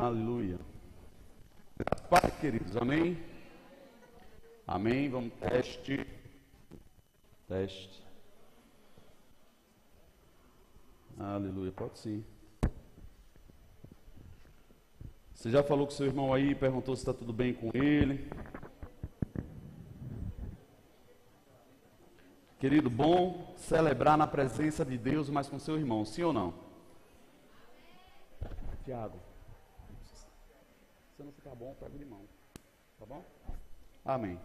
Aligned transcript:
Aleluia. 0.00 0.58
Pai, 2.08 2.30
queridos, 2.40 2.74
amém? 2.74 3.22
Amém. 4.66 5.10
Vamos 5.10 5.30
teste. 5.34 6.06
Teste. 7.46 8.02
Aleluia. 11.18 11.70
Pode 11.70 11.98
sim. 11.98 12.24
Você 15.34 15.50
já 15.50 15.62
falou 15.62 15.86
com 15.86 15.92
seu 15.92 16.06
irmão 16.06 16.32
aí, 16.32 16.54
perguntou 16.54 16.96
se 16.96 17.02
está 17.02 17.12
tudo 17.12 17.34
bem 17.34 17.52
com 17.52 17.70
ele. 17.74 18.26
Querido, 22.58 22.88
bom 22.88 23.54
celebrar 23.58 24.16
na 24.16 24.26
presença 24.26 24.82
de 24.82 24.96
Deus, 24.96 25.28
mas 25.28 25.46
com 25.46 25.58
seu 25.58 25.76
irmão, 25.76 26.06
sim 26.06 26.22
ou 26.22 26.32
não? 26.32 26.54
Tiago, 28.82 29.20
se 31.20 31.24
não 31.24 31.32
ficar 31.32 31.54
bom, 31.54 31.76
pega 31.78 31.98
de 31.98 32.04
mão. 32.06 32.22
Tá 32.98 33.04
bom? 33.04 33.22
Amém. 34.02 34.40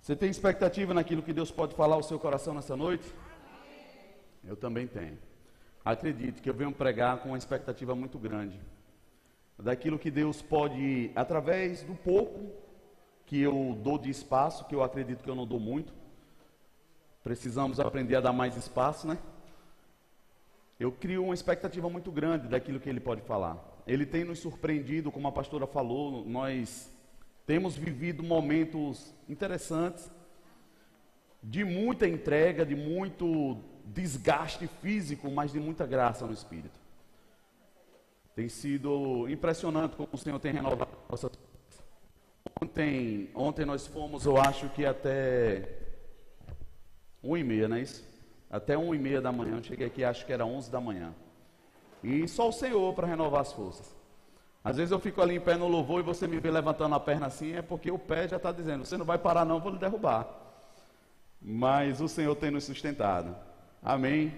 Você 0.00 0.16
tem 0.16 0.28
expectativa 0.28 0.92
naquilo 0.92 1.22
que 1.22 1.32
Deus 1.32 1.52
pode 1.52 1.76
falar 1.76 1.94
ao 1.94 2.02
seu 2.02 2.18
coração 2.18 2.52
nessa 2.52 2.76
noite? 2.76 3.08
Eu 4.42 4.56
também 4.56 4.88
tenho. 4.88 5.16
Acredite 5.84 6.42
que 6.42 6.50
eu 6.50 6.54
venho 6.54 6.72
pregar 6.72 7.18
com 7.18 7.28
uma 7.28 7.38
expectativa 7.38 7.94
muito 7.94 8.18
grande. 8.18 8.60
Daquilo 9.56 9.98
que 9.98 10.10
Deus 10.10 10.42
pode, 10.42 11.12
através 11.14 11.84
do 11.84 11.94
pouco 11.94 12.50
que 13.26 13.40
eu 13.40 13.78
dou 13.80 13.96
de 13.96 14.10
espaço, 14.10 14.64
que 14.64 14.74
eu 14.74 14.82
acredito 14.82 15.22
que 15.22 15.30
eu 15.30 15.36
não 15.36 15.46
dou 15.46 15.60
muito. 15.60 15.92
Precisamos 17.22 17.78
aprender 17.78 18.16
a 18.16 18.20
dar 18.20 18.32
mais 18.32 18.56
espaço, 18.56 19.06
né? 19.06 19.18
Eu 20.80 20.90
crio 20.90 21.22
uma 21.22 21.34
expectativa 21.34 21.88
muito 21.88 22.10
grande 22.10 22.48
daquilo 22.48 22.80
que 22.80 22.88
ele 22.88 22.98
pode 22.98 23.20
falar. 23.20 23.69
Ele 23.90 24.06
tem 24.06 24.22
nos 24.22 24.38
surpreendido, 24.38 25.10
como 25.10 25.26
a 25.26 25.32
pastora 25.32 25.66
falou, 25.66 26.24
nós 26.24 26.88
temos 27.44 27.76
vivido 27.76 28.22
momentos 28.22 29.12
interessantes, 29.28 30.08
de 31.42 31.64
muita 31.64 32.06
entrega, 32.06 32.64
de 32.64 32.76
muito 32.76 33.58
desgaste 33.84 34.68
físico, 34.80 35.28
mas 35.28 35.50
de 35.50 35.58
muita 35.58 35.88
graça 35.88 36.24
no 36.24 36.32
espírito. 36.32 36.78
Tem 38.36 38.48
sido 38.48 39.28
impressionante 39.28 39.96
como 39.96 40.10
o 40.12 40.18
Senhor 40.18 40.38
tem 40.38 40.52
renovado 40.52 40.92
nossas 41.08 41.32
Ontem, 42.62 43.28
ontem 43.34 43.66
nós 43.66 43.88
fomos, 43.88 44.24
eu 44.24 44.36
acho 44.36 44.68
que 44.68 44.86
até 44.86 45.68
um 47.24 47.36
e 47.36 47.42
meia, 47.42 47.66
não 47.66 47.76
é 47.76 47.80
isso? 47.80 48.08
Até 48.48 48.78
um 48.78 48.94
e 48.94 48.98
meia 49.00 49.20
da 49.20 49.32
manhã. 49.32 49.56
Eu 49.56 49.64
cheguei 49.64 49.88
aqui, 49.88 50.04
acho 50.04 50.24
que 50.24 50.32
era 50.32 50.46
onze 50.46 50.70
da 50.70 50.80
manhã. 50.80 51.12
E 52.02 52.26
só 52.26 52.48
o 52.48 52.52
Senhor 52.52 52.94
para 52.94 53.06
renovar 53.06 53.42
as 53.42 53.52
forças. 53.52 53.94
Às 54.62 54.76
vezes 54.76 54.92
eu 54.92 54.98
fico 54.98 55.22
ali 55.22 55.36
em 55.36 55.40
pé 55.40 55.56
no 55.56 55.68
louvor 55.68 56.00
e 56.00 56.02
você 56.02 56.26
me 56.26 56.38
vê 56.38 56.50
levantando 56.50 56.94
a 56.94 57.00
perna 57.00 57.26
assim, 57.26 57.52
é 57.52 57.62
porque 57.62 57.90
o 57.90 57.98
pé 57.98 58.28
já 58.28 58.36
está 58.36 58.52
dizendo: 58.52 58.84
você 58.84 58.96
não 58.96 59.06
vai 59.06 59.18
parar, 59.18 59.44
não, 59.44 59.60
vou 59.60 59.72
lhe 59.72 59.78
derrubar. 59.78 60.28
Mas 61.40 62.00
o 62.00 62.08
Senhor 62.08 62.34
tem 62.36 62.50
nos 62.50 62.64
sustentado. 62.64 63.34
Amém. 63.82 64.32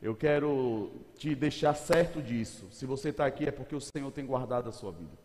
Eu 0.00 0.14
quero 0.14 0.90
te 1.16 1.34
deixar 1.34 1.74
certo 1.74 2.22
disso. 2.22 2.68
Se 2.70 2.86
você 2.86 3.08
está 3.08 3.26
aqui 3.26 3.46
é 3.46 3.50
porque 3.50 3.74
o 3.74 3.80
Senhor 3.80 4.10
tem 4.12 4.24
guardado 4.24 4.68
a 4.68 4.72
sua 4.72 4.92
vida. 4.92 5.18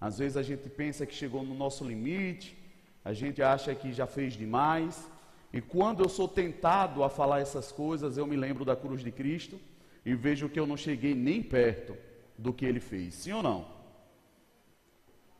Às 0.00 0.18
vezes 0.18 0.36
a 0.36 0.42
gente 0.42 0.68
pensa 0.70 1.04
que 1.04 1.14
chegou 1.14 1.42
no 1.42 1.54
nosso 1.54 1.84
limite, 1.84 2.56
a 3.04 3.12
gente 3.12 3.42
acha 3.42 3.74
que 3.74 3.92
já 3.92 4.06
fez 4.06 4.34
demais. 4.34 5.06
E 5.52 5.60
quando 5.60 6.02
eu 6.02 6.08
sou 6.08 6.28
tentado 6.28 7.04
a 7.04 7.10
falar 7.10 7.40
essas 7.40 7.70
coisas, 7.70 8.16
eu 8.16 8.26
me 8.26 8.36
lembro 8.36 8.64
da 8.64 8.74
cruz 8.74 9.02
de 9.02 9.10
Cristo 9.10 9.58
e 10.06 10.14
vejo 10.14 10.48
que 10.48 10.58
eu 10.58 10.68
não 10.68 10.76
cheguei 10.76 11.16
nem 11.16 11.42
perto 11.42 11.96
do 12.38 12.52
que 12.52 12.64
ele 12.64 12.78
fez. 12.78 13.12
Sim 13.14 13.32
ou 13.32 13.42
não? 13.42 13.66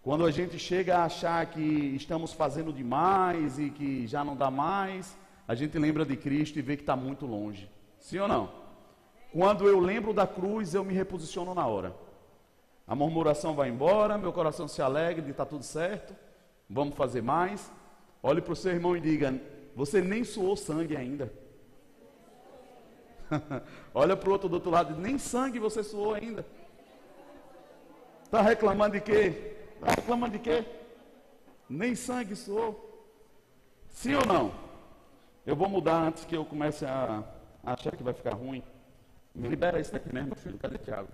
Quando 0.02 0.26
a 0.26 0.30
gente 0.32 0.58
chega 0.58 0.98
a 0.98 1.04
achar 1.04 1.46
que 1.46 1.60
estamos 1.60 2.32
fazendo 2.32 2.72
demais 2.72 3.60
e 3.60 3.70
que 3.70 4.08
já 4.08 4.24
não 4.24 4.36
dá 4.36 4.50
mais, 4.50 5.16
a 5.46 5.54
gente 5.54 5.78
lembra 5.78 6.04
de 6.04 6.16
Cristo 6.16 6.58
e 6.58 6.62
vê 6.62 6.76
que 6.76 6.82
está 6.82 6.96
muito 6.96 7.26
longe. 7.26 7.70
Sim 8.00 8.18
ou 8.18 8.26
não? 8.28 8.50
Quando 9.32 9.68
eu 9.68 9.78
lembro 9.78 10.12
da 10.12 10.26
cruz, 10.26 10.74
eu 10.74 10.84
me 10.84 10.92
reposiciono 10.92 11.54
na 11.54 11.64
hora. 11.64 11.94
A 12.88 12.94
murmuração 12.94 13.54
vai 13.54 13.68
embora, 13.68 14.18
meu 14.18 14.32
coração 14.32 14.66
se 14.66 14.82
alegra 14.82 15.22
de 15.22 15.30
estar 15.30 15.44
tá 15.44 15.50
tudo 15.50 15.62
certo. 15.62 16.12
Vamos 16.68 16.96
fazer 16.96 17.22
mais. 17.22 17.70
Olhe 18.20 18.40
para 18.40 18.52
o 18.52 18.56
seu 18.56 18.72
irmão 18.72 18.96
e 18.96 19.00
diga: 19.00 19.40
Você 19.76 20.00
nem 20.00 20.24
suou 20.24 20.56
sangue 20.56 20.96
ainda. 20.96 21.32
Olha 23.94 24.16
para 24.16 24.28
o 24.28 24.32
outro 24.32 24.48
do 24.48 24.54
outro 24.54 24.70
lado, 24.70 24.96
nem 24.96 25.18
sangue 25.18 25.58
você 25.58 25.82
suou 25.82 26.14
ainda. 26.14 26.44
Está 28.24 28.42
reclamando 28.42 28.94
de 28.94 29.00
quê? 29.00 29.56
Está 29.74 29.92
reclamando 29.92 30.32
de 30.32 30.38
quê? 30.38 30.64
Nem 31.68 31.94
sangue 31.94 32.34
suou. 32.34 32.82
Sim 33.90 34.14
ou 34.14 34.26
não? 34.26 34.52
Eu 35.44 35.56
vou 35.56 35.68
mudar 35.68 36.02
antes 36.02 36.24
que 36.24 36.36
eu 36.36 36.44
comece 36.44 36.84
a, 36.84 37.22
achar 37.64 37.96
que 37.96 38.02
vai 38.02 38.14
ficar 38.14 38.34
ruim. 38.34 38.62
Me 39.34 39.48
libera 39.48 39.80
isso 39.80 39.92
daqui 39.92 40.12
mesmo, 40.12 40.34
filho. 40.34 40.58
Cadê 40.58 40.78
Tiago? 40.78 41.08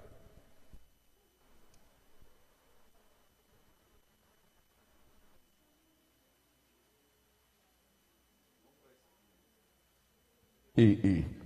E, 10.76 10.82
e. 10.82 11.41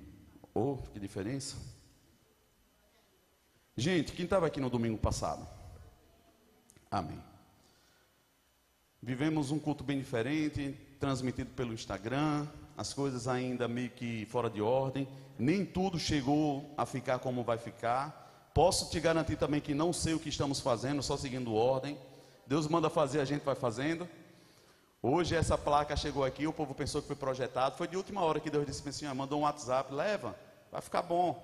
Oh, 0.58 0.78
que 0.90 0.98
diferença. 0.98 1.54
Gente, 3.76 4.12
quem 4.12 4.24
estava 4.24 4.46
aqui 4.46 4.58
no 4.58 4.70
domingo 4.70 4.96
passado? 4.96 5.46
Amém. 6.90 7.22
Vivemos 9.02 9.50
um 9.50 9.58
culto 9.58 9.84
bem 9.84 9.98
diferente, 9.98 10.74
transmitido 10.98 11.50
pelo 11.50 11.74
Instagram, 11.74 12.46
as 12.74 12.94
coisas 12.94 13.28
ainda 13.28 13.68
meio 13.68 13.90
que 13.90 14.24
fora 14.30 14.48
de 14.48 14.62
ordem, 14.62 15.06
nem 15.38 15.62
tudo 15.62 15.98
chegou 15.98 16.72
a 16.74 16.86
ficar 16.86 17.18
como 17.18 17.44
vai 17.44 17.58
ficar. 17.58 18.50
Posso 18.54 18.88
te 18.88 18.98
garantir 18.98 19.36
também 19.36 19.60
que 19.60 19.74
não 19.74 19.92
sei 19.92 20.14
o 20.14 20.18
que 20.18 20.30
estamos 20.30 20.58
fazendo, 20.58 21.02
só 21.02 21.18
seguindo 21.18 21.52
ordem. 21.52 21.98
Deus 22.46 22.66
manda 22.66 22.88
fazer, 22.88 23.20
a 23.20 23.26
gente 23.26 23.44
vai 23.44 23.54
fazendo. 23.54 24.08
Hoje 25.02 25.36
essa 25.36 25.58
placa 25.58 25.94
chegou 25.94 26.24
aqui, 26.24 26.46
o 26.46 26.52
povo 26.52 26.74
pensou 26.74 27.02
que 27.02 27.08
foi 27.08 27.16
projetado. 27.16 27.76
Foi 27.76 27.86
de 27.86 27.98
última 27.98 28.22
hora 28.22 28.40
que 28.40 28.48
Deus 28.48 28.64
disse 28.64 28.88
assim: 28.88 29.06
mandou 29.08 29.40
um 29.40 29.42
WhatsApp, 29.42 29.92
leva, 29.92 30.34
vai 30.76 30.82
ficar 30.82 31.00
bom. 31.00 31.42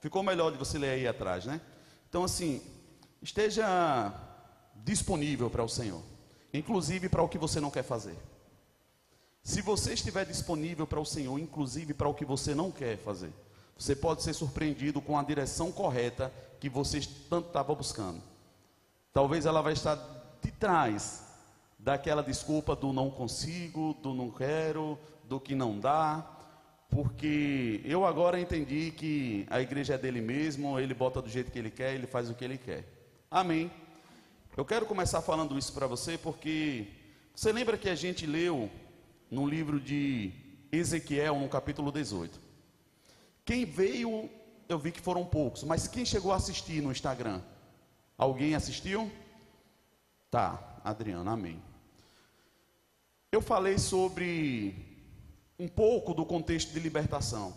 Ficou 0.00 0.24
melhor 0.24 0.50
de 0.50 0.58
você 0.58 0.76
ler 0.76 0.90
aí 0.90 1.06
atrás, 1.06 1.44
né? 1.44 1.60
Então, 2.08 2.24
assim, 2.24 2.60
esteja 3.22 4.12
disponível 4.74 5.48
para 5.48 5.62
o 5.62 5.68
Senhor, 5.68 6.02
inclusive 6.52 7.08
para 7.08 7.22
o 7.22 7.28
que 7.28 7.38
você 7.38 7.60
não 7.60 7.70
quer 7.70 7.84
fazer. 7.84 8.16
Se 9.40 9.62
você 9.62 9.92
estiver 9.94 10.26
disponível 10.26 10.84
para 10.84 10.98
o 10.98 11.06
Senhor, 11.06 11.38
inclusive 11.38 11.94
para 11.94 12.08
o 12.08 12.14
que 12.14 12.24
você 12.24 12.56
não 12.56 12.72
quer 12.72 12.98
fazer, 12.98 13.32
você 13.78 13.94
pode 13.94 14.24
ser 14.24 14.34
surpreendido 14.34 15.00
com 15.00 15.16
a 15.16 15.22
direção 15.22 15.70
correta 15.70 16.32
que 16.58 16.68
você 16.68 17.00
tanto 17.30 17.48
estava 17.48 17.72
buscando. 17.74 18.20
Talvez 19.12 19.46
ela 19.46 19.62
vai 19.62 19.74
estar 19.74 19.96
de 20.42 20.50
trás 20.50 21.22
daquela 21.78 22.22
desculpa 22.22 22.74
do 22.74 22.92
não 22.92 23.10
consigo, 23.10 23.94
do 24.02 24.12
não 24.12 24.30
quero, 24.30 24.98
do 25.24 25.38
que 25.38 25.54
não 25.54 25.78
dá, 25.78 26.26
porque 26.92 27.80
eu 27.86 28.04
agora 28.04 28.38
entendi 28.38 28.90
que 28.90 29.46
a 29.48 29.62
igreja 29.62 29.94
é 29.94 29.98
dele 29.98 30.20
mesmo, 30.20 30.78
ele 30.78 30.92
bota 30.92 31.22
do 31.22 31.28
jeito 31.28 31.50
que 31.50 31.58
ele 31.58 31.70
quer, 31.70 31.94
ele 31.94 32.06
faz 32.06 32.28
o 32.28 32.34
que 32.34 32.44
ele 32.44 32.58
quer. 32.58 32.84
Amém. 33.30 33.72
Eu 34.54 34.62
quero 34.62 34.84
começar 34.84 35.22
falando 35.22 35.58
isso 35.58 35.72
para 35.72 35.86
você 35.86 36.18
porque 36.18 36.86
você 37.34 37.50
lembra 37.50 37.78
que 37.78 37.88
a 37.88 37.94
gente 37.94 38.26
leu 38.26 38.70
no 39.30 39.46
livro 39.46 39.80
de 39.80 40.32
Ezequiel, 40.70 41.40
no 41.40 41.48
capítulo 41.48 41.90
18. 41.90 42.38
Quem 43.42 43.64
veio, 43.64 44.28
eu 44.68 44.78
vi 44.78 44.92
que 44.92 45.00
foram 45.00 45.24
poucos, 45.24 45.64
mas 45.64 45.88
quem 45.88 46.04
chegou 46.04 46.30
a 46.30 46.36
assistir 46.36 46.82
no 46.82 46.92
Instagram? 46.92 47.40
Alguém 48.18 48.54
assistiu? 48.54 49.10
Tá, 50.30 50.78
Adriana, 50.84 51.32
amém. 51.32 51.62
Eu 53.32 53.40
falei 53.40 53.78
sobre 53.78 54.91
um 55.62 55.68
pouco 55.68 56.12
do 56.12 56.26
contexto 56.26 56.72
de 56.72 56.80
libertação. 56.80 57.54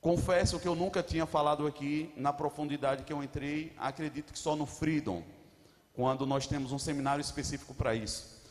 Confesso 0.00 0.58
que 0.58 0.66
eu 0.66 0.74
nunca 0.74 1.02
tinha 1.02 1.26
falado 1.26 1.66
aqui 1.66 2.10
na 2.16 2.32
profundidade 2.32 3.04
que 3.04 3.12
eu 3.12 3.22
entrei, 3.22 3.74
acredito 3.76 4.32
que 4.32 4.38
só 4.38 4.56
no 4.56 4.64
Freedom, 4.64 5.22
quando 5.92 6.24
nós 6.24 6.46
temos 6.46 6.72
um 6.72 6.78
seminário 6.78 7.20
específico 7.20 7.74
para 7.74 7.94
isso. 7.94 8.42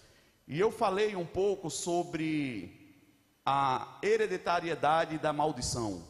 E 0.47 0.59
eu 0.59 0.71
falei 0.71 1.15
um 1.15 1.25
pouco 1.25 1.67
sobre 1.71 3.01
a 3.43 3.97
hereditariedade 4.03 5.17
da 5.17 5.33
maldição. 5.33 6.03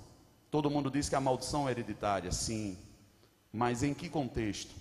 Todo 0.52 0.70
mundo 0.70 0.92
diz 0.92 1.08
que 1.08 1.16
a 1.16 1.22
maldição 1.22 1.70
é 1.70 1.72
hereditária, 1.72 2.30
sim. 2.30 2.78
Mas 3.54 3.84
em 3.84 3.94
que 3.94 4.10
contexto? 4.10 4.76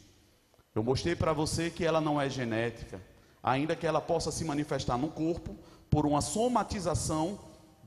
Eu 0.74 0.82
mostrei 0.82 1.14
para 1.14 1.32
você 1.32 1.70
que 1.70 1.84
ela 1.84 2.00
não 2.00 2.20
é 2.20 2.28
genética 2.28 3.00
ainda 3.40 3.76
que 3.76 3.86
ela 3.86 4.00
possa 4.00 4.32
se 4.32 4.44
manifestar 4.44 4.96
no 4.96 5.10
corpo 5.10 5.54
por 5.90 6.06
uma 6.06 6.22
somatização 6.22 7.38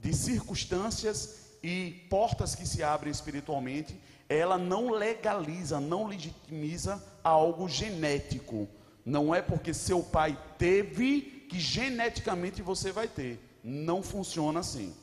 de 0.01 0.13
circunstâncias 0.15 1.57
e 1.63 2.05
portas 2.09 2.55
que 2.55 2.67
se 2.67 2.83
abrem 2.83 3.11
espiritualmente, 3.11 3.99
ela 4.29 4.57
não 4.57 4.89
legaliza, 4.89 5.79
não 5.79 6.07
legitimiza 6.07 7.03
algo 7.23 7.67
genético. 7.67 8.67
Não 9.05 9.33
é 9.33 9.41
porque 9.41 9.73
seu 9.73 10.03
pai 10.03 10.37
teve 10.57 11.21
que 11.49 11.59
geneticamente 11.59 12.61
você 12.61 12.91
vai 12.91 13.07
ter. 13.07 13.39
Não 13.63 14.03
funciona 14.03 14.59
assim. 14.59 14.93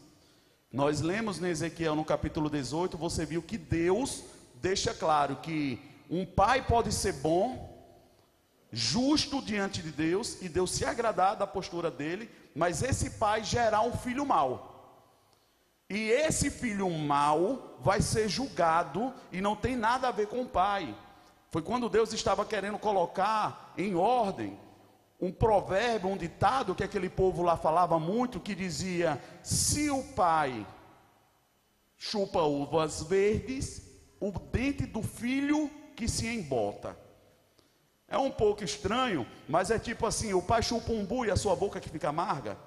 Nós 0.70 1.00
lemos 1.00 1.41
em 1.41 1.46
Ezequiel 1.46 1.94
no 1.94 2.05
capítulo 2.05 2.50
18, 2.50 2.99
você 2.99 3.25
viu 3.25 3.41
que 3.41 3.56
Deus 3.56 4.25
deixa 4.61 4.93
claro 4.93 5.37
que 5.37 5.81
um 6.11 6.26
pai 6.26 6.67
pode 6.67 6.93
ser 6.93 7.12
bom, 7.14 7.73
justo 8.73 9.41
diante 9.41 9.81
de 9.81 9.91
Deus, 9.91 10.43
e 10.43 10.49
Deus 10.49 10.73
se 10.73 10.85
agradar 10.85 11.37
da 11.37 11.46
postura 11.46 11.91
dele, 11.91 12.29
mas 12.55 12.82
esse 12.82 13.11
pai 13.11 13.44
gerar 13.44 13.82
um 13.82 13.93
filho 13.93 14.26
mau. 14.26 14.73
E 15.94 16.11
esse 16.11 16.50
filho 16.50 16.91
mau 16.91 17.79
vai 17.79 18.02
ser 18.02 18.29
julgado 18.29 19.14
e 19.31 19.41
não 19.41 19.55
tem 19.55 19.76
nada 19.76 20.08
a 20.08 20.11
ver 20.11 20.26
com 20.26 20.43
o 20.43 20.49
pai. 20.49 20.93
Foi 21.52 21.62
quando 21.62 21.88
Deus 21.88 22.12
estava 22.12 22.44
querendo 22.44 22.81
colocar 22.81 23.73
em 23.79 23.94
ordem 23.94 24.58
um 25.20 25.31
provérbio, 25.31 26.11
um 26.11 26.17
ditado 26.17 26.75
que 26.75 26.82
aquele 26.82 27.08
povo 27.08 27.44
lá 27.44 27.56
falava 27.56 27.96
muito, 27.96 28.41
que 28.41 28.56
dizia: 28.56 29.23
se 29.41 29.88
o 29.88 30.02
pai 30.02 30.67
chupa 31.96 32.43
uvas 32.43 33.05
verdes, 33.05 33.81
o 34.19 34.32
dente 34.32 34.87
do 34.87 35.00
filho 35.00 35.70
que 35.94 36.08
se 36.08 36.26
embota. 36.26 36.99
É 38.08 38.19
um 38.19 38.32
pouco 38.32 38.64
estranho, 38.64 39.25
mas 39.49 39.70
é 39.70 39.79
tipo 39.79 40.06
assim: 40.06 40.35
o 40.35 40.43
pai 40.43 40.61
chupa 40.61 40.91
um 40.91 41.06
bu 41.06 41.25
e 41.25 41.31
a 41.31 41.37
sua 41.37 41.55
boca 41.55 41.79
que 41.79 41.88
fica 41.88 42.08
amarga. 42.08 42.58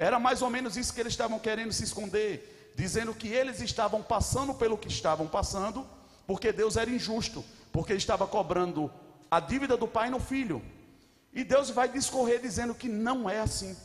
Era 0.00 0.18
mais 0.18 0.40
ou 0.40 0.48
menos 0.48 0.78
isso 0.78 0.94
que 0.94 1.00
eles 1.00 1.12
estavam 1.12 1.38
querendo 1.38 1.74
se 1.74 1.84
esconder, 1.84 2.72
dizendo 2.74 3.12
que 3.12 3.28
eles 3.28 3.60
estavam 3.60 4.02
passando 4.02 4.54
pelo 4.54 4.78
que 4.78 4.88
estavam 4.88 5.26
passando, 5.26 5.86
porque 6.26 6.50
Deus 6.52 6.78
era 6.78 6.88
injusto, 6.88 7.44
porque 7.70 7.92
estava 7.92 8.26
cobrando 8.26 8.90
a 9.30 9.38
dívida 9.38 9.76
do 9.76 9.86
pai 9.86 10.08
no 10.08 10.18
filho. 10.18 10.62
E 11.34 11.44
Deus 11.44 11.68
vai 11.68 11.86
discorrer 11.86 12.40
dizendo 12.40 12.74
que 12.74 12.88
não 12.88 13.28
é 13.28 13.40
assim. 13.40 13.76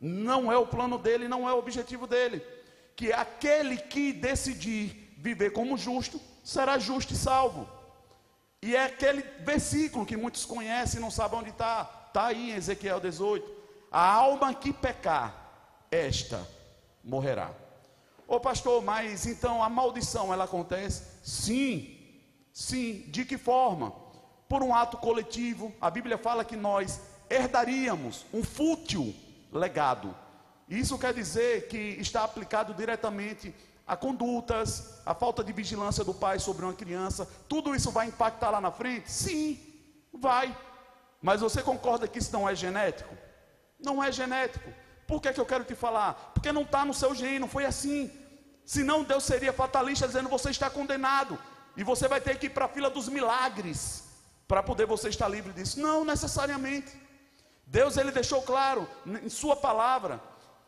Não 0.00 0.52
é 0.52 0.56
o 0.56 0.64
plano 0.64 0.96
dele, 0.96 1.26
não 1.26 1.48
é 1.48 1.52
o 1.52 1.58
objetivo 1.58 2.06
dele. 2.06 2.40
Que 2.94 3.12
aquele 3.12 3.78
que 3.78 4.12
decidir 4.12 5.12
viver 5.18 5.50
como 5.50 5.76
justo, 5.76 6.20
será 6.44 6.78
justo 6.78 7.14
e 7.14 7.16
salvo. 7.16 7.68
E 8.62 8.76
é 8.76 8.84
aquele 8.84 9.22
versículo 9.40 10.06
que 10.06 10.16
muitos 10.16 10.44
conhecem 10.44 10.98
e 10.98 11.02
não 11.02 11.10
sabem 11.10 11.40
onde 11.40 11.50
está. 11.50 12.06
Está 12.06 12.26
aí 12.26 12.52
em 12.52 12.54
Ezequiel 12.54 13.00
18. 13.00 13.58
A 13.90 14.08
alma 14.08 14.54
que 14.54 14.72
pecar, 14.72 15.47
esta 15.90 16.46
morrerá. 17.02 17.50
Ô 18.26 18.38
pastor, 18.38 18.82
mas 18.82 19.26
então 19.26 19.62
a 19.62 19.70
maldição 19.70 20.32
ela 20.32 20.44
acontece? 20.44 21.02
Sim, 21.22 21.96
sim. 22.52 23.04
De 23.08 23.24
que 23.24 23.38
forma? 23.38 23.90
Por 24.48 24.62
um 24.62 24.74
ato 24.74 24.98
coletivo. 24.98 25.72
A 25.80 25.90
Bíblia 25.90 26.18
fala 26.18 26.44
que 26.44 26.56
nós 26.56 27.00
herdaríamos 27.30 28.26
um 28.32 28.42
fútil 28.42 29.14
legado. 29.50 30.14
Isso 30.68 30.98
quer 30.98 31.14
dizer 31.14 31.68
que 31.68 31.78
está 31.98 32.24
aplicado 32.24 32.74
diretamente 32.74 33.54
a 33.86 33.96
condutas, 33.96 35.00
a 35.06 35.14
falta 35.14 35.42
de 35.42 35.50
vigilância 35.50 36.04
do 36.04 36.12
pai 36.12 36.38
sobre 36.38 36.66
uma 36.66 36.74
criança. 36.74 37.26
Tudo 37.48 37.74
isso 37.74 37.90
vai 37.90 38.08
impactar 38.08 38.50
lá 38.50 38.60
na 38.60 38.70
frente? 38.70 39.10
Sim, 39.10 39.58
vai. 40.12 40.54
Mas 41.22 41.40
você 41.40 41.62
concorda 41.62 42.06
que 42.06 42.18
isso 42.18 42.32
não 42.32 42.46
é 42.46 42.54
genético? 42.54 43.16
Não 43.80 44.04
é 44.04 44.12
genético. 44.12 44.70
Por 45.08 45.22
que, 45.22 45.32
que 45.32 45.40
eu 45.40 45.46
quero 45.46 45.64
te 45.64 45.74
falar? 45.74 46.32
Porque 46.34 46.52
não 46.52 46.62
está 46.62 46.84
no 46.84 46.92
seu 46.92 47.14
gene, 47.14 47.38
não 47.38 47.48
foi 47.48 47.64
assim. 47.64 48.12
Senão 48.62 49.02
Deus 49.02 49.24
seria 49.24 49.54
fatalista 49.54 50.06
dizendo 50.06 50.28
você 50.28 50.50
está 50.50 50.68
condenado. 50.68 51.38
E 51.74 51.82
você 51.82 52.06
vai 52.06 52.20
ter 52.20 52.38
que 52.38 52.46
ir 52.46 52.50
para 52.50 52.66
a 52.66 52.68
fila 52.68 52.90
dos 52.90 53.08
milagres 53.08 54.04
para 54.46 54.62
poder 54.62 54.86
você 54.86 55.08
estar 55.08 55.26
livre 55.26 55.54
disso. 55.54 55.80
Não 55.80 56.04
necessariamente. 56.04 56.94
Deus 57.66 57.96
ele 57.96 58.10
deixou 58.10 58.42
claro 58.42 58.86
em 59.06 59.30
sua 59.30 59.56
palavra 59.56 60.20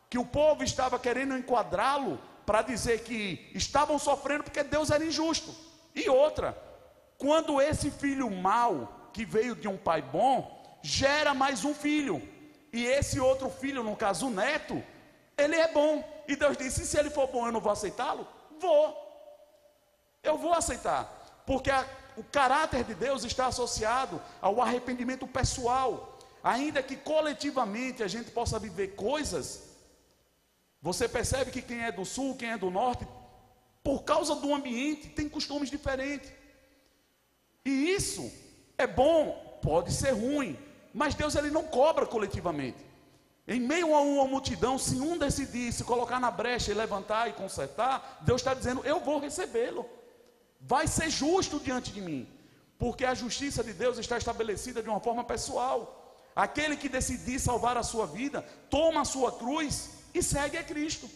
que 0.09 0.19
o 0.19 0.25
povo 0.25 0.65
estava 0.65 0.99
querendo 0.99 1.37
enquadrá-lo 1.37 2.19
para 2.47 2.63
dizer 2.63 3.05
que 3.05 3.51
estavam 3.55 3.99
sofrendo 3.99 4.45
porque 4.45 4.63
Deus 4.63 4.91
era 4.91 5.05
injusto. 5.05 5.55
E 5.95 6.09
outra, 6.09 6.57
quando 7.19 7.61
esse 7.61 7.91
filho 7.91 8.31
mau 8.31 9.11
que 9.13 9.27
veio 9.27 9.55
de 9.55 9.69
um 9.69 9.77
pai 9.77 10.01
bom 10.01 10.81
gera 10.83 11.35
mais 11.35 11.63
um 11.63 11.75
filho, 11.75 12.27
e 12.73 12.87
esse 12.87 13.19
outro 13.19 13.51
filho, 13.51 13.83
no 13.83 13.97
caso 13.97 14.29
o 14.29 14.31
neto, 14.31 14.83
ele 15.37 15.57
é 15.57 15.73
bom. 15.73 16.05
E 16.29 16.37
Deus 16.37 16.57
disse: 16.57 16.87
se 16.87 16.99
ele 16.99 17.11
for 17.11 17.27
bom, 17.27 17.47
eu 17.47 17.53
não 17.53 17.61
vou 17.61 17.73
aceitá-lo? 17.73 18.27
Vou. 18.59 18.97
Eu 20.23 20.39
vou 20.39 20.53
aceitar. 20.53 21.43
Porque 21.47 21.71
a, 21.71 21.87
o 22.17 22.23
caráter 22.23 22.85
de 22.85 22.95
Deus 22.95 23.25
está 23.25 23.47
associado 23.47 24.21
ao 24.41 24.61
arrependimento 24.61 25.27
pessoal. 25.27 26.19
Ainda 26.43 26.83
que 26.83 26.97
coletivamente 26.97 28.03
a 28.03 28.09
gente 28.09 28.31
possa 28.31 28.59
viver 28.59 28.95
coisas, 28.95 29.71
você 30.81 31.09
percebe 31.09 31.51
que 31.51 31.61
quem 31.61 31.85
é 31.85 31.93
do 31.93 32.05
sul, 32.05 32.37
quem 32.37 32.51
é 32.51 32.57
do 32.57 32.71
norte, 32.71 33.07
por 33.83 34.05
causa 34.05 34.35
do 34.35 34.55
ambiente, 34.55 35.09
tem 35.09 35.29
costumes 35.29 35.71
diferentes. 35.71 36.33
E 37.65 37.91
isso 37.91 38.33
é 38.79 38.87
bom, 38.87 39.59
pode 39.63 39.93
ser 39.93 40.13
ruim, 40.13 40.59
mas 40.93 41.15
Deus 41.15 41.35
ele 41.35 41.51
não 41.51 41.65
cobra 41.65 42.07
coletivamente. 42.07 42.85
Em 43.47 43.59
meio 43.59 43.95
a 43.95 44.01
uma 44.01 44.27
multidão, 44.27 44.79
se 44.79 45.01
um 45.01 45.19
decidir 45.19 45.73
se 45.73 45.83
colocar 45.83 46.21
na 46.21 46.31
brecha 46.31 46.71
e 46.71 46.75
levantar 46.75 47.29
e 47.29 47.33
consertar, 47.33 48.19
Deus 48.23 48.41
está 48.41 48.55
dizendo: 48.55 48.83
Eu 48.85 49.01
vou 49.01 49.19
recebê-lo. 49.19 49.87
Vai 50.61 50.87
ser 50.87 51.11
justo 51.11 51.59
diante 51.59 51.91
de 51.91 52.01
mim. 52.01 52.29
Porque 52.79 53.05
a 53.05 53.15
justiça 53.15 53.65
de 53.65 53.73
Deus 53.73 53.99
está 53.99 54.17
estabelecida 54.19 54.83
de 54.83 54.89
uma 54.89 55.01
forma 55.01 55.25
pessoal. 55.25 56.15
Aquele 56.35 56.77
que 56.77 56.89
decidir 56.89 57.39
salvar 57.41 57.77
a 57.77 57.83
sua 57.83 58.07
vida, 58.07 58.43
toma 58.71 59.01
a 59.01 59.05
sua 59.05 59.33
cruz 59.33 59.91
e 60.15 60.23
segue 60.23 60.57
a 60.57 60.63
Cristo. 60.63 61.11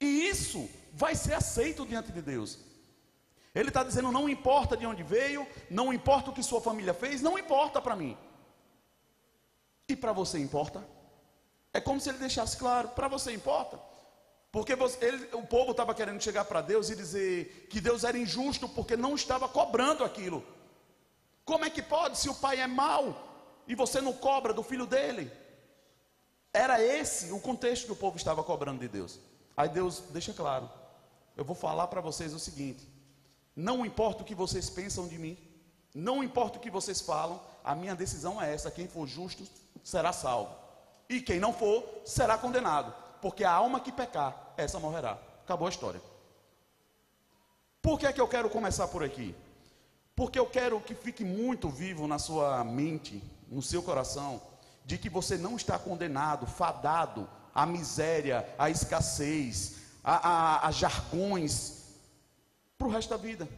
E 0.00 0.28
isso 0.28 0.68
vai 0.92 1.14
ser 1.14 1.34
aceito 1.34 1.84
diante 1.84 2.12
de 2.12 2.22
Deus. 2.22 2.58
Ele 3.54 3.68
está 3.68 3.82
dizendo: 3.82 4.12
não 4.12 4.28
importa 4.28 4.76
de 4.76 4.86
onde 4.86 5.02
veio, 5.02 5.46
não 5.70 5.92
importa 5.92 6.30
o 6.30 6.32
que 6.32 6.42
sua 6.42 6.60
família 6.60 6.94
fez, 6.94 7.20
não 7.20 7.38
importa 7.38 7.80
para 7.80 7.96
mim. 7.96 8.16
E 9.88 9.94
para 9.94 10.12
você 10.12 10.38
importa? 10.38 10.86
É 11.72 11.80
como 11.80 12.00
se 12.00 12.08
ele 12.08 12.18
deixasse 12.18 12.56
claro: 12.56 12.88
para 12.90 13.08
você 13.08 13.32
importa? 13.32 13.78
Porque 14.50 14.76
você, 14.76 15.04
ele, 15.04 15.28
o 15.34 15.42
povo 15.44 15.72
estava 15.72 15.92
querendo 15.92 16.22
chegar 16.22 16.44
para 16.44 16.60
Deus 16.60 16.88
e 16.88 16.94
dizer 16.94 17.66
que 17.68 17.80
Deus 17.80 18.04
era 18.04 18.16
injusto 18.16 18.68
porque 18.68 18.96
não 18.96 19.16
estava 19.16 19.48
cobrando 19.48 20.04
aquilo. 20.04 20.44
Como 21.44 21.64
é 21.64 21.70
que 21.70 21.82
pode 21.82 22.16
se 22.18 22.28
o 22.28 22.34
pai 22.34 22.60
é 22.60 22.66
mau 22.66 23.62
e 23.66 23.74
você 23.74 24.00
não 24.00 24.12
cobra 24.12 24.54
do 24.54 24.62
filho 24.62 24.86
dele? 24.86 25.30
Era 26.52 26.80
esse 26.80 27.32
o 27.32 27.40
contexto 27.40 27.86
que 27.86 27.92
o 27.92 27.96
povo 27.96 28.16
estava 28.16 28.44
cobrando 28.44 28.78
de 28.78 28.86
Deus. 28.86 29.18
Aí 29.56 29.68
Deus 29.68 30.04
deixa 30.10 30.32
claro: 30.32 30.70
eu 31.36 31.44
vou 31.44 31.56
falar 31.56 31.88
para 31.88 32.00
vocês 32.00 32.32
o 32.32 32.38
seguinte: 32.38 32.88
não 33.56 33.84
importa 33.84 34.22
o 34.22 34.24
que 34.24 34.36
vocês 34.36 34.70
pensam 34.70 35.08
de 35.08 35.18
mim, 35.18 35.36
não 35.92 36.22
importa 36.22 36.58
o 36.58 36.60
que 36.60 36.70
vocês 36.70 37.00
falam, 37.00 37.42
a 37.64 37.74
minha 37.74 37.96
decisão 37.96 38.40
é 38.40 38.54
essa: 38.54 38.70
quem 38.70 38.86
for 38.86 39.06
justo 39.06 39.44
será 39.84 40.12
salvo. 40.12 40.56
E 41.08 41.20
quem 41.20 41.38
não 41.38 41.52
for, 41.52 41.84
será 42.04 42.36
condenado. 42.36 42.92
Porque 43.20 43.44
a 43.44 43.52
alma 43.52 43.78
que 43.78 43.92
pecar, 43.92 44.52
essa 44.56 44.80
morrerá. 44.80 45.18
Acabou 45.44 45.66
a 45.66 45.70
história. 45.70 46.00
Por 47.80 47.98
que 47.98 48.06
é 48.06 48.12
que 48.12 48.20
eu 48.20 48.26
quero 48.26 48.48
começar 48.48 48.88
por 48.88 49.04
aqui? 49.04 49.36
Porque 50.16 50.38
eu 50.38 50.46
quero 50.46 50.80
que 50.80 50.94
fique 50.94 51.24
muito 51.24 51.68
vivo 51.68 52.08
na 52.08 52.18
sua 52.18 52.64
mente, 52.64 53.22
no 53.48 53.60
seu 53.60 53.82
coração, 53.82 54.40
de 54.84 54.96
que 54.96 55.10
você 55.10 55.36
não 55.36 55.56
está 55.56 55.78
condenado, 55.78 56.46
fadado 56.46 57.28
à 57.54 57.66
miséria, 57.66 58.48
à 58.58 58.70
escassez, 58.70 59.76
a, 60.02 60.28
a, 60.28 60.68
a 60.68 60.70
jargões 60.70 61.84
para 62.78 62.86
o 62.86 62.90
resto 62.90 63.10
da 63.10 63.16
vida. 63.16 63.48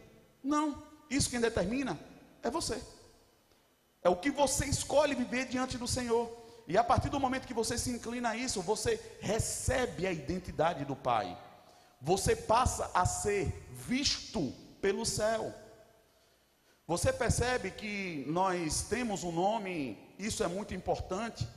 Não, 0.43 0.83
isso 1.09 1.29
quem 1.29 1.39
determina 1.39 1.97
é 2.43 2.49
você. 2.49 2.81
É 4.03 4.09
o 4.09 4.15
que 4.15 4.31
você 4.31 4.65
escolhe 4.65 5.15
viver 5.15 5.47
diante 5.47 5.77
do 5.77 5.87
Senhor. 5.87 6.31
E 6.67 6.77
a 6.77 6.83
partir 6.83 7.09
do 7.09 7.19
momento 7.19 7.47
que 7.47 7.53
você 7.53 7.77
se 7.77 7.89
inclina 7.89 8.29
a 8.29 8.35
isso, 8.35 8.61
você 8.61 8.99
recebe 9.21 10.05
a 10.05 10.11
identidade 10.11 10.83
do 10.83 10.95
Pai. 10.95 11.37
Você 12.01 12.35
passa 12.35 12.91
a 12.93 13.05
ser 13.05 13.67
visto 13.71 14.53
pelo 14.81 15.05
céu. 15.05 15.53
Você 16.85 17.11
percebe 17.11 17.71
que 17.71 18.23
nós 18.27 18.83
temos 18.83 19.23
um 19.23 19.31
nome, 19.31 19.97
isso 20.17 20.43
é 20.43 20.47
muito 20.47 20.73
importante. 20.73 21.47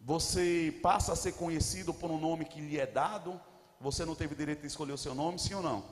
Você 0.00 0.78
passa 0.82 1.12
a 1.12 1.16
ser 1.16 1.32
conhecido 1.32 1.94
por 1.94 2.10
um 2.10 2.18
nome 2.18 2.44
que 2.44 2.60
lhe 2.60 2.78
é 2.78 2.86
dado. 2.86 3.40
Você 3.80 4.04
não 4.04 4.14
teve 4.14 4.34
direito 4.34 4.60
de 4.60 4.66
escolher 4.66 4.92
o 4.92 4.98
seu 4.98 5.14
nome, 5.14 5.38
sim 5.38 5.54
ou 5.54 5.62
não? 5.62 5.84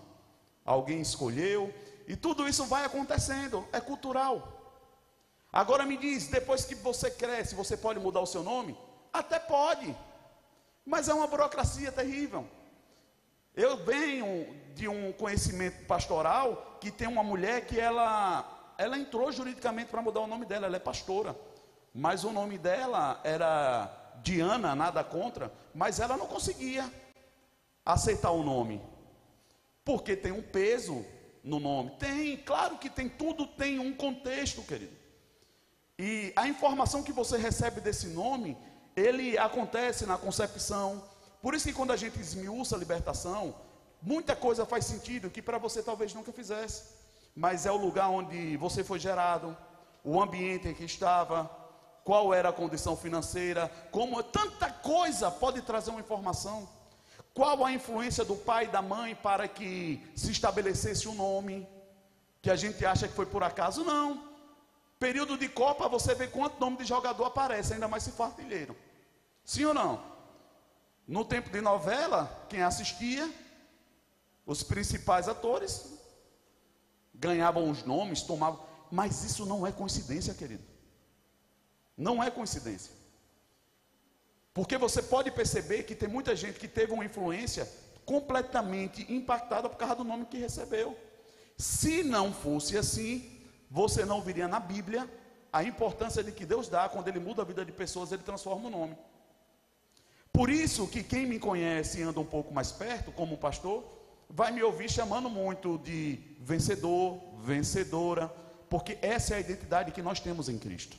Alguém 0.65 1.01
escolheu. 1.01 1.73
E 2.09 2.17
tudo 2.17 2.49
isso 2.49 2.65
vai 2.67 2.85
acontecendo, 2.85 3.67
é 3.73 3.81
cultural. 3.81 4.60
Agora 5.53 5.85
me 5.85 5.97
diz, 5.97 6.29
depois 6.29 6.65
que 6.65 6.75
você 6.75 7.11
cresce, 7.11 7.55
você 7.55 7.77
pode 7.77 7.99
mudar 7.99 8.21
o 8.21 8.27
seu 8.27 8.43
nome? 8.43 8.77
Até 9.13 9.39
pode, 9.39 9.97
mas 10.85 11.09
é 11.09 11.15
uma 11.15 11.27
burocracia 11.27 11.91
terrível. 11.91 12.47
Eu 13.55 13.77
venho 13.79 14.55
de 14.75 14.87
um 14.87 15.13
conhecimento 15.13 15.85
pastoral 15.87 16.79
que 16.81 16.91
tem 16.91 17.09
uma 17.09 17.25
mulher 17.25 17.67
que 17.67 17.79
ela, 17.81 18.75
ela 18.79 18.97
entrou 18.97 19.33
juridicamente 19.33 19.91
para 19.91 20.01
mudar 20.01 20.21
o 20.21 20.27
nome 20.27 20.47
dela, 20.47 20.67
ela 20.67 20.77
é 20.77 20.81
pastora. 20.81 21.37
Mas 21.93 22.23
o 22.23 22.31
nome 22.31 22.57
dela 22.57 23.21
era 23.25 23.91
Diana, 24.23 24.77
nada 24.77 25.03
contra, 25.03 25.53
mas 25.75 25.99
ela 25.99 26.17
não 26.17 26.27
conseguia 26.27 26.89
aceitar 27.85 28.31
o 28.31 28.45
nome. 28.45 28.81
Porque 29.85 30.15
tem 30.15 30.31
um 30.31 30.43
peso 30.43 31.05
no 31.43 31.59
nome. 31.59 31.91
Tem, 31.99 32.37
claro 32.37 32.79
que 32.79 32.89
tem, 32.89 33.09
tudo 33.09 33.47
tem 33.47 33.81
um 33.81 33.93
contexto, 33.93 34.63
querido. 34.63 35.00
E 36.03 36.33
a 36.35 36.49
informação 36.49 37.03
que 37.03 37.13
você 37.13 37.37
recebe 37.37 37.79
desse 37.79 38.07
nome, 38.07 38.57
ele 38.97 39.37
acontece 39.37 40.07
na 40.07 40.17
concepção. 40.17 41.05
Por 41.43 41.53
isso 41.53 41.69
que 41.69 41.75
quando 41.75 41.93
a 41.93 41.97
gente 41.97 42.19
esmiuça 42.19 42.75
a 42.75 42.79
libertação, 42.79 43.55
muita 44.01 44.35
coisa 44.35 44.65
faz 44.65 44.87
sentido 44.87 45.29
que 45.29 45.43
para 45.43 45.59
você 45.59 45.83
talvez 45.83 46.15
nunca 46.15 46.33
fizesse. 46.33 46.85
Mas 47.37 47.67
é 47.67 47.71
o 47.71 47.77
lugar 47.77 48.09
onde 48.09 48.57
você 48.57 48.83
foi 48.83 48.99
gerado, 48.99 49.55
o 50.03 50.19
ambiente 50.23 50.69
em 50.69 50.73
que 50.73 50.85
estava, 50.85 51.51
qual 52.03 52.33
era 52.33 52.49
a 52.49 52.53
condição 52.53 52.97
financeira, 52.97 53.71
como 53.91 54.23
tanta 54.23 54.71
coisa 54.71 55.31
pode 55.31 55.61
trazer 55.61 55.91
uma 55.91 56.01
informação. 56.01 56.67
Qual 57.35 57.63
a 57.63 57.73
influência 57.73 58.25
do 58.25 58.37
pai 58.37 58.65
e 58.65 58.69
da 58.69 58.81
mãe 58.81 59.15
para 59.15 59.47
que 59.47 60.03
se 60.17 60.33
estabelecesse 60.33 61.07
um 61.07 61.15
nome 61.15 61.69
que 62.41 62.51
a 62.51 62.57
gente 62.57 62.87
acha 62.87 63.07
que 63.07 63.13
foi 63.13 63.27
por 63.27 63.43
acaso? 63.43 63.85
Não. 63.85 64.30
Período 65.01 65.39
de 65.39 65.49
Copa, 65.49 65.89
você 65.89 66.15
vê 66.15 66.27
quanto 66.29 66.61
nome 66.61 66.77
de 66.77 66.85
jogador 66.85 67.25
aparece, 67.25 67.73
ainda 67.73 67.89
mais 67.89 68.03
se 68.03 68.13
for 68.13 68.25
artilheiro. 68.25 68.77
Sim 69.43 69.65
ou 69.65 69.73
não? 69.73 70.05
No 71.09 71.25
tempo 71.25 71.49
de 71.49 71.63
novela, 71.63 72.47
quem 72.51 72.63
assistia, 72.63 73.33
os 74.45 74.63
principais 74.63 75.27
atores 75.27 75.87
ganhavam 77.15 77.71
os 77.71 77.83
nomes, 77.83 78.21
tomavam. 78.21 78.63
Mas 78.91 79.25
isso 79.25 79.47
não 79.47 79.67
é 79.67 79.73
coincidência, 79.73 80.35
querido. 80.35 80.65
Não 81.97 82.23
é 82.23 82.31
coincidência. 82.31 82.93
Porque 84.53 84.77
você 84.77 85.03
pode 85.03 85.31
perceber 85.31 85.85
que 85.85 85.95
tem 85.95 86.11
muita 86.11 86.37
gente 86.37 86.61
que 86.61 86.69
teve 86.69 86.93
uma 86.93 87.07
influência 87.07 87.67
completamente 88.05 89.11
impactada 89.11 89.67
por 89.67 89.79
causa 89.79 89.95
do 89.95 90.05
nome 90.05 90.27
que 90.27 90.37
recebeu. 90.37 90.95
Se 91.57 92.03
não 92.03 92.35
fosse 92.35 92.77
assim, 92.77 93.40
você 93.71 94.05
não 94.05 94.21
viria 94.21 94.49
na 94.49 94.59
Bíblia 94.59 95.09
a 95.53 95.63
importância 95.63 96.23
de 96.25 96.33
que 96.33 96.45
Deus 96.45 96.69
dá 96.69 96.89
quando 96.89 97.07
Ele 97.09 97.21
muda 97.21 97.43
a 97.43 97.45
vida 97.45 97.65
de 97.65 97.73
pessoas, 97.73 98.11
Ele 98.11 98.23
transforma 98.23 98.67
o 98.67 98.71
nome. 98.71 98.97
Por 100.33 100.51
isso 100.51 100.89
que 100.89 101.03
quem 101.03 101.27
me 101.27 101.39
conhece 101.39 102.01
e 102.01 102.03
anda 102.03 102.19
um 102.19 102.25
pouco 102.25 102.53
mais 102.53 102.73
perto, 102.73 103.13
como 103.13 103.37
pastor, 103.37 103.85
vai 104.29 104.51
me 104.53 104.63
ouvir 104.63 104.91
chamando 104.91 105.29
muito 105.29 105.79
de 105.79 106.21
vencedor, 106.41 107.21
vencedora, 107.39 108.29
porque 108.69 108.99
essa 109.03 109.35
é 109.35 109.37
a 109.39 109.41
identidade 109.41 109.93
que 109.93 110.03
nós 110.03 110.21
temos 110.21 110.49
em 110.49 110.59
Cristo. 110.59 110.97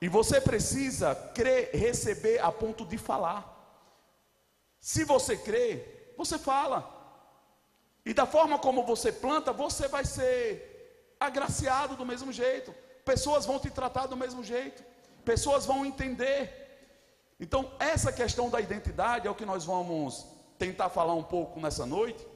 E 0.00 0.08
você 0.08 0.40
precisa 0.40 1.14
crer, 1.34 1.70
receber 1.72 2.38
a 2.40 2.52
ponto 2.52 2.84
de 2.84 2.96
falar. 2.96 3.54
Se 4.80 5.04
você 5.04 5.36
crê, 5.36 6.12
você 6.16 6.38
fala. 6.38 6.96
E 8.06 8.14
da 8.14 8.24
forma 8.24 8.58
como 8.58 8.84
você 8.84 9.12
planta, 9.12 9.52
você 9.52 9.88
vai 9.88 10.04
ser 10.04 10.77
agraciado 11.18 11.96
do 11.96 12.06
mesmo 12.06 12.32
jeito. 12.32 12.74
Pessoas 13.04 13.46
vão 13.46 13.58
te 13.58 13.70
tratar 13.70 14.06
do 14.06 14.16
mesmo 14.16 14.42
jeito. 14.42 14.82
Pessoas 15.24 15.66
vão 15.66 15.84
entender. 15.84 16.66
Então, 17.40 17.70
essa 17.78 18.12
questão 18.12 18.50
da 18.50 18.60
identidade 18.60 19.26
é 19.26 19.30
o 19.30 19.34
que 19.34 19.46
nós 19.46 19.64
vamos 19.64 20.26
tentar 20.58 20.88
falar 20.88 21.14
um 21.14 21.22
pouco 21.22 21.60
nessa 21.60 21.86
noite. 21.86 22.26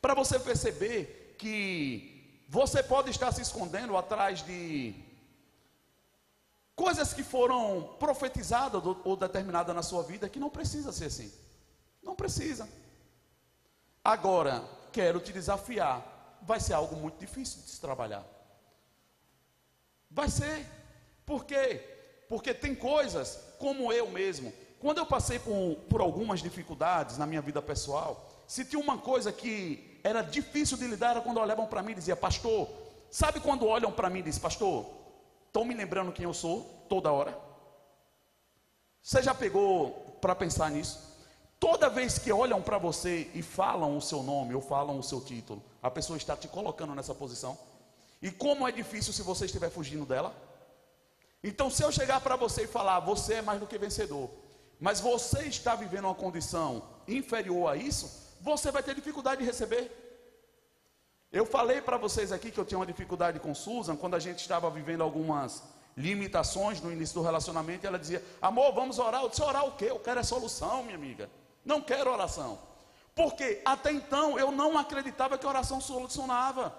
Para 0.00 0.14
você 0.14 0.38
perceber 0.38 1.34
que 1.38 2.44
você 2.48 2.82
pode 2.82 3.10
estar 3.10 3.32
se 3.32 3.42
escondendo 3.42 3.96
atrás 3.96 4.42
de 4.42 4.94
Coisas 6.76 7.14
que 7.14 7.22
foram 7.22 7.94
profetizadas 8.00 8.82
ou 9.04 9.16
determinadas 9.16 9.74
na 9.74 9.82
sua 9.82 10.02
vida 10.02 10.28
que 10.28 10.40
não 10.40 10.50
precisa 10.50 10.92
ser 10.92 11.06
assim. 11.06 11.32
Não 12.02 12.16
precisa. 12.16 12.68
Agora, 14.02 14.64
quero 14.92 15.20
te 15.20 15.32
desafiar. 15.32 16.04
Vai 16.44 16.60
ser 16.60 16.74
algo 16.74 16.96
muito 16.96 17.18
difícil 17.18 17.62
de 17.62 17.68
se 17.68 17.80
trabalhar. 17.80 18.24
Vai 20.10 20.28
ser. 20.28 20.66
Por 21.26 21.44
quê? 21.44 21.80
Porque 22.28 22.52
tem 22.54 22.74
coisas, 22.74 23.38
como 23.58 23.92
eu 23.92 24.10
mesmo, 24.10 24.52
quando 24.80 24.98
eu 24.98 25.06
passei 25.06 25.38
por, 25.38 25.76
por 25.88 26.00
algumas 26.00 26.40
dificuldades 26.40 27.18
na 27.18 27.26
minha 27.26 27.40
vida 27.40 27.60
pessoal, 27.62 28.30
se 28.46 28.64
tinha 28.64 28.80
uma 28.80 28.98
coisa 28.98 29.32
que 29.32 30.00
era 30.04 30.20
difícil 30.22 30.76
de 30.76 30.86
lidar, 30.86 31.12
era 31.12 31.20
quando 31.20 31.40
olhavam 31.40 31.66
para 31.66 31.82
mim 31.82 31.92
e 31.92 31.96
diziam, 31.96 32.16
pastor, 32.16 32.68
sabe 33.10 33.40
quando 33.40 33.66
olham 33.66 33.90
para 33.90 34.10
mim 34.10 34.18
e 34.18 34.22
dizem, 34.22 34.42
pastor, 34.42 34.86
Estão 35.54 35.64
me 35.64 35.72
lembrando 35.72 36.10
quem 36.10 36.24
eu 36.24 36.34
sou 36.34 36.84
toda 36.88 37.12
hora? 37.12 37.38
Você 39.00 39.22
já 39.22 39.32
pegou 39.32 40.18
para 40.20 40.34
pensar 40.34 40.68
nisso? 40.68 41.13
Toda 41.58 41.88
vez 41.88 42.18
que 42.18 42.32
olham 42.32 42.60
para 42.60 42.78
você 42.78 43.30
e 43.34 43.42
falam 43.42 43.96
o 43.96 44.00
seu 44.00 44.22
nome 44.22 44.54
ou 44.54 44.60
falam 44.60 44.98
o 44.98 45.02
seu 45.02 45.20
título, 45.20 45.62
a 45.82 45.90
pessoa 45.90 46.16
está 46.16 46.36
te 46.36 46.48
colocando 46.48 46.94
nessa 46.94 47.14
posição. 47.14 47.56
E 48.20 48.30
como 48.30 48.66
é 48.66 48.72
difícil 48.72 49.12
se 49.12 49.22
você 49.22 49.46
estiver 49.46 49.70
fugindo 49.70 50.04
dela? 50.04 50.34
Então, 51.42 51.68
se 51.68 51.82
eu 51.82 51.92
chegar 51.92 52.20
para 52.20 52.36
você 52.36 52.64
e 52.64 52.66
falar, 52.66 53.00
você 53.00 53.34
é 53.34 53.42
mais 53.42 53.60
do 53.60 53.66
que 53.66 53.76
vencedor, 53.76 54.30
mas 54.80 55.00
você 55.00 55.42
está 55.42 55.74
vivendo 55.74 56.06
uma 56.06 56.14
condição 56.14 56.82
inferior 57.06 57.70
a 57.70 57.76
isso, 57.76 58.10
você 58.40 58.70
vai 58.70 58.82
ter 58.82 58.94
dificuldade 58.94 59.42
de 59.42 59.46
receber. 59.46 59.90
Eu 61.30 61.44
falei 61.44 61.82
para 61.82 61.96
vocês 61.96 62.32
aqui 62.32 62.50
que 62.50 62.58
eu 62.58 62.64
tinha 62.64 62.78
uma 62.78 62.86
dificuldade 62.86 63.40
com 63.40 63.54
Susan 63.54 63.96
quando 63.96 64.14
a 64.14 64.18
gente 64.18 64.38
estava 64.38 64.70
vivendo 64.70 65.02
algumas 65.02 65.62
limitações 65.96 66.80
no 66.80 66.92
início 66.92 67.14
do 67.14 67.22
relacionamento. 67.22 67.86
Ela 67.86 67.98
dizia: 67.98 68.22
Amor, 68.40 68.72
vamos 68.72 68.98
orar. 68.98 69.22
Eu 69.22 69.28
disse: 69.28 69.42
Orar 69.42 69.66
o 69.66 69.72
quê? 69.72 69.86
Eu 69.90 69.98
quero 69.98 70.20
é 70.20 70.22
solução, 70.22 70.82
minha 70.82 70.94
amiga. 70.94 71.28
Não 71.64 71.80
quero 71.80 72.12
oração. 72.12 72.58
Porque 73.14 73.62
até 73.64 73.92
então 73.92 74.38
eu 74.38 74.50
não 74.50 74.76
acreditava 74.76 75.38
que 75.38 75.46
a 75.46 75.48
oração 75.48 75.80
solucionava. 75.80 76.74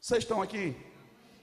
Vocês 0.00 0.24
estão 0.24 0.40
aqui? 0.42 0.76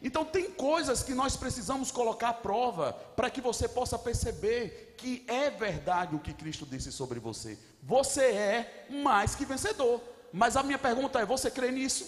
Então 0.04 0.26
tem 0.26 0.52
coisas 0.52 1.04
que 1.04 1.14
nós 1.14 1.38
precisamos 1.38 1.92
colocar 1.92 2.30
à 2.30 2.34
prova 2.34 2.94
para 3.16 3.30
que 3.30 3.40
você 3.40 3.68
possa 3.68 4.00
perceber 4.00 4.96
que 4.98 5.24
é 5.28 5.50
verdade 5.52 6.16
o 6.16 6.20
que 6.20 6.34
Cristo 6.34 6.66
disse 6.66 6.92
sobre 6.92 7.20
você. 7.20 7.58
Você 7.84 8.24
é 8.24 8.88
mais 8.90 9.36
que 9.36 9.46
vencedor. 9.46 10.02
Mas 10.34 10.56
a 10.56 10.64
minha 10.64 10.80
pergunta 10.80 11.20
é: 11.20 11.26
você 11.26 11.52
crê 11.52 11.72
nisso? 11.72 12.06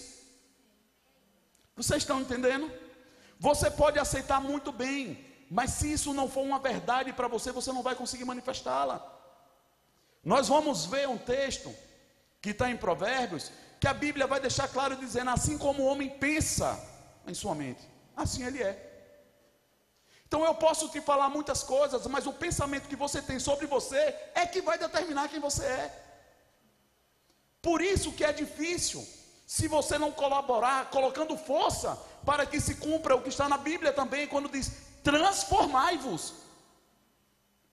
Vocês 1.76 2.02
estão 2.02 2.20
entendendo? 2.20 2.70
Você 3.38 3.70
pode 3.70 3.98
aceitar 3.98 4.40
muito 4.40 4.72
bem, 4.72 5.24
mas 5.50 5.70
se 5.72 5.92
isso 5.92 6.14
não 6.14 6.28
for 6.28 6.42
uma 6.42 6.58
verdade 6.58 7.12
para 7.12 7.28
você, 7.28 7.52
você 7.52 7.72
não 7.72 7.82
vai 7.82 7.94
conseguir 7.94 8.24
manifestá-la. 8.24 9.13
Nós 10.24 10.48
vamos 10.48 10.86
ver 10.86 11.08
um 11.08 11.18
texto 11.18 11.74
que 12.40 12.50
está 12.50 12.70
em 12.70 12.76
Provérbios, 12.76 13.50
que 13.80 13.86
a 13.86 13.92
Bíblia 13.92 14.26
vai 14.26 14.40
deixar 14.40 14.68
claro 14.68 14.96
dizendo: 14.96 15.30
assim 15.30 15.58
como 15.58 15.82
o 15.82 15.86
homem 15.86 16.08
pensa 16.08 16.80
em 17.26 17.34
sua 17.34 17.54
mente, 17.54 17.82
assim 18.16 18.44
ele 18.44 18.62
é. 18.62 18.90
Então 20.26 20.44
eu 20.44 20.54
posso 20.54 20.88
te 20.88 21.00
falar 21.00 21.28
muitas 21.28 21.62
coisas, 21.62 22.06
mas 22.06 22.26
o 22.26 22.32
pensamento 22.32 22.88
que 22.88 22.96
você 22.96 23.20
tem 23.20 23.38
sobre 23.38 23.66
você 23.66 24.14
é 24.34 24.46
que 24.46 24.62
vai 24.62 24.78
determinar 24.78 25.28
quem 25.28 25.38
você 25.38 25.64
é. 25.64 26.00
Por 27.60 27.80
isso 27.80 28.12
que 28.12 28.24
é 28.24 28.32
difícil, 28.32 29.06
se 29.46 29.68
você 29.68 29.98
não 29.98 30.10
colaborar, 30.10 30.90
colocando 30.90 31.36
força 31.36 31.96
para 32.24 32.46
que 32.46 32.60
se 32.60 32.74
cumpra 32.76 33.14
o 33.14 33.22
que 33.22 33.28
está 33.28 33.48
na 33.48 33.58
Bíblia 33.58 33.92
também, 33.92 34.26
quando 34.26 34.48
diz: 34.48 34.72
transformai-vos 35.02 36.43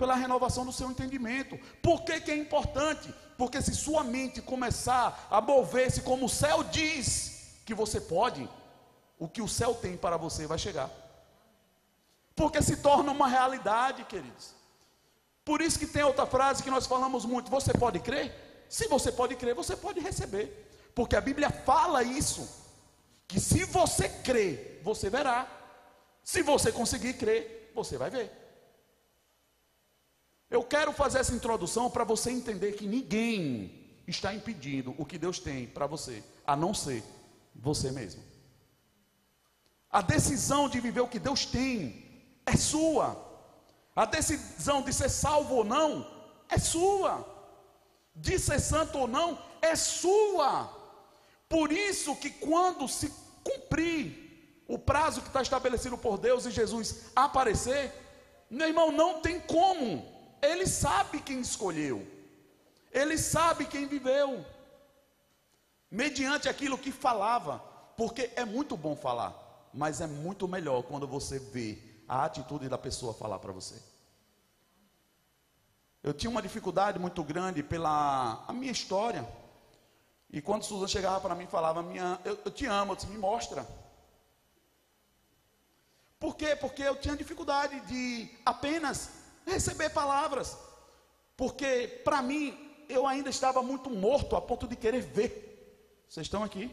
pela 0.01 0.15
renovação 0.15 0.65
do 0.65 0.73
seu 0.73 0.89
entendimento. 0.89 1.59
Por 1.79 2.01
que, 2.01 2.19
que 2.21 2.31
é 2.31 2.35
importante? 2.35 3.13
Porque 3.37 3.61
se 3.61 3.75
sua 3.75 4.03
mente 4.03 4.41
começar 4.41 5.27
a 5.29 5.39
mover-se 5.39 6.01
como 6.01 6.25
o 6.25 6.29
céu 6.29 6.63
diz 6.63 7.61
que 7.63 7.75
você 7.75 8.01
pode, 8.01 8.49
o 9.19 9.27
que 9.27 9.43
o 9.43 9.47
céu 9.47 9.75
tem 9.75 9.95
para 9.95 10.17
você 10.17 10.47
vai 10.47 10.57
chegar. 10.57 10.89
Porque 12.35 12.63
se 12.63 12.77
torna 12.77 13.11
uma 13.11 13.27
realidade, 13.27 14.03
queridos. 14.05 14.55
Por 15.45 15.61
isso 15.61 15.77
que 15.77 15.85
tem 15.85 16.01
outra 16.01 16.25
frase 16.25 16.63
que 16.63 16.71
nós 16.71 16.87
falamos 16.87 17.23
muito: 17.23 17.51
você 17.51 17.71
pode 17.71 17.99
crer? 17.99 18.65
Se 18.67 18.87
você 18.87 19.11
pode 19.11 19.35
crer, 19.35 19.53
você 19.53 19.75
pode 19.75 19.99
receber. 19.99 20.45
Porque 20.95 21.15
a 21.15 21.21
Bíblia 21.21 21.51
fala 21.51 22.01
isso. 22.01 22.49
Que 23.27 23.39
se 23.39 23.65
você 23.65 24.09
crer, 24.09 24.81
você 24.83 25.11
verá. 25.11 25.47
Se 26.23 26.41
você 26.41 26.71
conseguir 26.71 27.13
crer, 27.13 27.71
você 27.75 27.99
vai 27.99 28.09
ver. 28.09 28.40
Eu 30.51 30.63
quero 30.63 30.91
fazer 30.91 31.19
essa 31.19 31.33
introdução 31.33 31.89
para 31.89 32.03
você 32.03 32.29
entender 32.29 32.73
que 32.73 32.85
ninguém 32.85 33.87
está 34.05 34.33
impedindo 34.33 34.93
o 34.97 35.05
que 35.05 35.17
Deus 35.17 35.39
tem 35.39 35.65
para 35.65 35.87
você, 35.87 36.21
a 36.45 36.57
não 36.57 36.73
ser 36.73 37.01
você 37.55 37.89
mesmo. 37.89 38.21
A 39.89 40.01
decisão 40.01 40.67
de 40.67 40.81
viver 40.81 40.99
o 40.99 41.07
que 41.07 41.19
Deus 41.19 41.45
tem 41.45 42.03
é 42.45 42.57
sua. 42.57 43.17
A 43.95 44.05
decisão 44.05 44.81
de 44.81 44.93
ser 44.93 45.09
salvo 45.09 45.55
ou 45.55 45.63
não 45.63 46.05
é 46.49 46.57
sua. 46.59 47.25
de 48.13 48.37
ser 48.37 48.59
santo 48.59 48.97
ou 48.99 49.07
não, 49.07 49.39
é 49.61 49.73
sua. 49.75 50.69
Por 51.47 51.71
isso 51.71 52.15
que 52.17 52.29
quando 52.29 52.87
se 52.87 53.11
cumprir 53.43 54.63
o 54.67 54.77
prazo 54.77 55.21
que 55.21 55.27
está 55.27 55.41
estabelecido 55.41 55.97
por 55.97 56.17
Deus 56.17 56.45
e 56.45 56.51
Jesus 56.51 57.05
aparecer, 57.15 57.93
meu 58.49 58.67
irmão, 58.67 58.91
não 58.91 59.21
tem 59.21 59.39
como. 59.39 60.20
Ele 60.41 60.65
sabe 60.65 61.21
quem 61.21 61.39
escolheu. 61.41 62.05
Ele 62.91 63.17
sabe 63.17 63.65
quem 63.65 63.85
viveu. 63.87 64.45
Mediante 65.89 66.49
aquilo 66.49 66.77
que 66.77 66.91
falava. 66.91 67.59
Porque 67.95 68.31
é 68.35 68.43
muito 68.43 68.75
bom 68.75 68.95
falar. 68.95 69.33
Mas 69.73 70.01
é 70.01 70.07
muito 70.07 70.47
melhor 70.47 70.83
quando 70.83 71.07
você 71.07 71.39
vê 71.39 71.77
a 72.07 72.25
atitude 72.25 72.67
da 72.67 72.77
pessoa 72.77 73.13
falar 73.13 73.39
para 73.39 73.53
você. 73.53 73.81
Eu 76.03 76.13
tinha 76.13 76.29
uma 76.29 76.41
dificuldade 76.41 76.97
muito 76.97 77.23
grande 77.23 77.61
pela 77.61 78.43
a 78.47 78.51
minha 78.51 78.71
história. 78.71 79.27
E 80.31 80.41
quando 80.41 80.63
Susan 80.63 80.87
chegava 80.87 81.21
para 81.21 81.35
mim 81.35 81.43
e 81.43 81.47
falava, 81.47 81.83
minha, 81.83 82.19
eu, 82.25 82.39
eu, 82.43 82.51
te 82.51 82.65
amo, 82.65 82.93
eu 82.93 82.95
disse, 82.95 83.07
me 83.07 83.17
mostra. 83.17 83.67
Por 86.19 86.35
quê? 86.35 86.55
Porque 86.55 86.81
eu 86.81 86.95
tinha 86.95 87.15
dificuldade 87.15 87.79
de 87.81 88.29
apenas 88.45 89.20
receber 89.45 89.89
palavras. 89.89 90.57
Porque 91.35 92.01
para 92.03 92.21
mim 92.21 92.57
eu 92.87 93.07
ainda 93.07 93.29
estava 93.29 93.61
muito 93.61 93.89
morto 93.89 94.35
a 94.35 94.41
ponto 94.41 94.67
de 94.67 94.75
querer 94.75 95.01
ver. 95.01 96.03
Vocês 96.07 96.27
estão 96.27 96.43
aqui? 96.43 96.69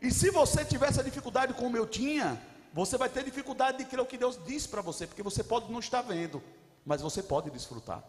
E 0.00 0.10
se 0.10 0.30
você 0.30 0.64
tiver 0.64 0.88
essa 0.88 1.02
dificuldade 1.02 1.52
como 1.54 1.76
eu 1.76 1.86
tinha, 1.86 2.40
você 2.72 2.96
vai 2.96 3.08
ter 3.08 3.24
dificuldade 3.24 3.78
de 3.78 3.84
crer 3.84 4.00
o 4.00 4.06
que 4.06 4.16
Deus 4.16 4.38
disse 4.46 4.68
para 4.68 4.80
você, 4.80 5.06
porque 5.06 5.22
você 5.22 5.42
pode 5.42 5.70
não 5.72 5.80
estar 5.80 6.02
vendo, 6.02 6.42
mas 6.84 7.00
você 7.02 7.22
pode 7.22 7.50
desfrutar. 7.50 8.02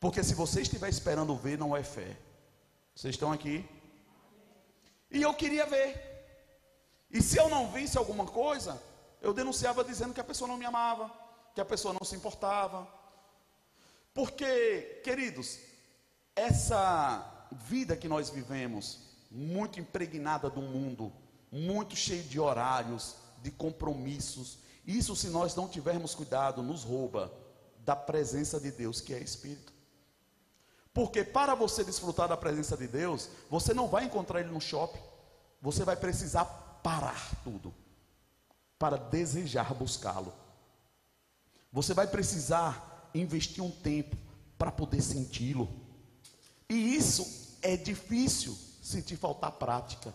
Porque 0.00 0.24
se 0.24 0.34
você 0.34 0.62
estiver 0.62 0.88
esperando 0.88 1.36
ver, 1.36 1.56
não 1.56 1.76
é 1.76 1.84
fé. 1.84 2.16
Vocês 2.94 3.14
estão 3.14 3.30
aqui? 3.30 3.64
E 5.08 5.22
eu 5.22 5.32
queria 5.32 5.64
ver. 5.66 6.12
E 7.08 7.22
se 7.22 7.38
eu 7.38 7.48
não 7.48 7.70
visse 7.70 7.96
alguma 7.96 8.26
coisa, 8.26 8.82
eu 9.20 9.32
denunciava 9.32 9.84
dizendo 9.84 10.12
que 10.12 10.20
a 10.20 10.24
pessoa 10.24 10.48
não 10.48 10.56
me 10.56 10.64
amava, 10.64 11.08
que 11.54 11.60
a 11.60 11.64
pessoa 11.64 11.94
não 11.94 12.04
se 12.04 12.16
importava. 12.16 12.86
Porque, 14.14 15.00
queridos, 15.04 15.58
essa 16.34 17.48
vida 17.50 17.96
que 17.96 18.08
nós 18.08 18.30
vivemos, 18.30 19.00
muito 19.30 19.80
impregnada 19.80 20.50
do 20.50 20.60
mundo, 20.60 21.12
muito 21.50 21.96
cheio 21.96 22.22
de 22.24 22.38
horários, 22.38 23.16
de 23.42 23.50
compromissos, 23.50 24.58
isso, 24.86 25.14
se 25.14 25.28
nós 25.28 25.54
não 25.54 25.68
tivermos 25.68 26.14
cuidado, 26.14 26.62
nos 26.62 26.82
rouba 26.82 27.32
da 27.78 27.94
presença 27.94 28.58
de 28.60 28.70
Deus, 28.70 29.00
que 29.00 29.14
é 29.14 29.18
Espírito. 29.18 29.72
Porque 30.92 31.24
para 31.24 31.54
você 31.54 31.82
desfrutar 31.82 32.28
da 32.28 32.36
presença 32.36 32.76
de 32.76 32.86
Deus, 32.86 33.28
você 33.48 33.72
não 33.72 33.88
vai 33.88 34.04
encontrar 34.04 34.40
Ele 34.40 34.50
no 34.50 34.60
shopping, 34.60 35.00
você 35.60 35.84
vai 35.84 35.96
precisar 35.96 36.44
parar 36.82 37.30
tudo 37.44 37.72
para 38.78 38.96
desejar 38.96 39.72
buscá-lo. 39.72 40.34
Você 41.72 41.94
vai 41.94 42.06
precisar 42.06 43.10
investir 43.14 43.62
um 43.62 43.70
tempo 43.70 44.16
para 44.58 44.70
poder 44.70 45.00
senti-lo. 45.00 45.68
E 46.68 46.94
isso 46.94 47.56
é 47.62 47.76
difícil 47.76 48.56
sentir 48.82 49.16
faltar 49.16 49.52
prática. 49.52 50.14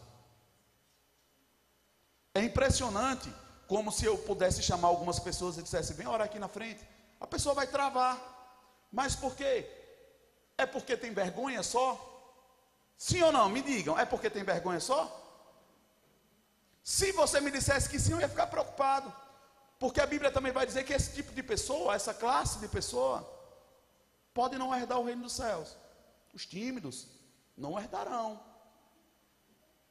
É 2.35 2.43
impressionante 2.43 3.33
como 3.67 3.91
se 3.91 4.05
eu 4.05 4.17
pudesse 4.17 4.61
chamar 4.61 4.89
algumas 4.89 5.19
pessoas 5.19 5.57
e 5.57 5.63
dissesse: 5.63 5.93
vem 5.93 6.07
orar 6.07 6.27
aqui 6.27 6.37
na 6.37 6.47
frente. 6.47 6.85
A 7.19 7.25
pessoa 7.25 7.55
vai 7.55 7.65
travar. 7.65 8.35
Mas 8.91 9.15
por 9.15 9.35
quê? 9.35 9.67
É 10.57 10.65
porque 10.65 10.95
tem 10.95 11.11
vergonha 11.11 11.63
só? 11.63 12.13
Sim 12.97 13.21
ou 13.23 13.31
não? 13.31 13.49
Me 13.49 13.61
digam, 13.61 13.97
é 13.97 14.05
porque 14.05 14.29
tem 14.29 14.43
vergonha 14.43 14.79
só? 14.79 15.23
Se 16.83 17.11
você 17.11 17.41
me 17.41 17.51
dissesse 17.51 17.89
que 17.89 17.99
sim, 17.99 18.13
eu 18.13 18.21
ia 18.21 18.29
ficar 18.29 18.47
preocupado. 18.47 19.13
Porque 19.79 20.01
a 20.01 20.05
Bíblia 20.05 20.31
também 20.31 20.51
vai 20.51 20.65
dizer 20.65 20.83
que 20.83 20.93
esse 20.93 21.13
tipo 21.13 21.31
de 21.33 21.43
pessoa, 21.43 21.95
essa 21.95 22.13
classe 22.13 22.59
de 22.59 22.67
pessoa, 22.67 23.27
pode 24.33 24.57
não 24.57 24.75
herdar 24.75 24.99
o 24.99 25.05
reino 25.05 25.23
dos 25.23 25.33
céus. 25.33 25.75
Os 26.33 26.45
tímidos 26.45 27.07
não 27.55 27.77
herdarão. 27.77 28.39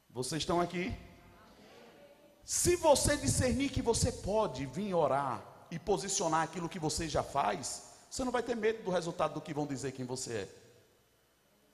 Vocês 0.09 0.41
estão 0.41 0.59
aqui? 0.59 0.95
Se 2.43 2.75
você 2.77 3.17
discernir 3.17 3.69
que 3.69 3.81
você 3.81 4.11
pode 4.11 4.65
vir 4.65 4.93
orar 4.93 5.43
e 5.69 5.77
posicionar 5.77 6.43
aquilo 6.43 6.69
que 6.69 6.79
você 6.79 7.07
já 7.07 7.21
faz, 7.21 7.83
você 8.09 8.23
não 8.23 8.31
vai 8.31 8.41
ter 8.41 8.55
medo 8.55 8.83
do 8.83 8.91
resultado 8.91 9.33
do 9.33 9.41
que 9.41 9.53
vão 9.53 9.67
dizer 9.67 9.91
quem 9.91 10.05
você 10.05 10.33
é. 10.33 10.49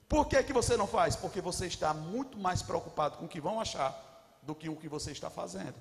Por 0.08 0.26
que, 0.26 0.42
que 0.42 0.52
você 0.52 0.76
não 0.76 0.86
faz? 0.86 1.16
Porque 1.16 1.40
você 1.40 1.66
está 1.66 1.94
muito 1.94 2.38
mais 2.38 2.60
preocupado 2.60 3.18
com 3.18 3.24
o 3.24 3.28
que 3.28 3.40
vão 3.40 3.60
achar 3.60 4.38
do 4.42 4.54
que 4.54 4.68
o 4.68 4.76
que 4.76 4.88
você 4.88 5.12
está 5.12 5.30
fazendo. 5.30 5.74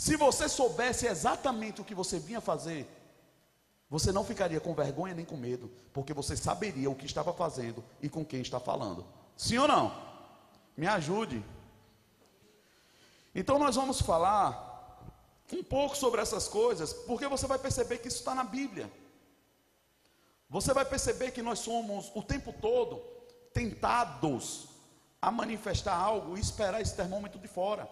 Se 0.00 0.16
você 0.16 0.48
soubesse 0.48 1.06
exatamente 1.06 1.82
o 1.82 1.84
que 1.84 1.94
você 1.94 2.18
vinha 2.18 2.40
fazer, 2.40 2.88
você 3.90 4.10
não 4.10 4.24
ficaria 4.24 4.58
com 4.58 4.72
vergonha 4.72 5.12
nem 5.12 5.26
com 5.26 5.36
medo, 5.36 5.70
porque 5.92 6.14
você 6.14 6.34
saberia 6.34 6.88
o 6.90 6.94
que 6.94 7.04
estava 7.04 7.34
fazendo 7.34 7.84
e 8.00 8.08
com 8.08 8.24
quem 8.24 8.40
está 8.40 8.58
falando. 8.58 9.04
Sim 9.36 9.58
ou 9.58 9.68
não? 9.68 9.94
Me 10.74 10.86
ajude. 10.86 11.44
Então 13.34 13.58
nós 13.58 13.76
vamos 13.76 14.00
falar 14.00 15.04
um 15.52 15.62
pouco 15.62 15.94
sobre 15.94 16.22
essas 16.22 16.48
coisas, 16.48 16.94
porque 16.94 17.28
você 17.28 17.46
vai 17.46 17.58
perceber 17.58 17.98
que 17.98 18.08
isso 18.08 18.20
está 18.20 18.34
na 18.34 18.44
Bíblia. 18.44 18.90
Você 20.48 20.72
vai 20.72 20.86
perceber 20.86 21.30
que 21.30 21.42
nós 21.42 21.58
somos 21.58 22.10
o 22.14 22.22
tempo 22.22 22.54
todo 22.54 23.02
tentados 23.52 24.66
a 25.20 25.30
manifestar 25.30 25.94
algo 25.94 26.38
e 26.38 26.40
esperar 26.40 26.80
esse 26.80 26.96
termômetro 26.96 27.38
de 27.38 27.48
fora. 27.48 27.86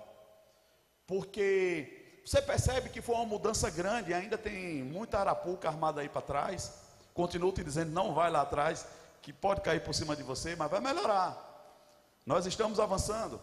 Porque 1.07 1.98
você 2.29 2.43
percebe 2.43 2.91
que 2.91 3.01
foi 3.01 3.15
uma 3.15 3.25
mudança 3.25 3.71
grande, 3.71 4.13
ainda 4.13 4.37
tem 4.37 4.83
muita 4.83 5.19
arapuca 5.19 5.67
armada 5.67 6.03
aí 6.03 6.11
para 6.11 6.21
trás. 6.21 6.75
Continuo 7.15 7.51
te 7.51 7.65
dizendo, 7.65 7.91
não 7.91 8.13
vai 8.13 8.31
lá 8.31 8.43
atrás, 8.43 8.85
que 9.23 9.33
pode 9.33 9.63
cair 9.63 9.83
por 9.83 9.95
cima 9.95 10.15
de 10.15 10.23
você, 10.23 10.55
mas 10.55 10.71
vai 10.71 10.79
melhorar. 10.79 11.43
Nós 12.27 12.45
estamos 12.45 12.79
avançando. 12.79 13.41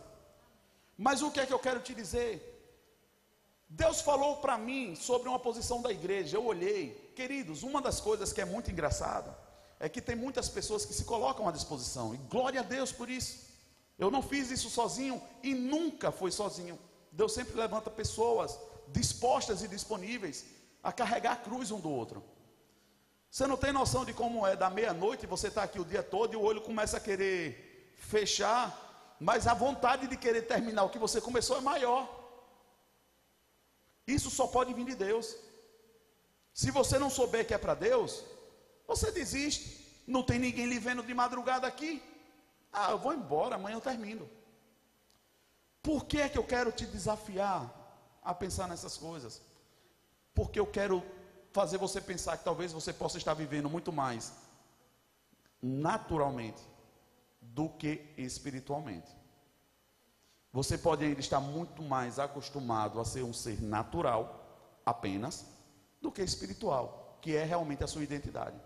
Mas 0.95 1.23
o 1.23 1.31
que 1.31 1.39
é 1.39 1.47
que 1.47 1.53
eu 1.53 1.57
quero 1.57 1.79
te 1.79 1.95
dizer? 1.95 2.51
Deus 3.67 4.01
falou 4.01 4.37
para 4.37 4.55
mim 4.55 4.95
sobre 4.95 5.27
uma 5.29 5.39
posição 5.39 5.81
da 5.81 5.89
igreja. 5.89 6.37
Eu 6.37 6.45
olhei, 6.45 7.11
queridos, 7.15 7.63
uma 7.63 7.81
das 7.81 7.99
coisas 7.99 8.31
que 8.31 8.39
é 8.39 8.45
muito 8.45 8.69
engraçada 8.69 9.35
é 9.79 9.89
que 9.89 9.99
tem 9.99 10.15
muitas 10.15 10.47
pessoas 10.47 10.85
que 10.85 10.93
se 10.93 11.05
colocam 11.05 11.47
à 11.47 11.51
disposição, 11.51 12.13
e 12.13 12.17
glória 12.17 12.59
a 12.59 12.63
Deus 12.63 12.91
por 12.91 13.09
isso. 13.09 13.47
Eu 13.97 14.11
não 14.11 14.21
fiz 14.21 14.51
isso 14.51 14.69
sozinho 14.69 15.19
e 15.41 15.55
nunca 15.55 16.11
foi 16.11 16.29
sozinho. 16.29 16.77
Deus 17.11 17.33
sempre 17.33 17.57
levanta 17.57 17.89
pessoas 17.89 18.59
dispostas 18.89 19.63
e 19.63 19.67
disponíveis 19.67 20.45
a 20.83 20.91
carregar 20.91 21.33
a 21.33 21.37
cruz 21.37 21.71
um 21.71 21.79
do 21.79 21.89
outro. 21.89 22.23
Você 23.29 23.47
não 23.47 23.57
tem 23.57 23.73
noção 23.73 24.05
de 24.05 24.13
como 24.13 24.45
é 24.47 24.55
da 24.55 24.69
meia-noite, 24.69 25.27
você 25.27 25.47
está 25.47 25.63
aqui 25.63 25.79
o 25.79 25.85
dia 25.85 26.01
todo 26.01 26.33
e 26.33 26.37
o 26.37 26.41
olho 26.41 26.61
começa 26.61 26.97
a 26.97 27.01
querer 27.01 27.93
fechar, 27.97 29.15
mas 29.19 29.47
a 29.47 29.53
vontade 29.53 30.07
de 30.07 30.15
querer 30.15 30.43
terminar 30.43 30.83
o 30.83 30.89
que 30.89 30.99
você 30.99 31.19
começou 31.19 31.57
é 31.57 31.61
maior. 31.61 32.07
Isso 34.07 34.29
só 34.29 34.47
pode 34.47 34.73
vir 34.73 34.85
de 34.85 34.95
Deus. 34.95 35.35
Se 36.53 36.71
você 36.71 36.97
não 36.97 37.09
souber 37.09 37.45
que 37.45 37.53
é 37.53 37.57
para 37.57 37.73
Deus, 37.73 38.23
você 38.87 39.11
desiste. 39.11 39.83
Não 40.07 40.23
tem 40.23 40.39
ninguém 40.39 40.67
lhe 40.67 40.79
vendo 40.79 41.03
de 41.03 41.13
madrugada 41.13 41.67
aqui. 41.67 42.01
Ah, 42.71 42.91
eu 42.91 42.99
vou 42.99 43.13
embora, 43.13 43.55
amanhã 43.55 43.75
eu 43.75 43.81
termino. 43.81 44.29
Por 45.81 46.05
que 46.05 46.21
é 46.21 46.29
que 46.29 46.37
eu 46.37 46.43
quero 46.43 46.71
te 46.71 46.85
desafiar 46.85 47.73
a 48.25 48.33
pensar 48.33 48.67
nessas 48.67 48.97
coisas? 48.97 49.41
Porque 50.33 50.59
eu 50.59 50.65
quero 50.65 51.01
fazer 51.53 51.77
você 51.77 52.01
pensar 52.01 52.37
que 52.37 52.43
talvez 52.43 52.73
você 52.73 52.91
possa 52.91 53.17
estar 53.17 53.33
vivendo 53.33 53.69
muito 53.69 53.93
mais 53.93 54.33
naturalmente 55.61 56.61
do 57.39 57.69
que 57.69 58.13
espiritualmente. 58.17 59.09
Você 60.51 60.77
pode 60.77 61.05
ainda 61.05 61.19
estar 61.19 61.39
muito 61.39 61.81
mais 61.81 62.19
acostumado 62.19 62.99
a 62.99 63.05
ser 63.05 63.23
um 63.23 63.33
ser 63.33 63.61
natural 63.61 64.79
apenas 64.85 65.45
do 66.01 66.11
que 66.11 66.21
espiritual, 66.21 67.17
que 67.21 67.35
é 67.35 67.43
realmente 67.43 67.83
a 67.83 67.87
sua 67.87 68.03
identidade. 68.03 68.59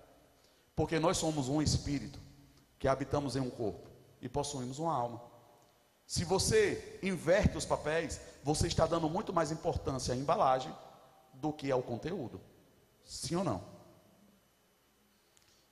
Porque 0.75 0.99
nós 0.99 1.17
somos 1.17 1.49
um 1.49 1.61
espírito 1.61 2.19
que 2.77 2.87
habitamos 2.87 3.35
em 3.35 3.39
um 3.39 3.49
corpo 3.49 3.89
e 4.21 4.29
possuímos 4.29 4.79
uma 4.79 4.93
alma. 4.93 5.21
Se 6.05 6.23
você 6.23 6.99
inverte 7.03 7.57
os 7.57 7.65
papéis, 7.65 8.19
você 8.43 8.67
está 8.67 8.85
dando 8.85 9.09
muito 9.09 9.33
mais 9.33 9.51
importância 9.51 10.13
à 10.13 10.17
embalagem 10.17 10.73
do 11.33 11.51
que 11.51 11.71
ao 11.71 11.81
conteúdo. 11.81 12.41
Sim 13.03 13.35
ou 13.35 13.43
não? 13.43 13.63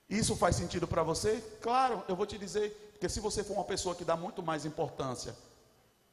Isso 0.08 0.34
faz 0.36 0.56
sentido 0.56 0.88
para 0.88 1.02
você? 1.02 1.40
Claro, 1.60 2.02
eu 2.08 2.16
vou 2.16 2.26
te 2.26 2.38
dizer, 2.38 2.70
porque 2.92 3.08
se 3.08 3.20
você 3.20 3.44
for 3.44 3.54
uma 3.54 3.64
pessoa 3.64 3.94
que 3.94 4.04
dá 4.04 4.16
muito 4.16 4.42
mais 4.42 4.64
importância 4.64 5.36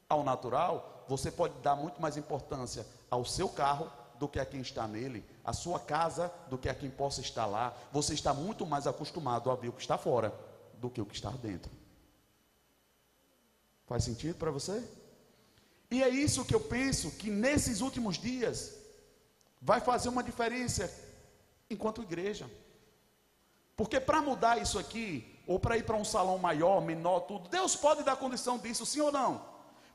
ao 0.08 0.22
natural, 0.22 1.04
você 1.08 1.30
pode 1.30 1.54
dar 1.60 1.74
muito 1.74 2.00
mais 2.00 2.16
importância 2.16 2.86
ao 3.10 3.24
seu 3.24 3.48
carro 3.48 3.90
do 4.18 4.28
que 4.28 4.38
a 4.38 4.46
quem 4.46 4.60
está 4.60 4.86
nele, 4.86 5.24
à 5.44 5.52
sua 5.52 5.78
casa 5.78 6.32
do 6.48 6.58
que 6.58 6.68
a 6.68 6.74
quem 6.74 6.90
possa 6.90 7.20
estar 7.20 7.46
lá. 7.46 7.74
Você 7.92 8.14
está 8.14 8.34
muito 8.34 8.66
mais 8.66 8.86
acostumado 8.86 9.50
a 9.50 9.54
ver 9.54 9.68
o 9.68 9.72
que 9.72 9.80
está 9.80 9.96
fora 9.96 10.32
do 10.74 10.90
que 10.90 11.00
o 11.00 11.06
que 11.06 11.14
está 11.14 11.30
dentro. 11.30 11.70
Faz 13.86 14.04
sentido 14.04 14.36
para 14.36 14.50
você? 14.50 14.82
E 15.90 16.02
é 16.02 16.08
isso 16.08 16.44
que 16.44 16.54
eu 16.54 16.60
penso 16.60 17.12
que 17.12 17.30
nesses 17.30 17.80
últimos 17.80 18.18
dias 18.18 18.74
vai 19.60 19.80
fazer 19.80 20.08
uma 20.08 20.22
diferença 20.22 20.92
enquanto 21.70 22.02
igreja. 22.02 22.50
Porque 23.76 24.00
para 24.00 24.22
mudar 24.22 24.60
isso 24.60 24.78
aqui, 24.78 25.38
ou 25.46 25.60
para 25.60 25.76
ir 25.76 25.84
para 25.84 25.96
um 25.96 26.04
salão 26.04 26.38
maior, 26.38 26.80
menor, 26.80 27.20
tudo, 27.20 27.48
Deus 27.48 27.76
pode 27.76 28.02
dar 28.02 28.16
condição 28.16 28.58
disso, 28.58 28.86
sim 28.86 29.00
ou 29.00 29.12
não? 29.12 29.44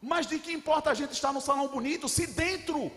Mas 0.01 0.27
de 0.27 0.39
que 0.39 0.51
importa 0.51 0.91
a 0.91 0.93
gente 0.93 1.11
estar 1.11 1.33
no 1.33 1.41
salão 1.41 1.67
bonito 1.67 2.07
se 2.07 2.27
dentro 2.27 2.91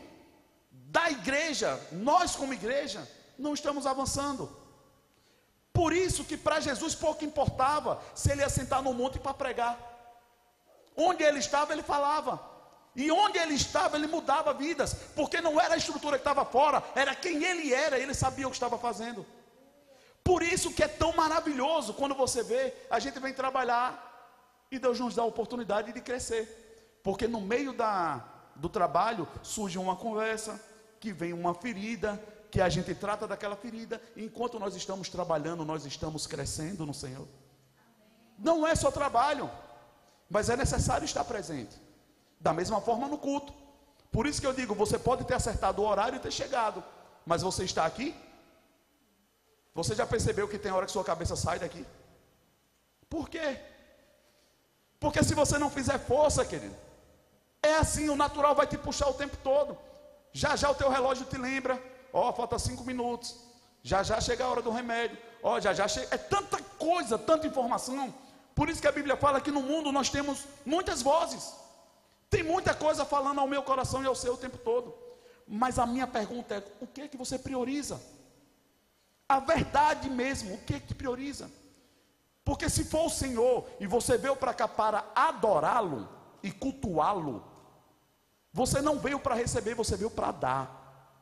da 0.70 1.10
igreja, 1.10 1.80
nós 1.90 2.36
como 2.36 2.54
igreja, 2.54 3.08
não 3.38 3.54
estamos 3.54 3.86
avançando? 3.86 4.64
Por 5.72 5.92
isso 5.92 6.24
que 6.24 6.36
para 6.36 6.60
Jesus 6.60 6.94
pouco 6.94 7.24
importava 7.24 8.00
se 8.14 8.30
ele 8.30 8.42
ia 8.42 8.48
sentar 8.48 8.80
no 8.80 8.94
monte 8.94 9.18
para 9.18 9.34
pregar. 9.34 9.76
Onde 10.96 11.24
ele 11.24 11.40
estava, 11.40 11.72
ele 11.72 11.82
falava. 11.82 12.53
E 12.96 13.10
onde 13.10 13.38
ele 13.38 13.54
estava, 13.54 13.96
ele 13.96 14.06
mudava 14.06 14.52
vidas, 14.54 14.94
porque 15.16 15.40
não 15.40 15.60
era 15.60 15.74
a 15.74 15.76
estrutura 15.76 16.16
que 16.16 16.20
estava 16.20 16.44
fora, 16.44 16.82
era 16.94 17.14
quem 17.14 17.42
ele 17.42 17.72
era, 17.72 17.98
ele 17.98 18.14
sabia 18.14 18.46
o 18.46 18.50
que 18.50 18.56
estava 18.56 18.78
fazendo. 18.78 19.26
Por 20.22 20.42
isso 20.42 20.72
que 20.72 20.82
é 20.82 20.88
tão 20.88 21.12
maravilhoso 21.14 21.94
quando 21.94 22.14
você 22.14 22.42
vê, 22.42 22.72
a 22.88 22.98
gente 22.98 23.18
vem 23.18 23.34
trabalhar 23.34 24.66
e 24.70 24.78
Deus 24.78 24.98
nos 25.00 25.14
dá 25.14 25.22
a 25.22 25.26
oportunidade 25.26 25.92
de 25.92 26.00
crescer. 26.00 27.00
Porque 27.02 27.26
no 27.26 27.40
meio 27.40 27.72
da, 27.72 28.24
do 28.56 28.68
trabalho 28.68 29.28
surge 29.42 29.76
uma 29.76 29.96
conversa, 29.96 30.60
que 31.00 31.12
vem 31.12 31.32
uma 31.32 31.52
ferida, 31.52 32.22
que 32.50 32.60
a 32.60 32.68
gente 32.68 32.94
trata 32.94 33.26
daquela 33.26 33.56
ferida, 33.56 34.00
enquanto 34.16 34.58
nós 34.58 34.74
estamos 34.74 35.08
trabalhando, 35.08 35.64
nós 35.64 35.84
estamos 35.84 36.26
crescendo 36.26 36.86
no 36.86 36.94
Senhor. 36.94 37.28
Não 38.38 38.66
é 38.66 38.74
só 38.74 38.90
trabalho 38.90 39.50
mas 40.28 40.48
é 40.48 40.56
necessário 40.56 41.04
estar 41.04 41.24
presente. 41.24 41.80
Da 42.44 42.52
mesma 42.52 42.80
forma 42.80 43.08
no 43.08 43.18
culto. 43.26 43.52
Por 44.12 44.26
isso 44.28 44.40
que 44.40 44.46
eu 44.46 44.52
digo, 44.52 44.74
você 44.82 44.96
pode 45.08 45.24
ter 45.24 45.34
acertado 45.34 45.82
o 45.82 45.86
horário 45.90 46.16
e 46.16 46.24
ter 46.26 46.30
chegado, 46.40 46.84
mas 47.26 47.42
você 47.42 47.62
está 47.64 47.84
aqui? 47.84 48.08
Você 49.74 49.92
já 50.00 50.06
percebeu 50.06 50.46
que 50.46 50.58
tem 50.64 50.70
hora 50.70 50.86
que 50.86 50.92
sua 50.92 51.02
cabeça 51.02 51.34
sai 51.34 51.58
daqui? 51.58 51.84
Por 53.08 53.28
quê? 53.28 53.58
Porque 55.00 55.24
se 55.24 55.34
você 55.34 55.58
não 55.58 55.70
fizer 55.70 55.98
força, 55.98 56.44
querido, 56.44 56.76
é 57.62 57.74
assim, 57.76 58.08
o 58.08 58.16
natural 58.24 58.54
vai 58.54 58.66
te 58.66 58.78
puxar 58.78 59.08
o 59.08 59.14
tempo 59.14 59.36
todo. 59.38 59.76
Já 60.32 60.54
já 60.54 60.70
o 60.70 60.74
teu 60.74 60.90
relógio 60.90 61.26
te 61.26 61.38
lembra, 61.38 61.82
ó, 62.12 62.28
oh, 62.28 62.32
falta 62.32 62.58
cinco 62.58 62.84
minutos. 62.84 63.34
Já 63.82 64.02
já 64.02 64.20
chega 64.20 64.44
a 64.44 64.48
hora 64.48 64.62
do 64.62 64.70
remédio. 64.70 65.18
Ó, 65.42 65.54
oh, 65.54 65.60
já 65.60 65.72
já 65.72 65.88
chega. 65.88 66.14
É 66.14 66.18
tanta 66.18 66.62
coisa, 66.78 67.18
tanta 67.18 67.46
informação 67.46 68.14
por 68.54 68.68
isso 68.68 68.80
que 68.80 68.86
a 68.86 68.92
Bíblia 68.92 69.16
fala 69.16 69.40
que 69.40 69.50
no 69.50 69.62
mundo 69.62 69.90
nós 69.90 70.08
temos 70.08 70.44
muitas 70.64 71.02
vozes. 71.02 71.52
Tem 72.34 72.42
muita 72.42 72.74
coisa 72.74 73.04
falando 73.04 73.38
ao 73.38 73.46
meu 73.46 73.62
coração 73.62 74.02
e 74.02 74.06
ao 74.06 74.14
seu 74.16 74.34
o 74.34 74.36
tempo 74.36 74.58
todo. 74.58 74.92
Mas 75.46 75.78
a 75.78 75.86
minha 75.86 76.04
pergunta 76.04 76.56
é: 76.56 76.64
o 76.80 76.86
que 76.86 77.02
é 77.02 77.06
que 77.06 77.16
você 77.16 77.38
prioriza? 77.38 78.02
A 79.28 79.38
verdade 79.38 80.10
mesmo, 80.10 80.56
o 80.56 80.58
que 80.58 80.74
é 80.74 80.80
que 80.80 80.92
prioriza? 80.92 81.48
Porque 82.44 82.68
se 82.68 82.86
for 82.86 83.06
o 83.06 83.08
Senhor 83.08 83.64
e 83.78 83.86
você 83.86 84.18
veio 84.18 84.34
para 84.34 84.52
cá 84.52 84.66
para 84.66 85.08
adorá-lo 85.14 86.08
e 86.42 86.50
cultuá-lo, 86.50 87.44
você 88.52 88.82
não 88.82 88.98
veio 88.98 89.20
para 89.20 89.36
receber, 89.36 89.76
você 89.76 89.96
veio 89.96 90.10
para 90.10 90.32
dar. 90.32 91.14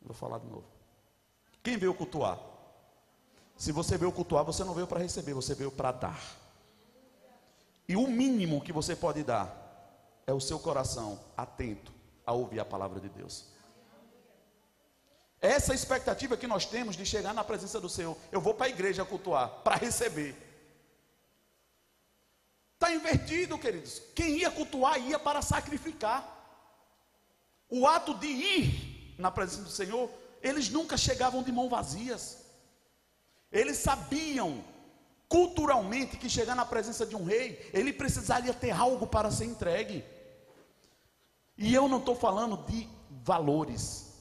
Vou 0.00 0.14
falar 0.14 0.38
de 0.38 0.46
novo. 0.46 0.68
Quem 1.60 1.76
veio 1.76 1.92
cultuar? 1.92 2.38
Se 3.56 3.72
você 3.72 3.98
veio 3.98 4.12
cultuar, 4.12 4.44
você 4.44 4.62
não 4.62 4.74
veio 4.74 4.86
para 4.86 5.00
receber, 5.00 5.34
você 5.34 5.56
veio 5.56 5.72
para 5.72 5.90
dar. 5.90 6.37
E 7.88 7.96
o 7.96 8.06
mínimo 8.06 8.60
que 8.60 8.72
você 8.72 8.94
pode 8.94 9.22
dar 9.22 9.48
é 10.26 10.32
o 10.32 10.40
seu 10.40 10.58
coração 10.58 11.18
atento 11.36 11.90
a 12.26 12.32
ouvir 12.32 12.60
a 12.60 12.64
palavra 12.64 13.00
de 13.00 13.08
Deus. 13.08 13.46
Essa 15.40 15.72
expectativa 15.72 16.36
que 16.36 16.46
nós 16.46 16.66
temos 16.66 16.96
de 16.96 17.06
chegar 17.06 17.32
na 17.32 17.42
presença 17.42 17.80
do 17.80 17.88
Senhor, 17.88 18.16
eu 18.30 18.40
vou 18.40 18.52
para 18.52 18.66
a 18.66 18.70
igreja 18.70 19.04
cultuar, 19.04 19.48
para 19.62 19.76
receber. 19.76 20.36
Está 22.74 22.92
invertido, 22.92 23.58
queridos. 23.58 24.02
Quem 24.14 24.38
ia 24.38 24.50
cultuar 24.50 25.00
ia 25.00 25.18
para 25.18 25.40
sacrificar. 25.40 26.36
O 27.70 27.86
ato 27.86 28.14
de 28.14 28.26
ir 28.26 29.14
na 29.18 29.30
presença 29.30 29.62
do 29.62 29.70
Senhor, 29.70 30.10
eles 30.42 30.68
nunca 30.68 30.96
chegavam 30.96 31.42
de 31.42 31.50
mãos 31.50 31.70
vazias. 31.70 32.44
Eles 33.50 33.78
sabiam 33.78 34.62
culturalmente 35.28 36.16
que 36.16 36.28
chegar 36.28 36.54
na 36.54 36.64
presença 36.64 37.04
de 37.04 37.14
um 37.14 37.24
rei, 37.24 37.70
ele 37.72 37.92
precisaria 37.92 38.54
ter 38.54 38.70
algo 38.70 39.06
para 39.06 39.30
ser 39.30 39.44
entregue. 39.44 40.04
E 41.56 41.74
eu 41.74 41.88
não 41.88 41.98
estou 41.98 42.16
falando 42.16 42.56
de 42.66 42.88
valores, 43.10 44.12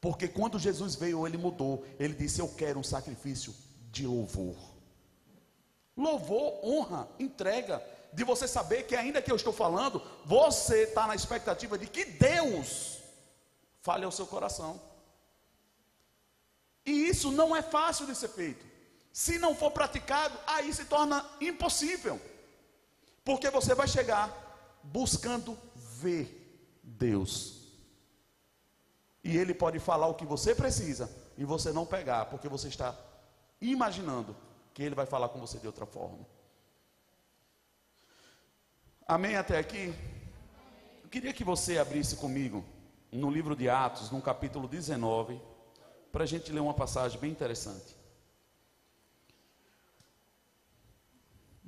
porque 0.00 0.28
quando 0.28 0.58
Jesus 0.58 0.94
veio, 0.94 1.26
ele 1.26 1.38
mudou. 1.38 1.84
Ele 1.98 2.14
disse: 2.14 2.40
Eu 2.40 2.48
quero 2.48 2.78
um 2.78 2.84
sacrifício 2.84 3.54
de 3.90 4.06
louvor. 4.06 4.56
Louvor, 5.96 6.60
honra, 6.62 7.08
entrega. 7.18 7.82
De 8.12 8.24
você 8.24 8.48
saber 8.48 8.84
que, 8.84 8.96
ainda 8.96 9.20
que 9.20 9.30
eu 9.30 9.36
estou 9.36 9.52
falando, 9.52 10.00
você 10.24 10.84
está 10.84 11.06
na 11.06 11.14
expectativa 11.14 11.76
de 11.76 11.86
que 11.86 12.04
Deus 12.04 12.98
fale 13.82 14.04
ao 14.04 14.12
seu 14.12 14.26
coração. 14.26 14.80
E 16.84 17.08
isso 17.08 17.30
não 17.30 17.54
é 17.54 17.60
fácil 17.60 18.06
de 18.06 18.14
ser 18.14 18.28
feito. 18.28 18.64
Se 19.16 19.38
não 19.38 19.54
for 19.54 19.70
praticado, 19.70 20.38
aí 20.46 20.70
se 20.74 20.84
torna 20.84 21.24
impossível. 21.40 22.20
Porque 23.24 23.48
você 23.48 23.74
vai 23.74 23.88
chegar 23.88 24.30
buscando 24.82 25.56
ver 25.74 26.78
Deus. 26.82 27.62
E 29.24 29.34
Ele 29.34 29.54
pode 29.54 29.78
falar 29.78 30.06
o 30.06 30.12
que 30.12 30.26
você 30.26 30.54
precisa 30.54 31.10
e 31.38 31.46
você 31.46 31.72
não 31.72 31.86
pegar, 31.86 32.26
porque 32.26 32.46
você 32.46 32.68
está 32.68 32.94
imaginando 33.58 34.36
que 34.74 34.82
Ele 34.82 34.94
vai 34.94 35.06
falar 35.06 35.30
com 35.30 35.40
você 35.40 35.56
de 35.58 35.66
outra 35.66 35.86
forma. 35.86 36.26
Amém 39.08 39.34
até 39.34 39.56
aqui? 39.56 39.94
Eu 41.02 41.08
queria 41.08 41.32
que 41.32 41.42
você 41.42 41.78
abrisse 41.78 42.16
comigo 42.16 42.62
no 43.10 43.30
livro 43.30 43.56
de 43.56 43.66
Atos, 43.66 44.10
no 44.10 44.20
capítulo 44.20 44.68
19 44.68 45.40
para 46.12 46.24
a 46.24 46.26
gente 46.26 46.52
ler 46.52 46.60
uma 46.60 46.74
passagem 46.74 47.18
bem 47.18 47.30
interessante. 47.30 47.95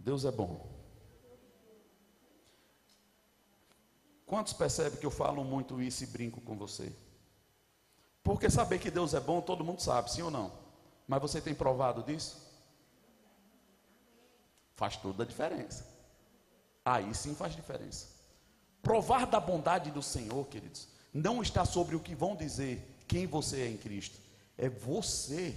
Deus 0.08 0.24
é 0.24 0.30
bom. 0.30 0.66
Quantos 4.24 4.54
percebem 4.54 4.98
que 4.98 5.04
eu 5.04 5.10
falo 5.10 5.44
muito 5.44 5.82
isso 5.82 6.02
e 6.02 6.06
brinco 6.06 6.40
com 6.40 6.56
você? 6.56 6.90
Porque 8.22 8.48
saber 8.48 8.78
que 8.78 8.90
Deus 8.90 9.12
é 9.12 9.20
bom, 9.20 9.42
todo 9.42 9.62
mundo 9.62 9.82
sabe, 9.82 10.10
sim 10.10 10.22
ou 10.22 10.30
não? 10.30 10.50
Mas 11.06 11.20
você 11.20 11.42
tem 11.42 11.54
provado 11.54 12.02
disso? 12.02 12.40
Faz 14.76 14.96
toda 14.96 15.24
a 15.24 15.26
diferença. 15.26 15.86
Aí 16.82 17.14
sim 17.14 17.34
faz 17.34 17.54
diferença. 17.54 18.06
Provar 18.80 19.26
da 19.26 19.38
bondade 19.38 19.90
do 19.90 20.02
Senhor, 20.02 20.46
queridos, 20.46 20.88
não 21.12 21.42
está 21.42 21.66
sobre 21.66 21.94
o 21.94 22.00
que 22.00 22.14
vão 22.14 22.34
dizer 22.34 22.82
quem 23.06 23.26
você 23.26 23.60
é 23.60 23.68
em 23.68 23.76
Cristo 23.76 24.18
é 24.56 24.70
você 24.70 25.54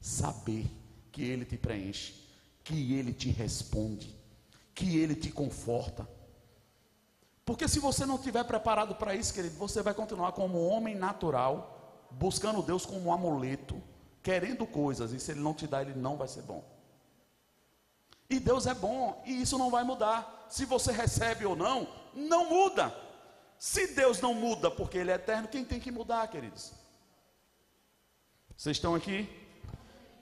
saber 0.00 0.66
que 1.12 1.22
Ele 1.22 1.44
te 1.44 1.58
preenche, 1.58 2.27
que 2.68 2.92
Ele 2.92 3.14
te 3.14 3.30
responde, 3.30 4.14
que 4.74 4.98
Ele 4.98 5.14
te 5.14 5.32
conforta. 5.32 6.06
Porque 7.42 7.66
se 7.66 7.80
você 7.80 8.04
não 8.04 8.16
estiver 8.16 8.44
preparado 8.44 8.94
para 8.94 9.14
isso, 9.14 9.32
querido, 9.32 9.56
você 9.56 9.80
vai 9.80 9.94
continuar 9.94 10.32
como 10.32 10.58
um 10.58 10.68
homem 10.68 10.94
natural, 10.94 12.06
buscando 12.10 12.60
Deus 12.60 12.84
como 12.84 13.06
um 13.06 13.12
amuleto, 13.12 13.82
querendo 14.22 14.66
coisas, 14.66 15.12
e 15.12 15.18
se 15.18 15.30
Ele 15.30 15.40
não 15.40 15.54
te 15.54 15.66
dá, 15.66 15.80
Ele 15.80 15.94
não 15.94 16.18
vai 16.18 16.28
ser 16.28 16.42
bom. 16.42 16.62
E 18.28 18.38
Deus 18.38 18.66
é 18.66 18.74
bom, 18.74 19.22
e 19.24 19.40
isso 19.40 19.56
não 19.56 19.70
vai 19.70 19.82
mudar. 19.82 20.46
Se 20.50 20.66
você 20.66 20.92
recebe 20.92 21.46
ou 21.46 21.56
não, 21.56 21.88
não 22.14 22.50
muda. 22.50 22.94
Se 23.58 23.94
Deus 23.94 24.20
não 24.20 24.34
muda 24.34 24.70
porque 24.70 24.98
Ele 24.98 25.10
é 25.10 25.14
eterno, 25.14 25.48
quem 25.48 25.64
tem 25.64 25.80
que 25.80 25.90
mudar, 25.90 26.28
queridos? 26.28 26.74
Vocês 28.54 28.76
estão 28.76 28.94
aqui? 28.94 29.26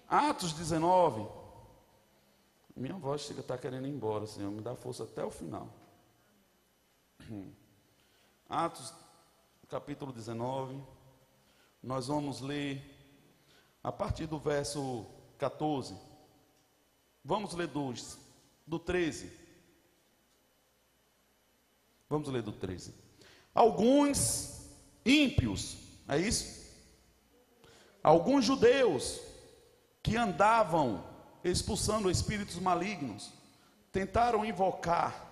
Atos 0.09 0.53
19. 0.53 1.36
Minha 2.77 2.95
voz 2.95 3.23
chega 3.23 3.41
está 3.41 3.57
querendo 3.57 3.87
ir 3.87 3.91
embora, 3.91 4.27
Senhor. 4.27 4.51
Me 4.51 4.61
dá 4.61 4.75
força 4.77 5.05
até 5.05 5.25
o 5.25 5.31
final. 5.31 5.69
Atos, 8.49 8.93
capítulo 9.69 10.13
19. 10.13 10.81
Nós 11.83 12.09
vamos 12.09 12.41
ler 12.41 12.83
a 13.83 13.91
partir 13.91 14.27
do 14.27 14.39
verso 14.39 15.07
14. 15.39 15.97
Vamos 17.25 17.55
ler 17.55 17.69
do, 17.69 17.93
do 18.67 18.79
13. 18.79 19.33
Vamos 22.09 22.29
ler 22.29 22.43
do 22.43 22.53
13. 22.53 22.95
Alguns 23.55 24.69
ímpios, 25.05 25.79
é 26.07 26.19
isso? 26.19 26.67
alguns 28.07 28.45
judeus 28.45 29.21
que 30.01 30.17
andavam 30.17 31.05
expulsando 31.51 32.11
espíritos 32.11 32.57
malignos, 32.57 33.33
tentaram 33.93 34.45
invocar 34.45 35.25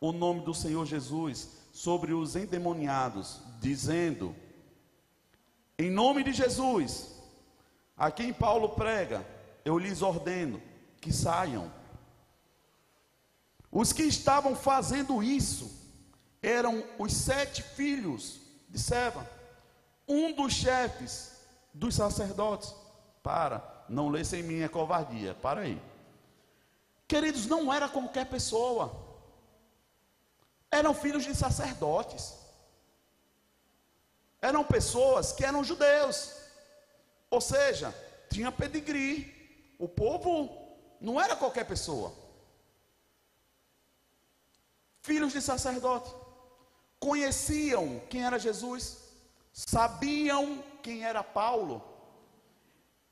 o 0.00 0.12
nome 0.12 0.40
do 0.40 0.52
Senhor 0.52 0.84
Jesus 0.84 1.48
sobre 1.72 2.12
os 2.12 2.36
endemoniados, 2.36 3.40
dizendo: 3.60 4.34
Em 5.78 5.90
nome 5.90 6.22
de 6.22 6.32
Jesus, 6.32 7.14
a 7.96 8.10
quem 8.10 8.32
Paulo 8.32 8.70
prega, 8.70 9.26
eu 9.64 9.78
lhes 9.78 10.02
ordeno 10.02 10.60
que 11.00 11.12
saiam. 11.12 11.70
Os 13.70 13.92
que 13.92 14.04
estavam 14.04 14.54
fazendo 14.54 15.22
isso 15.22 15.70
eram 16.42 16.84
os 16.98 17.12
sete 17.12 17.62
filhos 17.62 18.40
de 18.68 18.78
Seva, 18.78 19.28
um 20.06 20.32
dos 20.32 20.52
chefes 20.52 21.40
dos 21.72 21.94
sacerdotes. 21.94 22.74
Para, 23.22 23.73
não 23.88 24.08
lê 24.08 24.24
sem 24.24 24.42
mim 24.42 24.60
é 24.60 24.68
covardia. 24.68 25.34
Para 25.34 25.62
aí. 25.62 25.80
Queridos, 27.06 27.46
não 27.46 27.72
era 27.72 27.88
qualquer 27.88 28.26
pessoa. 28.26 28.94
Eram 30.70 30.94
filhos 30.94 31.24
de 31.24 31.34
sacerdotes. 31.34 32.34
Eram 34.40 34.64
pessoas 34.64 35.32
que 35.32 35.44
eram 35.44 35.62
judeus. 35.62 36.34
Ou 37.30 37.40
seja, 37.40 37.94
tinha 38.30 38.50
pedigree. 38.50 39.32
O 39.78 39.88
povo 39.88 40.50
não 41.00 41.20
era 41.20 41.36
qualquer 41.36 41.64
pessoa. 41.64 42.12
Filhos 45.02 45.32
de 45.32 45.40
sacerdote. 45.40 46.12
Conheciam 46.98 48.00
quem 48.08 48.24
era 48.24 48.38
Jesus. 48.38 48.98
Sabiam 49.52 50.64
quem 50.82 51.04
era 51.04 51.22
Paulo. 51.22 51.93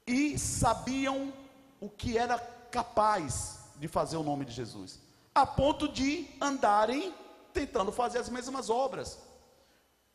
E 0.07 0.39
sabiam 0.39 1.33
o 1.81 1.89
que 1.89 2.19
era 2.19 2.39
capaz 2.71 3.61
de 3.77 3.89
fazer 3.89 4.17
o 4.17 4.23
nome 4.23 4.45
de 4.45 4.53
Jesus. 4.53 5.01
A 5.35 5.47
ponto 5.47 5.89
de 5.89 6.29
andarem 6.41 7.15
tentando 7.53 7.93
fazer 7.93 8.19
as 8.19 8.29
mesmas 8.29 8.71
obras. 8.71 9.19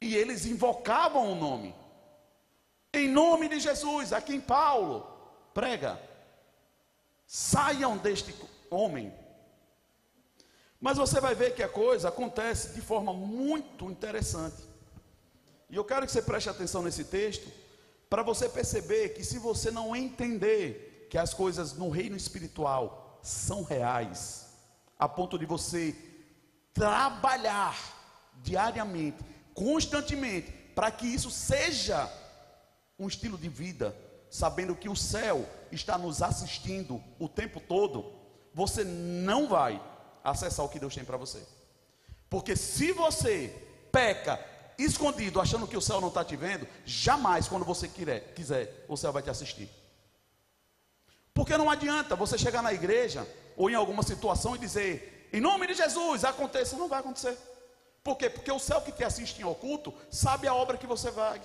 E 0.01 0.15
eles 0.15 0.45
invocavam 0.45 1.31
o 1.31 1.35
nome. 1.35 1.75
Em 2.93 3.07
nome 3.07 3.47
de 3.47 3.59
Jesus, 3.59 4.13
a 4.13 4.21
quem 4.21 4.39
Paulo 4.39 5.05
prega. 5.53 6.01
Saiam 7.25 7.97
deste 7.97 8.33
homem. 8.69 9.13
Mas 10.79 10.97
você 10.97 11.19
vai 11.19 11.33
ver 11.33 11.55
que 11.55 11.63
a 11.63 11.69
coisa 11.69 12.09
acontece 12.09 12.73
de 12.73 12.81
forma 12.81 13.11
muito 13.11 13.89
interessante. 13.89 14.63
E 15.69 15.75
eu 15.75 15.83
quero 15.83 16.05
que 16.05 16.11
você 16.11 16.21
preste 16.21 16.49
atenção 16.49 16.81
nesse 16.81 17.03
texto, 17.03 17.51
para 18.09 18.23
você 18.23 18.47
perceber 18.47 19.09
que 19.09 19.23
se 19.23 19.37
você 19.37 19.69
não 19.71 19.95
entender 19.95 21.07
que 21.09 21.17
as 21.17 21.33
coisas 21.33 21.73
no 21.73 21.89
reino 21.89 22.15
espiritual 22.15 23.19
são 23.21 23.63
reais, 23.63 24.47
a 24.97 25.07
ponto 25.07 25.37
de 25.37 25.45
você 25.45 25.95
trabalhar 26.73 27.75
diariamente, 28.41 29.23
constantemente, 29.53 30.51
para 30.75 30.91
que 30.91 31.07
isso 31.07 31.31
seja 31.31 32.11
um 32.97 33.07
estilo 33.07 33.37
de 33.37 33.49
vida, 33.49 33.95
sabendo 34.29 34.75
que 34.75 34.89
o 34.89 34.95
céu 34.95 35.47
está 35.71 35.97
nos 35.97 36.21
assistindo 36.21 37.01
o 37.19 37.27
tempo 37.27 37.59
todo, 37.59 38.13
você 38.53 38.83
não 38.83 39.47
vai 39.47 39.81
acessar 40.23 40.65
o 40.65 40.69
que 40.69 40.79
Deus 40.79 40.93
tem 40.93 41.03
para 41.03 41.17
você. 41.17 41.41
Porque 42.29 42.55
se 42.55 42.91
você 42.91 43.53
peca 43.91 44.39
escondido, 44.77 45.41
achando 45.41 45.67
que 45.67 45.77
o 45.77 45.81
céu 45.81 45.99
não 45.99 46.09
está 46.09 46.23
te 46.23 46.35
vendo, 46.35 46.67
jamais, 46.85 47.47
quando 47.47 47.65
você 47.65 47.87
quiser, 47.87 48.33
quiser, 48.33 48.85
o 48.87 48.95
céu 48.95 49.11
vai 49.11 49.23
te 49.23 49.29
assistir. 49.29 49.69
Porque 51.33 51.57
não 51.57 51.69
adianta 51.69 52.15
você 52.15 52.37
chegar 52.37 52.61
na 52.61 52.73
igreja 52.73 53.27
ou 53.55 53.69
em 53.69 53.75
alguma 53.75 54.03
situação 54.03 54.55
e 54.55 54.59
dizer, 54.59 55.29
em 55.33 55.41
nome 55.41 55.67
de 55.67 55.73
Jesus, 55.73 56.23
aconteça, 56.23 56.77
não 56.77 56.87
vai 56.87 56.99
acontecer. 56.99 57.37
Por 58.03 58.17
quê? 58.17 58.29
Porque 58.29 58.51
o 58.51 58.59
céu 58.59 58.81
que 58.81 58.91
te 58.91 59.03
assiste 59.03 59.41
em 59.41 59.45
oculto 59.45 59.93
sabe 60.09 60.47
a 60.47 60.53
obra 60.53 60.77
que 60.77 60.87
você 60.87 61.11
vai 61.11 61.41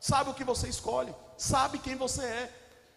sabe 0.00 0.30
o 0.30 0.34
que 0.34 0.44
você 0.44 0.68
escolhe, 0.68 1.14
sabe 1.36 1.78
quem 1.78 1.96
você 1.96 2.24
é. 2.24 2.52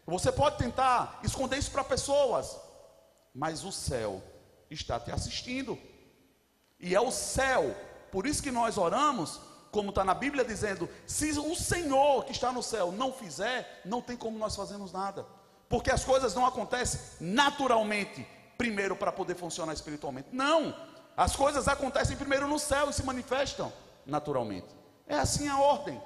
Você 0.05 0.31
pode 0.31 0.57
tentar 0.57 1.19
esconder 1.23 1.57
isso 1.57 1.71
para 1.71 1.83
pessoas, 1.83 2.57
mas 3.33 3.63
o 3.63 3.71
céu 3.71 4.23
está 4.69 4.99
te 4.99 5.11
assistindo. 5.11 5.77
E 6.79 6.95
é 6.95 7.01
o 7.01 7.11
céu, 7.11 7.75
por 8.11 8.25
isso 8.25 8.41
que 8.41 8.51
nós 8.51 8.77
oramos, 8.77 9.39
como 9.71 9.89
está 9.89 10.03
na 10.03 10.13
Bíblia 10.13 10.43
dizendo: 10.43 10.89
se 11.05 11.31
o 11.31 11.55
Senhor 11.55 12.25
que 12.25 12.31
está 12.31 12.51
no 12.51 12.63
céu 12.63 12.91
não 12.91 13.11
fizer, 13.11 13.81
não 13.85 14.01
tem 14.01 14.17
como 14.17 14.37
nós 14.37 14.55
fazermos 14.55 14.91
nada, 14.91 15.25
porque 15.67 15.91
as 15.91 16.03
coisas 16.03 16.33
não 16.33 16.45
acontecem 16.45 16.99
naturalmente, 17.19 18.27
primeiro 18.57 18.95
para 18.95 19.11
poder 19.11 19.35
funcionar 19.35 19.73
espiritualmente. 19.73 20.29
Não, 20.31 20.75
as 21.15 21.35
coisas 21.35 21.67
acontecem 21.67 22.17
primeiro 22.17 22.47
no 22.47 22.59
céu 22.59 22.89
e 22.89 22.93
se 22.93 23.03
manifestam 23.03 23.71
naturalmente. 24.05 24.67
É 25.07 25.15
assim 25.15 25.47
a 25.47 25.59
ordem. 25.59 26.01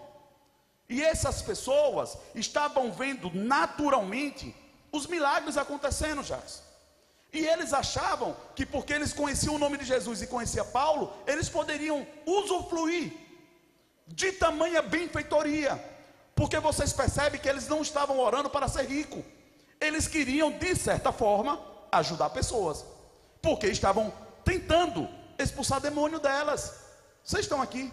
E 0.90 1.02
essas 1.02 1.42
pessoas 1.42 2.18
estavam 2.36 2.92
vendo 2.92 3.32
naturalmente 3.34 4.56
os 4.92 5.08
milagres 5.08 5.58
acontecendo, 5.58 6.22
já. 6.22 6.40
E 7.32 7.46
eles 7.48 7.74
achavam 7.74 8.36
que 8.56 8.66
porque 8.66 8.94
eles 8.94 9.12
conheciam 9.12 9.56
o 9.56 9.58
nome 9.58 9.78
de 9.78 9.86
Jesus 9.86 10.22
e 10.22 10.28
conhecia 10.28 10.64
Paulo, 10.64 11.12
eles 11.26 11.50
poderiam 11.50 12.06
usufruir 12.28 13.12
de 14.08 14.32
tamanha 14.34 14.82
benfeitoria. 14.82 15.82
Porque 16.36 16.60
vocês 16.60 16.92
percebem 16.94 17.40
que 17.40 17.48
eles 17.48 17.68
não 17.68 17.82
estavam 17.82 18.20
orando 18.20 18.50
para 18.50 18.68
ser 18.68 18.86
rico. 18.86 19.24
Eles 19.80 20.08
queriam, 20.08 20.52
de 20.52 20.76
certa 20.76 21.12
forma, 21.12 21.60
ajudar 21.92 22.30
pessoas. 22.32 22.86
Porque 23.42 23.68
estavam 23.68 24.12
tentando 24.44 25.08
expulsar 25.38 25.80
demônio 25.80 26.20
delas. 26.20 26.74
Vocês 27.24 27.46
estão 27.46 27.62
aqui? 27.62 27.92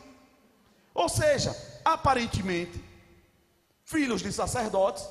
Ou 0.94 1.08
seja, 1.08 1.54
aparentemente, 1.84 2.82
filhos 3.84 4.22
de 4.22 4.32
sacerdotes, 4.32 5.06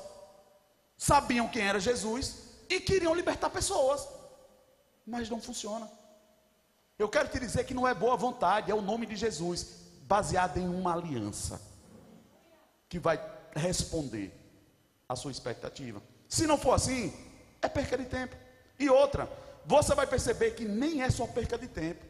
sabiam 0.96 1.48
quem 1.48 1.62
era 1.62 1.80
Jesus 1.80 2.36
e 2.68 2.80
queriam 2.80 3.14
libertar 3.14 3.50
pessoas, 3.50 4.06
mas 5.06 5.28
não 5.30 5.40
funciona. 5.40 5.90
Eu 6.98 7.08
quero 7.08 7.28
te 7.28 7.40
dizer 7.40 7.64
que 7.64 7.72
não 7.72 7.88
é 7.88 7.94
boa 7.94 8.16
vontade, 8.16 8.70
é 8.70 8.74
o 8.74 8.82
nome 8.82 9.06
de 9.06 9.16
Jesus, 9.16 9.79
baseado 10.10 10.56
em 10.56 10.68
uma 10.68 10.92
aliança, 10.92 11.62
que 12.88 12.98
vai 12.98 13.24
responder 13.54 14.34
à 15.08 15.14
sua 15.14 15.30
expectativa. 15.30 16.02
Se 16.28 16.48
não 16.48 16.58
for 16.58 16.72
assim, 16.72 17.14
é 17.62 17.68
perca 17.68 17.96
de 17.96 18.06
tempo. 18.06 18.34
E 18.76 18.90
outra, 18.90 19.30
você 19.64 19.94
vai 19.94 20.08
perceber 20.08 20.50
que 20.56 20.64
nem 20.64 21.02
é 21.02 21.10
só 21.10 21.28
perca 21.28 21.56
de 21.56 21.68
tempo. 21.68 22.04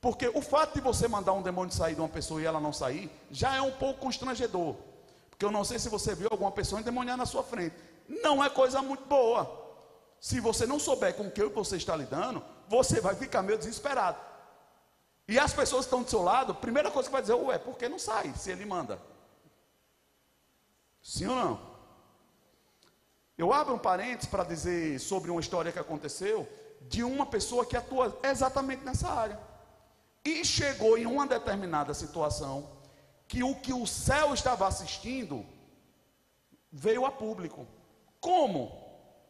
Porque 0.00 0.26
o 0.34 0.42
fato 0.42 0.74
de 0.74 0.80
você 0.80 1.06
mandar 1.06 1.32
um 1.32 1.42
demônio 1.42 1.72
sair 1.72 1.94
de 1.94 2.00
uma 2.00 2.08
pessoa 2.08 2.42
e 2.42 2.46
ela 2.46 2.58
não 2.58 2.72
sair, 2.72 3.08
já 3.30 3.54
é 3.54 3.62
um 3.62 3.70
pouco 3.70 4.00
constrangedor. 4.00 4.74
Porque 5.28 5.44
eu 5.44 5.52
não 5.52 5.62
sei 5.62 5.78
se 5.78 5.88
você 5.88 6.16
viu 6.16 6.26
alguma 6.32 6.50
pessoa 6.50 6.80
endemoniar 6.80 7.16
na 7.16 7.26
sua 7.26 7.44
frente. 7.44 7.76
Não 8.08 8.44
é 8.44 8.50
coisa 8.50 8.82
muito 8.82 9.04
boa. 9.04 9.48
Se 10.18 10.40
você 10.40 10.66
não 10.66 10.80
souber 10.80 11.14
com 11.14 11.28
o 11.28 11.30
que 11.30 11.44
você 11.44 11.76
está 11.76 11.94
lidando, 11.94 12.42
você 12.68 13.00
vai 13.00 13.14
ficar 13.14 13.40
meio 13.40 13.56
desesperado. 13.56 14.29
E 15.30 15.38
as 15.38 15.52
pessoas 15.52 15.84
estão 15.84 16.02
do 16.02 16.10
seu 16.10 16.22
lado, 16.22 16.52
primeira 16.56 16.90
coisa 16.90 17.08
que 17.08 17.12
vai 17.12 17.22
dizer, 17.22 17.34
ué, 17.34 17.56
por 17.56 17.78
que 17.78 17.88
não 17.88 18.00
sai 18.00 18.34
se 18.34 18.50
ele 18.50 18.66
manda? 18.66 19.00
Sim 21.00 21.28
ou 21.28 21.36
não? 21.36 21.60
Eu 23.38 23.52
abro 23.52 23.72
um 23.76 23.78
parênteses 23.78 24.28
para 24.28 24.42
dizer 24.42 24.98
sobre 24.98 25.30
uma 25.30 25.40
história 25.40 25.70
que 25.70 25.78
aconteceu 25.78 26.48
de 26.80 27.04
uma 27.04 27.24
pessoa 27.24 27.64
que 27.64 27.76
atua 27.76 28.18
exatamente 28.24 28.82
nessa 28.84 29.08
área. 29.08 29.38
E 30.24 30.44
chegou 30.44 30.98
em 30.98 31.06
uma 31.06 31.28
determinada 31.28 31.94
situação 31.94 32.68
que 33.28 33.44
o 33.44 33.54
que 33.54 33.72
o 33.72 33.86
céu 33.86 34.34
estava 34.34 34.66
assistindo 34.66 35.46
veio 36.72 37.06
a 37.06 37.12
público. 37.12 37.68
Como? 38.20 38.84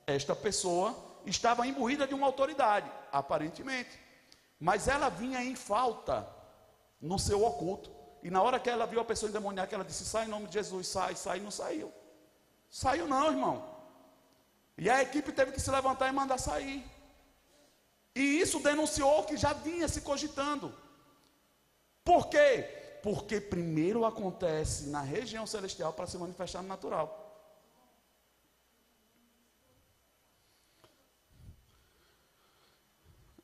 Esta 0.06 0.34
pessoa 0.34 0.96
estava 1.26 1.66
imbuída 1.66 2.06
de 2.06 2.14
uma 2.14 2.26
autoridade, 2.26 2.90
aparentemente. 3.12 3.99
Mas 4.60 4.86
ela 4.86 5.08
vinha 5.08 5.42
em 5.42 5.56
falta 5.56 6.28
no 7.00 7.18
seu 7.18 7.42
oculto. 7.42 7.90
E 8.22 8.30
na 8.30 8.42
hora 8.42 8.60
que 8.60 8.68
ela 8.68 8.86
viu 8.86 9.00
a 9.00 9.04
pessoa 9.04 9.30
endemoniada, 9.30 9.74
ela 9.74 9.84
disse: 9.84 10.04
Sai 10.04 10.26
em 10.26 10.28
nome 10.28 10.46
de 10.46 10.52
Jesus, 10.52 10.86
sai, 10.86 11.16
sai, 11.16 11.40
não 11.40 11.50
saiu. 11.50 11.90
Saiu 12.68 13.08
não, 13.08 13.28
irmão. 13.28 13.64
E 14.76 14.88
a 14.90 15.02
equipe 15.02 15.32
teve 15.32 15.52
que 15.52 15.60
se 15.60 15.70
levantar 15.70 16.08
e 16.08 16.12
mandar 16.12 16.38
sair. 16.38 16.84
E 18.14 18.20
isso 18.40 18.60
denunciou 18.60 19.24
que 19.24 19.36
já 19.36 19.52
vinha 19.54 19.88
se 19.88 20.02
cogitando. 20.02 20.74
Por 22.04 22.28
quê? 22.28 22.98
Porque 23.02 23.40
primeiro 23.40 24.04
acontece 24.04 24.88
na 24.88 25.00
região 25.00 25.46
celestial 25.46 25.92
para 25.92 26.06
se 26.06 26.18
manifestar 26.18 26.60
no 26.60 26.68
natural. 26.68 27.19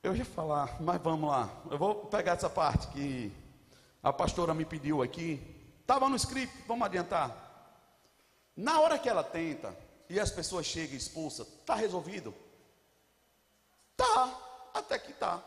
Eu 0.06 0.14
ia 0.14 0.24
falar, 0.24 0.80
mas 0.80 1.02
vamos 1.02 1.28
lá. 1.28 1.50
Eu 1.68 1.76
vou 1.76 2.06
pegar 2.06 2.34
essa 2.34 2.48
parte 2.48 2.86
que 2.92 3.32
a 4.00 4.12
pastora 4.12 4.54
me 4.54 4.64
pediu 4.64 5.02
aqui. 5.02 5.42
Estava 5.80 6.08
no 6.08 6.14
script, 6.14 6.56
vamos 6.68 6.86
adiantar. 6.86 7.34
Na 8.56 8.78
hora 8.78 9.00
que 9.00 9.08
ela 9.08 9.24
tenta 9.24 9.76
e 10.08 10.20
as 10.20 10.30
pessoas 10.30 10.64
chegam 10.64 10.94
e 10.94 10.96
expulsam, 10.96 11.44
está 11.44 11.74
resolvido. 11.74 12.32
aproveitar. 15.16 15.42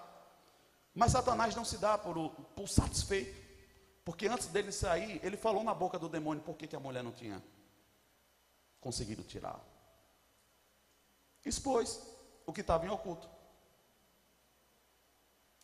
Mas 0.94 1.14
Satanás 1.14 1.56
não 1.56 1.64
se 1.64 1.78
dá 1.78 1.98
por, 1.98 2.30
por 2.54 2.68
satisfeito. 2.68 3.40
Porque 4.04 4.28
antes 4.28 4.48
dele 4.48 4.74
sair, 4.74 5.22
ele 5.24 5.38
falou 5.38 5.64
na 5.64 5.74
boca 5.74 5.98
do 5.98 6.10
demônio 6.10 6.44
por 6.44 6.58
que, 6.58 6.68
que 6.68 6.76
a 6.76 6.82
mulher 6.82 7.02
não 7.02 7.14
tinha 7.14 7.42
conseguido 8.82 9.24
tirar. 9.24 9.58
Expôs 11.46 12.02
o 12.46 12.52
que 12.52 12.60
estava 12.60 12.86
em 12.86 12.90
oculto. 12.90 13.39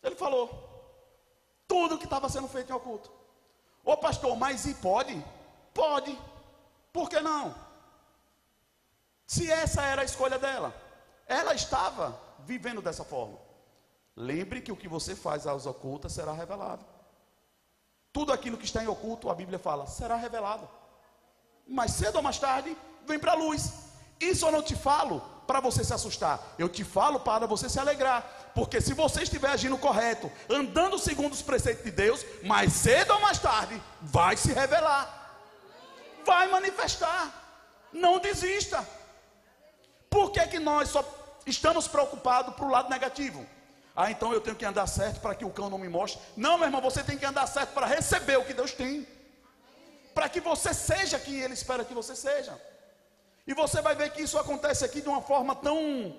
Ele 0.06 0.14
falou 0.14 0.48
tudo 1.66 1.98
que 1.98 2.04
estava 2.04 2.28
sendo 2.28 2.46
feito 2.46 2.70
em 2.70 2.76
oculto. 2.76 3.10
Ô 3.84 3.96
pastor, 3.96 4.36
mas 4.36 4.64
e 4.64 4.74
pode? 4.74 5.22
Pode. 5.74 6.16
Por 6.92 7.10
que 7.10 7.20
não? 7.20 7.54
Se 9.26 9.50
essa 9.50 9.82
era 9.82 10.02
a 10.02 10.04
escolha 10.04 10.38
dela, 10.38 10.72
ela 11.26 11.54
estava 11.54 12.18
vivendo 12.38 12.80
dessa 12.80 13.04
forma. 13.04 13.36
Lembre 14.14 14.60
que 14.60 14.70
o 14.70 14.76
que 14.76 14.88
você 14.88 15.16
faz 15.16 15.46
às 15.46 15.66
ocultas 15.66 16.12
será 16.12 16.32
revelado. 16.32 16.84
Tudo 18.12 18.32
aquilo 18.32 18.56
que 18.56 18.64
está 18.64 18.82
em 18.82 18.86
oculto, 18.86 19.28
a 19.28 19.34
Bíblia 19.34 19.58
fala, 19.58 19.86
será 19.86 20.14
revelado. 20.16 20.68
Mas 21.66 21.90
cedo 21.90 22.16
ou 22.16 22.22
mais 22.22 22.38
tarde, 22.38 22.76
vem 23.04 23.18
para 23.18 23.32
a 23.32 23.34
luz. 23.34 23.72
Isso 24.20 24.46
eu 24.46 24.52
não 24.52 24.62
te 24.62 24.76
falo 24.76 25.20
para 25.46 25.60
você 25.60 25.84
se 25.84 25.92
assustar, 25.92 26.54
eu 26.58 26.68
te 26.68 26.82
falo 26.82 27.20
para 27.20 27.46
você 27.46 27.68
se 27.68 27.78
alegrar. 27.78 28.35
Porque 28.56 28.80
se 28.80 28.94
você 28.94 29.22
estiver 29.22 29.50
agindo 29.50 29.76
correto, 29.76 30.32
andando 30.48 30.98
segundo 30.98 31.34
os 31.34 31.42
preceitos 31.42 31.84
de 31.84 31.90
Deus, 31.90 32.24
mais 32.42 32.72
cedo 32.72 33.12
ou 33.12 33.20
mais 33.20 33.38
tarde, 33.38 33.78
vai 34.00 34.34
se 34.34 34.50
revelar, 34.50 35.04
vai 36.24 36.46
manifestar. 36.48 37.22
Não 37.92 38.18
desista. 38.18 38.82
Por 40.08 40.30
que, 40.30 40.40
que 40.46 40.58
nós 40.58 40.88
só 40.88 41.04
estamos 41.44 41.86
preocupados 41.86 42.54
para 42.54 42.64
o 42.64 42.70
lado 42.70 42.88
negativo? 42.88 43.46
Ah, 43.94 44.10
então 44.10 44.32
eu 44.32 44.40
tenho 44.40 44.56
que 44.56 44.64
andar 44.64 44.86
certo 44.86 45.20
para 45.20 45.34
que 45.34 45.44
o 45.44 45.50
cão 45.50 45.68
não 45.68 45.76
me 45.76 45.90
mostre. 45.90 46.18
Não, 46.34 46.56
meu 46.56 46.68
irmão, 46.68 46.80
você 46.80 47.02
tem 47.02 47.18
que 47.18 47.26
andar 47.26 47.46
certo 47.46 47.74
para 47.74 47.86
receber 47.86 48.38
o 48.38 48.44
que 48.46 48.54
Deus 48.54 48.72
tem. 48.72 49.06
Para 50.14 50.30
que 50.30 50.40
você 50.40 50.72
seja 50.72 51.18
quem 51.18 51.40
Ele 51.40 51.52
espera 51.52 51.84
que 51.84 51.92
você 51.92 52.16
seja. 52.16 52.58
E 53.46 53.52
você 53.52 53.82
vai 53.82 53.94
ver 53.94 54.12
que 54.12 54.22
isso 54.22 54.38
acontece 54.38 54.82
aqui 54.82 55.02
de 55.02 55.10
uma 55.10 55.20
forma 55.20 55.54
tão, 55.54 56.16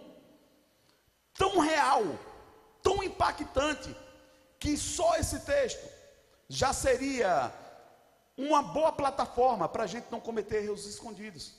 tão 1.37 1.59
real, 1.59 2.03
tão 2.81 3.03
impactante, 3.03 3.95
que 4.59 4.75
só 4.75 5.15
esse 5.15 5.39
texto 5.41 5.87
já 6.49 6.73
seria 6.73 7.53
uma 8.35 8.61
boa 8.61 8.91
plataforma 8.91 9.69
para 9.69 9.83
a 9.83 9.87
gente 9.87 10.07
não 10.11 10.19
cometer 10.19 10.63
erros 10.63 10.85
escondidos. 10.85 11.53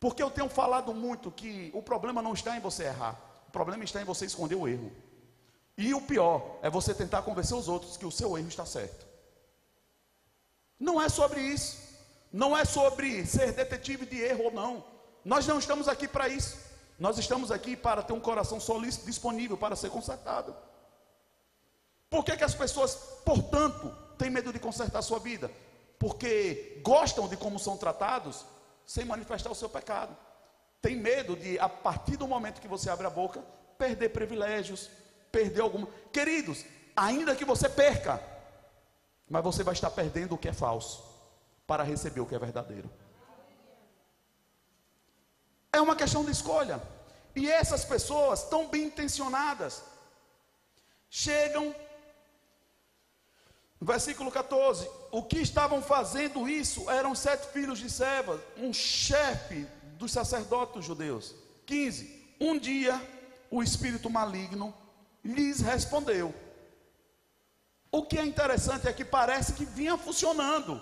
Porque 0.00 0.22
eu 0.22 0.30
tenho 0.30 0.48
falado 0.48 0.92
muito 0.94 1.30
que 1.30 1.70
o 1.74 1.82
problema 1.82 2.20
não 2.20 2.32
está 2.32 2.56
em 2.56 2.60
você 2.60 2.84
errar 2.84 3.34
problema 3.54 3.84
está 3.84 4.02
em 4.02 4.04
você 4.04 4.26
esconder 4.26 4.56
o 4.56 4.66
erro. 4.66 4.90
E 5.78 5.94
o 5.94 6.00
pior 6.00 6.58
é 6.60 6.68
você 6.68 6.92
tentar 6.92 7.22
convencer 7.22 7.56
os 7.56 7.68
outros 7.68 7.96
que 7.96 8.04
o 8.04 8.10
seu 8.10 8.36
erro 8.36 8.48
está 8.48 8.66
certo. 8.66 9.06
Não 10.78 11.00
é 11.00 11.08
sobre 11.08 11.40
isso. 11.40 11.78
Não 12.32 12.56
é 12.56 12.64
sobre 12.64 13.24
ser 13.24 13.52
detetive 13.52 14.04
de 14.04 14.18
erro 14.20 14.46
ou 14.46 14.50
não. 14.50 14.84
Nós 15.24 15.46
não 15.46 15.60
estamos 15.60 15.86
aqui 15.86 16.08
para 16.08 16.28
isso. 16.28 16.58
Nós 16.98 17.18
estamos 17.18 17.50
aqui 17.50 17.76
para 17.76 18.02
ter 18.02 18.12
um 18.12 18.20
coração 18.20 18.60
solícito 18.60 19.06
disponível 19.06 19.56
para 19.56 19.76
ser 19.76 19.90
consertado. 19.90 20.54
Por 22.08 22.24
que, 22.24 22.36
que 22.36 22.44
as 22.44 22.54
pessoas, 22.54 22.94
portanto, 23.24 23.90
têm 24.16 24.30
medo 24.30 24.52
de 24.52 24.58
consertar 24.58 25.00
a 25.00 25.02
sua 25.02 25.18
vida? 25.18 25.50
Porque 25.98 26.80
gostam 26.84 27.26
de 27.28 27.36
como 27.36 27.58
são 27.58 27.76
tratados 27.76 28.44
sem 28.86 29.04
manifestar 29.04 29.50
o 29.50 29.54
seu 29.54 29.68
pecado 29.68 30.16
tem 30.84 30.96
medo 30.96 31.34
de, 31.34 31.58
a 31.58 31.66
partir 31.66 32.18
do 32.18 32.28
momento 32.28 32.60
que 32.60 32.68
você 32.68 32.90
abre 32.90 33.06
a 33.06 33.10
boca, 33.10 33.42
perder 33.78 34.10
privilégios, 34.10 34.90
perder 35.32 35.62
alguma. 35.62 35.88
Queridos, 36.12 36.62
ainda 36.94 37.34
que 37.34 37.42
você 37.42 37.70
perca, 37.70 38.22
mas 39.26 39.42
você 39.42 39.62
vai 39.62 39.72
estar 39.72 39.88
perdendo 39.88 40.34
o 40.34 40.38
que 40.38 40.46
é 40.46 40.52
falso, 40.52 41.02
para 41.66 41.82
receber 41.82 42.20
o 42.20 42.26
que 42.26 42.34
é 42.34 42.38
verdadeiro. 42.38 42.90
É 45.76 45.80
uma 45.80 45.96
questão 45.96 46.24
de 46.24 46.30
escolha. 46.30 46.80
E 47.34 47.50
essas 47.50 47.84
pessoas, 47.84 48.44
tão 48.44 48.68
bem 48.68 48.84
intencionadas, 48.84 49.82
chegam. 51.10 51.74
Versículo 53.80 54.30
14: 54.30 54.88
O 55.10 55.20
que 55.24 55.40
estavam 55.40 55.82
fazendo 55.82 56.48
isso 56.48 56.88
eram 56.88 57.12
sete 57.12 57.48
filhos 57.48 57.80
de 57.80 57.90
Sevas, 57.90 58.40
um 58.56 58.72
chefe 58.72 59.66
dos 59.98 60.12
sacerdotes 60.12 60.84
judeus. 60.84 61.34
15. 61.66 62.36
Um 62.40 62.56
dia 62.56 62.94
o 63.50 63.60
espírito 63.60 64.08
maligno 64.08 64.72
lhes 65.24 65.60
respondeu. 65.60 66.32
O 67.90 68.04
que 68.06 68.16
é 68.16 68.24
interessante 68.24 68.86
é 68.86 68.92
que 68.92 69.04
parece 69.04 69.54
que 69.54 69.64
vinha 69.64 69.98
funcionando. 69.98 70.80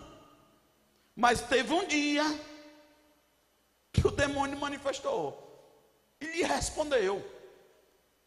Mas 1.16 1.40
teve 1.40 1.72
um 1.72 1.86
dia 1.86 2.24
que 3.92 4.06
o 4.06 4.10
demônio 4.10 4.58
manifestou. 4.58 5.38
E 6.20 6.26
lhe 6.26 6.42
respondeu. 6.42 7.22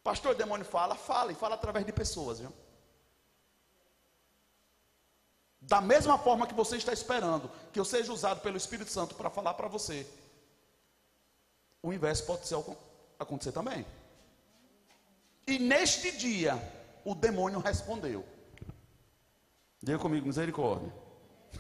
Pastor, 0.04 0.34
o 0.34 0.38
demônio 0.38 0.66
fala, 0.66 0.96
fala 0.96 1.32
e 1.32 1.36
fala 1.36 1.56
através 1.56 1.86
de 1.86 1.92
pessoas, 1.92 2.40
viu? 2.40 2.54
Da 5.60 5.82
mesma 5.82 6.18
forma 6.18 6.46
que 6.46 6.54
você 6.54 6.78
está 6.78 6.94
esperando 6.94 7.50
que 7.74 7.80
eu 7.80 7.86
seja 7.86 8.14
usado 8.14 8.42
pelo 8.42 8.58
Espírito 8.58 8.92
Santo 8.92 9.16
para 9.16 9.32
falar 9.32 9.56
para 9.56 9.68
você 9.68 10.08
o 11.86 11.94
inverso 11.94 12.26
pode 12.26 12.48
ser, 12.48 12.58
acontecer 13.20 13.52
também. 13.52 13.86
E 15.46 15.60
neste 15.60 16.12
dia, 16.12 16.60
o 17.06 17.14
demônio 17.14 17.60
respondeu. 17.60 18.26
Diga 19.84 20.00
comigo, 20.00 20.26
misericórdia. 20.26 20.92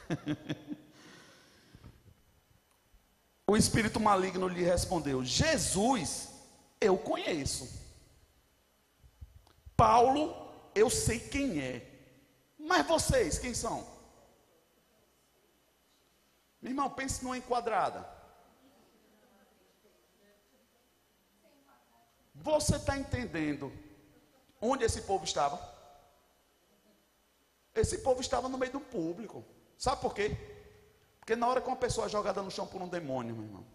o 3.47 3.55
espírito 3.55 3.99
maligno 3.99 4.47
lhe 4.47 4.63
respondeu: 4.63 5.23
Jesus, 5.23 6.29
eu 6.81 6.97
conheço. 6.97 7.84
Paulo, 9.77 10.36
eu 10.73 10.89
sei 10.89 11.19
quem 11.19 11.60
é. 11.60 11.91
Mas 12.58 12.88
vocês, 12.88 13.38
quem 13.38 13.53
são? 13.53 13.86
Meu 16.62 16.71
irmão, 16.71 16.89
pense 16.89 17.23
numa 17.23 17.38
enquadrada. 17.38 18.10
Você 22.34 22.75
está 22.75 22.97
entendendo 22.97 23.71
onde 24.60 24.84
esse 24.84 25.01
povo 25.03 25.23
estava? 25.23 25.73
Esse 27.73 27.99
povo 27.99 28.21
estava 28.21 28.49
no 28.49 28.58
meio 28.58 28.71
do 28.71 28.79
público. 28.79 29.45
Sabe 29.77 30.01
por 30.01 30.13
quê? 30.13 30.55
Porque 31.26 31.36
na 31.36 31.48
hora 31.48 31.60
que 31.60 31.68
uma 31.68 31.76
pessoa 31.76 32.06
é 32.06 32.10
jogada 32.10 32.40
no 32.44 32.52
chão 32.52 32.68
por 32.68 32.80
um 32.84 32.88
demônio, 32.88 33.34
meu 33.34 33.46
irmão, 33.46 33.66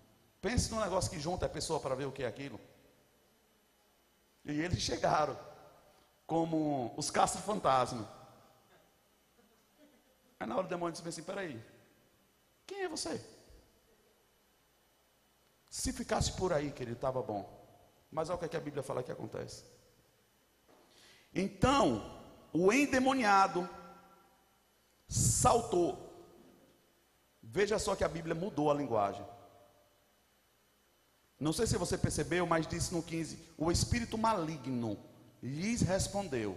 pense 0.41 0.71
num 0.71 0.81
negócio 0.81 1.11
que 1.11 1.19
junta 1.19 1.47
a 1.47 1.49
pessoa 1.49 1.81
para 1.81 1.97
ver 1.97 2.05
o 2.05 2.13
que 2.13 2.23
é 2.23 2.27
aquilo. 2.29 2.61
E 4.45 4.53
eles 4.53 4.81
chegaram 4.81 5.37
como 6.29 6.95
os 6.97 7.11
caça-fantasma. 7.11 8.09
Aí 10.39 10.47
na 10.47 10.57
hora 10.57 10.67
o 10.67 10.69
demônio 10.69 10.93
disse 10.93 11.09
assim: 11.09 11.25
peraí, 11.25 11.61
quem 12.65 12.83
é 12.83 12.89
você? 12.89 13.21
Se 15.69 15.93
ficasse 15.93 16.33
por 16.35 16.53
aí, 16.53 16.71
querido, 16.71 16.99
estava 16.99 17.21
bom. 17.21 17.59
Mas 18.13 18.31
olha 18.31 18.37
o 18.37 18.49
que, 18.49 18.55
é 18.55 18.61
a 18.61 18.63
Bíblia 18.63 18.85
fala 18.85 19.03
que 19.03 19.11
acontece. 19.11 19.65
Então, 21.35 22.23
o 22.53 22.73
endemoniado 22.73 23.69
saltou. 25.09 26.10
Veja 27.53 27.81
só 27.81 27.97
que 27.97 28.05
a 28.05 28.09
Bíblia 28.09 28.35
mudou 28.35 28.71
a 28.71 28.75
linguagem. 28.75 29.27
Não 31.39 31.53
sei 31.53 31.67
se 31.67 31.77
você 31.77 31.99
percebeu, 31.99 32.47
mas 32.47 32.67
disse 32.67 32.95
no 32.95 33.03
15: 33.03 33.39
O 33.59 33.73
espírito 33.73 34.17
maligno 34.17 34.97
lhes 35.43 35.83
respondeu. 35.83 36.57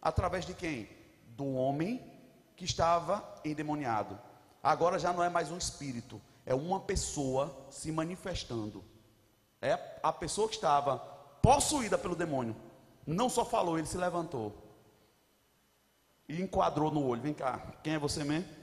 Através 0.00 0.44
de 0.44 0.52
quem? 0.52 0.90
Do 1.28 1.54
homem 1.54 2.02
que 2.54 2.66
estava 2.66 3.40
endemoniado. 3.46 4.18
Agora 4.62 4.98
já 4.98 5.10
não 5.10 5.22
é 5.22 5.30
mais 5.30 5.50
um 5.50 5.56
espírito, 5.56 6.20
é 6.44 6.54
uma 6.54 6.80
pessoa 6.80 7.66
se 7.70 7.90
manifestando. 7.90 8.84
É 9.62 9.98
a 10.02 10.12
pessoa 10.12 10.48
que 10.48 10.56
estava 10.56 10.98
possuída 11.40 11.96
pelo 11.96 12.14
demônio. 12.14 12.54
Não 13.06 13.30
só 13.30 13.42
falou, 13.42 13.78
ele 13.78 13.86
se 13.86 13.96
levantou. 13.96 14.54
E 16.28 16.42
enquadrou 16.42 16.90
no 16.90 17.06
olho. 17.06 17.22
Vem 17.22 17.32
cá, 17.32 17.58
quem 17.82 17.94
é 17.94 17.98
você 17.98 18.22
mesmo? 18.22 18.55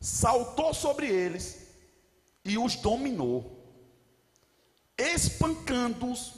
Saltou 0.00 0.72
sobre 0.72 1.08
eles 1.08 1.66
e 2.44 2.56
os 2.56 2.76
dominou, 2.76 3.56
espancando-os 4.96 6.34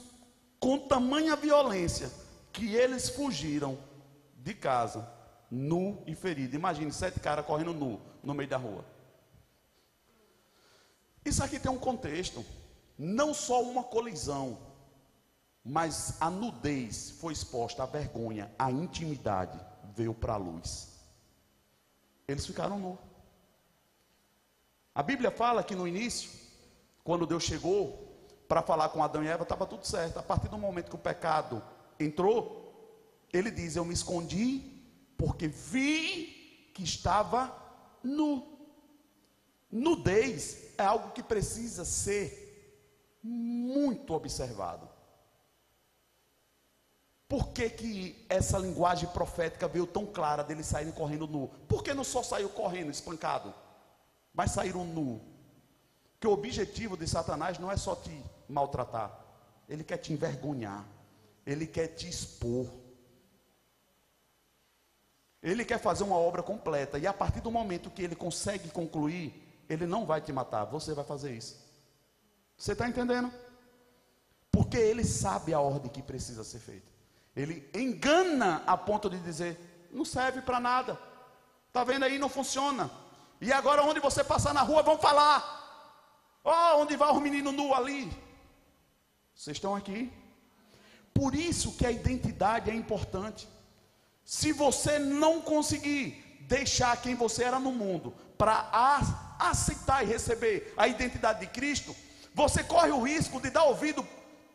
com 0.58 0.78
tamanha 0.78 1.36
violência 1.36 2.10
que 2.52 2.74
eles 2.74 3.08
fugiram 3.10 3.78
de 4.36 4.54
casa, 4.54 5.08
nu 5.50 6.02
e 6.06 6.14
ferido. 6.14 6.56
Imagine 6.56 6.92
sete 6.92 7.20
caras 7.20 7.44
correndo 7.46 7.74
nu 7.74 8.00
no 8.22 8.34
meio 8.34 8.48
da 8.48 8.56
rua. 8.56 8.84
Isso 11.24 11.44
aqui 11.44 11.58
tem 11.60 11.70
um 11.70 11.78
contexto 11.78 12.44
não 12.98 13.32
só 13.34 13.62
uma 13.62 13.84
colisão, 13.84 14.58
Mas 15.62 16.16
a 16.20 16.30
nudez 16.30 17.10
foi 17.10 17.32
exposta, 17.32 17.82
a 17.82 17.86
vergonha, 17.86 18.50
a 18.58 18.70
intimidade 18.70 19.60
veio 19.94 20.14
para 20.14 20.34
a 20.34 20.38
luz. 20.38 20.88
Eles 22.26 22.46
ficaram 22.46 22.78
nus. 22.78 23.09
A 24.94 25.02
Bíblia 25.02 25.30
fala 25.30 25.62
que 25.62 25.74
no 25.74 25.86
início, 25.86 26.30
quando 27.04 27.26
Deus 27.26 27.44
chegou 27.44 28.10
para 28.48 28.62
falar 28.62 28.88
com 28.88 29.02
Adão 29.02 29.22
e 29.22 29.28
Eva, 29.28 29.44
estava 29.44 29.66
tudo 29.66 29.86
certo. 29.86 30.18
A 30.18 30.22
partir 30.22 30.48
do 30.48 30.58
momento 30.58 30.90
que 30.90 30.96
o 30.96 30.98
pecado 30.98 31.62
entrou, 31.98 33.26
ele 33.32 33.50
diz: 33.50 33.76
Eu 33.76 33.84
me 33.84 33.94
escondi 33.94 34.82
porque 35.16 35.46
vi 35.46 36.70
que 36.74 36.82
estava 36.82 37.54
nu. 38.02 38.58
Nudez 39.70 40.74
é 40.76 40.82
algo 40.82 41.12
que 41.12 41.22
precisa 41.22 41.84
ser 41.84 42.40
muito 43.22 44.12
observado. 44.12 44.88
Por 47.28 47.50
que, 47.50 47.70
que 47.70 48.26
essa 48.28 48.58
linguagem 48.58 49.08
profética 49.10 49.68
veio 49.68 49.86
tão 49.86 50.04
clara 50.04 50.42
deles 50.42 50.66
saírem 50.66 50.92
correndo 50.92 51.28
nu? 51.28 51.48
Por 51.68 51.84
que 51.84 51.94
não 51.94 52.02
só 52.02 52.24
saiu 52.24 52.48
correndo, 52.48 52.90
espancado, 52.90 53.54
mas 54.32 54.52
saíram 54.52 54.84
nu? 54.84 55.20
Que 56.18 56.26
o 56.26 56.32
objetivo 56.32 56.96
de 56.96 57.06
Satanás 57.06 57.58
não 57.58 57.70
é 57.70 57.76
só 57.76 57.94
te 57.94 58.22
maltratar, 58.48 59.18
ele 59.68 59.84
quer 59.84 59.98
te 59.98 60.12
envergonhar, 60.12 60.84
ele 61.46 61.66
quer 61.66 61.88
te 61.88 62.08
expor. 62.08 62.66
Ele 65.42 65.64
quer 65.64 65.78
fazer 65.78 66.04
uma 66.04 66.16
obra 66.16 66.42
completa, 66.42 66.98
e 66.98 67.06
a 67.06 67.14
partir 67.14 67.40
do 67.40 67.50
momento 67.50 67.90
que 67.90 68.02
ele 68.02 68.14
consegue 68.14 68.68
concluir, 68.68 69.32
ele 69.70 69.86
não 69.86 70.04
vai 70.04 70.20
te 70.20 70.32
matar, 70.32 70.64
você 70.64 70.92
vai 70.92 71.04
fazer 71.04 71.34
isso. 71.34 71.56
Você 72.58 72.72
está 72.72 72.86
entendendo? 72.86 73.32
Porque 74.50 74.76
ele 74.76 75.04
sabe 75.04 75.54
a 75.54 75.60
ordem 75.60 75.90
que 75.90 76.02
precisa 76.02 76.44
ser 76.44 76.58
feita. 76.58 76.90
Ele 77.34 77.66
engana 77.72 78.62
a 78.66 78.76
ponto 78.76 79.08
de 79.08 79.18
dizer: 79.20 79.88
não 79.90 80.04
serve 80.04 80.42
para 80.42 80.60
nada. 80.60 80.98
Está 81.68 81.84
vendo 81.84 82.04
aí? 82.04 82.18
Não 82.18 82.28
funciona. 82.28 82.90
E 83.40 83.52
agora, 83.52 83.82
onde 83.82 84.00
você 84.00 84.22
passar 84.22 84.52
na 84.52 84.62
rua, 84.62 84.82
vão 84.82 84.98
falar. 84.98 85.58
Oh, 86.44 86.82
onde 86.82 86.96
vai 86.96 87.10
o 87.10 87.20
menino 87.20 87.52
nu 87.52 87.74
ali? 87.74 88.10
Vocês 89.34 89.56
estão 89.56 89.74
aqui? 89.74 90.12
Por 91.14 91.34
isso 91.34 91.72
que 91.76 91.86
a 91.86 91.90
identidade 91.90 92.70
é 92.70 92.74
importante. 92.74 93.48
Se 94.24 94.52
você 94.52 94.98
não 94.98 95.40
conseguir 95.40 96.38
deixar 96.42 97.00
quem 97.00 97.14
você 97.14 97.44
era 97.44 97.58
no 97.58 97.72
mundo 97.72 98.14
para 98.36 98.68
aceitar 99.38 100.02
e 100.02 100.06
receber 100.06 100.74
a 100.76 100.86
identidade 100.86 101.40
de 101.40 101.46
Cristo, 101.46 101.94
você 102.34 102.62
corre 102.62 102.90
o 102.90 103.02
risco 103.02 103.40
de 103.40 103.50
dar 103.50 103.64
ouvido 103.64 104.06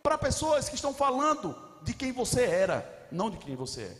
para 0.01 0.17
pessoas 0.17 0.69
que 0.69 0.75
estão 0.75 0.93
falando 0.93 1.55
de 1.81 1.93
quem 1.93 2.11
você 2.11 2.43
era, 2.43 3.07
não 3.11 3.29
de 3.29 3.37
quem 3.37 3.55
você 3.55 3.81
é. 3.83 3.97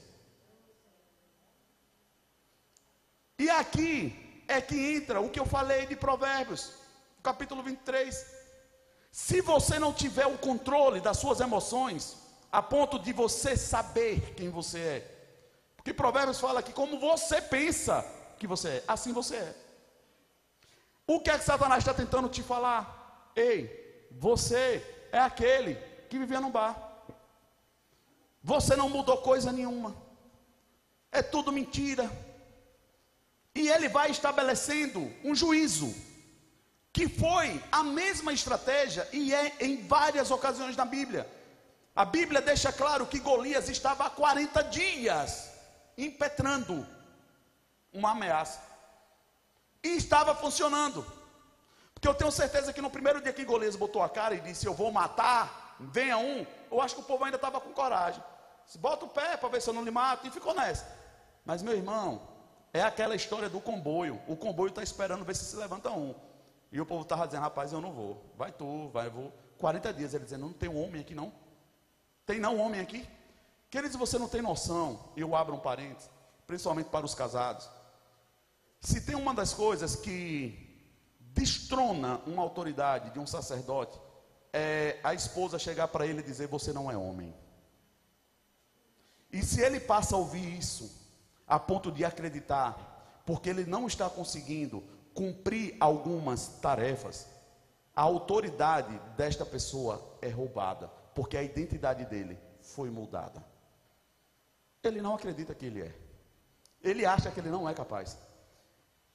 E 3.40 3.50
aqui 3.50 4.24
é 4.48 4.62
que 4.62 4.76
entra 4.96 5.20
o 5.22 5.30
que 5.30 5.39
eu 5.39 5.46
falei 5.46 5.86
de 5.86 5.96
Provérbios, 5.96 6.74
capítulo 7.24 7.64
23. 7.64 8.26
Se 9.12 9.41
você 9.41 9.80
não 9.80 9.93
tiver 9.93 10.26
o 10.28 10.38
controle 10.38 11.00
das 11.00 11.18
suas 11.18 11.39
emoções, 11.39 12.18
a 12.52 12.62
ponto 12.62 13.00
de 13.00 13.14
você 13.14 13.58
saber 13.58 14.34
quem 14.36 14.50
você 14.50 14.80
é, 14.80 15.16
porque 15.76 15.93
Provérbios 15.93 16.39
fala 16.39 16.64
que 16.64 16.74
como 16.74 17.00
você 17.00 17.41
pensa 17.41 18.04
que 18.39 18.48
você 18.48 18.70
é, 18.70 18.84
assim 18.88 19.14
você 19.14 19.36
é. 19.36 19.56
O 21.08 21.20
que 21.20 21.30
é 21.30 21.38
que 21.38 21.46
Satanás 21.46 21.80
está 21.80 21.93
tentando 21.93 22.28
te 22.28 22.41
falar? 22.41 23.32
Ei, 23.36 24.10
você 24.12 24.84
é 25.12 25.20
aquele 25.20 25.76
que 26.10 26.18
vivia 26.18 26.41
num 26.41 26.50
bar. 26.50 26.76
Você 28.43 28.76
não 28.76 28.89
mudou 28.89 29.18
coisa 29.20 29.52
nenhuma. 29.52 29.96
É 31.12 31.22
tudo 31.22 31.52
mentira. 31.52 32.10
E 33.56 33.70
ele 33.70 33.88
vai 33.88 34.12
estabelecendo 34.12 35.10
um 35.24 35.34
juízo, 35.34 35.95
que 36.91 37.08
foi 37.08 37.64
a 37.72 37.82
mesma 37.84 38.34
estratégia 38.34 39.08
e 39.14 39.34
é 39.34 39.56
em 39.62 39.88
várias 39.88 40.30
ocasiões 40.30 40.76
na 40.76 40.84
Bíblia. 40.84 41.26
A 41.95 42.03
Bíblia 42.03 42.41
deixa 42.41 42.74
claro 42.74 43.06
que 43.06 43.20
Golias 43.20 43.70
estava 43.70 44.06
há 44.06 44.10
40 44.10 44.62
dias 44.66 45.49
impetrando 45.97 46.86
uma 47.93 48.12
ameaça. 48.12 48.60
E 49.82 49.95
estava 49.95 50.36
funcionando. 50.36 51.06
Porque 51.93 52.08
eu 52.08 52.14
tenho 52.14 52.32
certeza 52.32 52.74
que 52.74 52.82
no 52.82 52.89
primeiro 52.89 53.22
dia 53.22 53.32
que 53.32 53.45
Golias 53.45 53.78
botou 53.78 54.03
a 54.03 54.10
cara 54.10 54.36
e 54.36 54.41
disse: 54.41 54.66
Eu 54.66 54.74
vou 54.74 54.91
matar, 54.91 55.76
venha 55.80 56.18
um. 56.18 56.45
Eu 56.70 56.82
acho 56.82 56.95
que 56.95 57.01
o 57.01 57.06
povo 57.06 57.24
ainda 57.24 57.38
estava 57.38 57.62
com 57.62 57.72
coragem. 57.72 58.22
Se 58.66 58.78
bota 58.78 59.06
o 59.06 59.10
pé 59.10 59.38
para 59.38 59.47
ver 59.47 59.62
se 59.62 59.70
eu 59.70 59.74
não 59.74 59.84
lhe 59.84 59.91
mato. 59.91 60.28
E 60.28 60.32
ficou 60.32 60.53
nessa. 60.53 60.86
Mas, 61.45 61.64
meu 61.64 61.74
irmão, 61.74 62.22
é 62.76 62.82
aquela 62.82 63.15
história 63.15 63.49
do 63.49 63.61
comboio. 63.61 64.21
O 64.28 64.36
comboio 64.36 64.67
está 64.67 64.84
esperando 64.84 65.23
ver 65.23 65.34
se 65.34 65.45
se 65.45 65.55
levanta 65.55 65.89
um. 65.91 66.13
E 66.71 66.82
o 66.82 66.86
povo 66.86 67.03
estava 67.03 67.26
dizendo, 67.26 67.43
rapaz, 67.43 67.71
eu 67.71 67.80
não 67.80 67.93
vou. 67.93 68.21
Vai 68.38 68.51
tu, 68.51 68.89
vai, 68.89 69.09
vou. 69.09 69.32
40 69.57 69.93
dias 69.93 70.13
ele 70.13 70.26
dizendo, 70.26 70.47
não 70.47 70.53
tem 70.53 70.67
um 70.67 70.84
homem 70.84 70.99
aqui 70.99 71.15
não. 71.15 71.32
Tem 72.26 72.38
não 72.38 72.59
homem 72.59 72.82
aqui? 72.82 73.07
Queridos, 73.69 73.95
você 73.95 74.19
não 74.19 74.28
tem 74.28 74.41
noção, 74.41 74.99
eu 75.15 75.36
abro 75.36 75.55
um 75.55 75.59
parênteses, 75.59 76.09
principalmente 76.45 76.89
para 76.89 77.05
os 77.05 77.15
casados. 77.15 77.69
Se 78.82 79.01
tem 79.01 79.15
uma 79.15 79.34
das 79.34 79.53
coisas 79.53 79.95
que 79.95 80.91
destrona 81.19 82.21
uma 82.28 82.41
autoridade 82.41 83.11
de 83.11 83.19
um 83.19 83.26
sacerdote, 83.26 83.97
é 84.51 84.99
a 85.01 85.13
esposa 85.13 85.57
chegar 85.57 85.88
para 85.88 86.05
ele 86.05 86.19
e 86.19 86.23
dizer: 86.23 86.47
Você 86.47 86.73
não 86.73 86.91
é 86.91 86.97
homem. 86.97 87.34
E 89.32 89.41
se 89.43 89.61
ele 89.61 89.80
passa 89.80 90.15
a 90.15 90.19
ouvir 90.19 90.57
isso, 90.57 91.05
a 91.48 91.60
ponto 91.60 91.91
de 91.91 92.04
acreditar, 92.04 93.22
porque 93.26 93.50
ele 93.50 93.66
não 93.66 93.88
está 93.88 94.10
conseguindo 94.10 94.84
cumprir 95.14 95.76
algumas 95.80 96.48
tarefas, 96.60 97.28
a 97.96 98.02
autoridade 98.02 99.00
desta 99.16 99.46
pessoa 99.46 100.18
é 100.22 100.30
roubada, 100.30 100.88
porque 101.14 101.38
a 101.38 101.43
identidade 101.43 102.06
dele 102.06 102.38
foi 102.62 102.89
mudada. 102.89 103.43
Ele 104.84 105.02
não 105.02 105.16
acredita 105.16 105.56
que 105.56 105.66
ele 105.66 105.82
é. 105.82 105.96
Ele 106.84 107.06
acha 107.06 107.32
que 107.32 107.39
ele 107.39 107.50
não 107.50 107.68
é 107.68 107.74
capaz. 107.74 108.18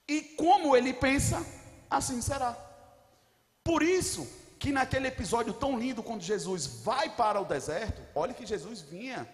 E 0.09 0.23
como 0.23 0.75
ele 0.75 0.93
pensa, 0.95 1.45
assim 1.89 2.21
será. 2.21 2.57
Por 3.63 3.83
isso 3.83 4.27
que 4.59 4.73
naquele 4.73 5.09
episódio 5.09 5.53
tão 5.53 5.79
lindo, 5.79 6.03
quando 6.03 6.23
Jesus 6.23 6.67
vai 6.83 7.15
para 7.15 7.41
o 7.41 7.45
deserto, 7.45 8.03
olha 8.15 8.35
que 8.35 8.45
Jesus 8.45 8.81
vinha 8.81 9.29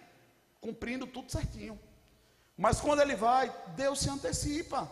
cumprindo 0.60 1.06
tudo 1.06 1.30
certinho. 1.30 1.78
Mas 2.56 2.80
quando 2.80 3.02
ele 3.02 3.14
vai, 3.14 3.54
Deus 3.76 4.00
se 4.00 4.08
antecipa. 4.08 4.88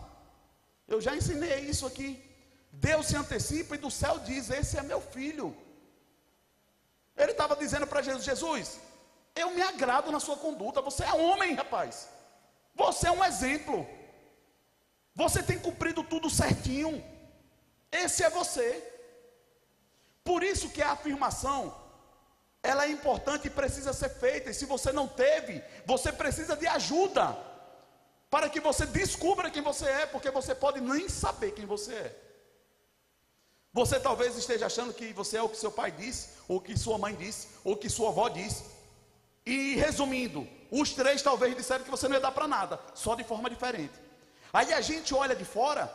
Eu 0.87 1.01
já 1.01 1.15
ensinei 1.15 1.61
isso 1.61 1.85
aqui. 1.85 2.23
Deus 2.71 3.07
se 3.07 3.15
antecipa 3.15 3.75
e 3.75 3.79
do 3.79 3.89
céu 3.89 4.19
diz: 4.19 4.49
Esse 4.49 4.77
é 4.77 4.83
meu 4.83 5.01
filho. 5.01 5.55
Ele 7.17 7.31
estava 7.31 7.55
dizendo 7.55 7.87
para 7.87 8.03
Jesus: 8.03 8.23
Jesus, 8.23 8.79
eu 9.35 9.49
me 9.51 9.61
agrado 9.61 10.11
na 10.11 10.19
sua 10.19 10.37
conduta. 10.37 10.81
Você 10.81 11.03
é 11.03 11.13
homem, 11.13 11.55
rapaz. 11.55 12.07
Você 12.75 13.07
é 13.07 13.11
um 13.11 13.23
exemplo. 13.23 13.87
Você 15.15 15.41
tem 15.41 15.57
cumprido 15.57 16.03
tudo 16.03 16.29
certinho. 16.29 17.03
Esse 17.91 18.23
é 18.23 18.29
você. 18.29 18.91
Por 20.23 20.43
isso 20.43 20.69
que 20.69 20.81
a 20.81 20.91
afirmação 20.91 21.73
ela 22.61 22.85
é 22.85 22.89
importante 22.89 23.47
e 23.47 23.49
precisa 23.49 23.93
ser 23.93 24.09
feita. 24.09 24.51
E 24.51 24.53
se 24.53 24.65
você 24.65 24.91
não 24.91 25.07
teve, 25.07 25.63
você 25.85 26.11
precisa 26.11 26.55
de 26.55 26.67
ajuda 26.67 27.54
para 28.35 28.49
que 28.49 28.59
você 28.59 28.85
descubra 28.85 29.49
quem 29.49 29.61
você 29.61 29.85
é, 29.85 30.05
porque 30.05 30.29
você 30.29 30.53
pode 30.53 30.81
nem 30.81 31.07
saber 31.07 31.51
quem 31.51 31.65
você 31.65 31.93
é. 31.93 32.15
Você 33.71 33.97
talvez 33.97 34.35
esteja 34.35 34.65
achando 34.65 34.93
que 34.93 35.13
você 35.13 35.37
é 35.37 35.41
o 35.41 35.47
que 35.47 35.55
seu 35.55 35.71
pai 35.71 35.89
disse, 35.89 36.31
ou 36.45 36.59
que 36.59 36.77
sua 36.77 36.97
mãe 36.97 37.15
disse, 37.15 37.47
ou 37.63 37.77
que 37.77 37.89
sua 37.89 38.09
avó 38.09 38.27
disse. 38.27 38.65
E 39.45 39.75
resumindo, 39.75 40.45
os 40.69 40.89
três 40.91 41.21
talvez 41.21 41.55
disseram 41.55 41.85
que 41.85 41.89
você 41.89 42.09
não 42.09 42.15
ia 42.15 42.19
dar 42.19 42.33
para 42.33 42.45
nada, 42.45 42.77
só 42.93 43.15
de 43.15 43.23
forma 43.23 43.49
diferente. 43.49 43.93
Aí 44.51 44.73
a 44.73 44.81
gente 44.81 45.15
olha 45.15 45.33
de 45.33 45.45
fora 45.45 45.89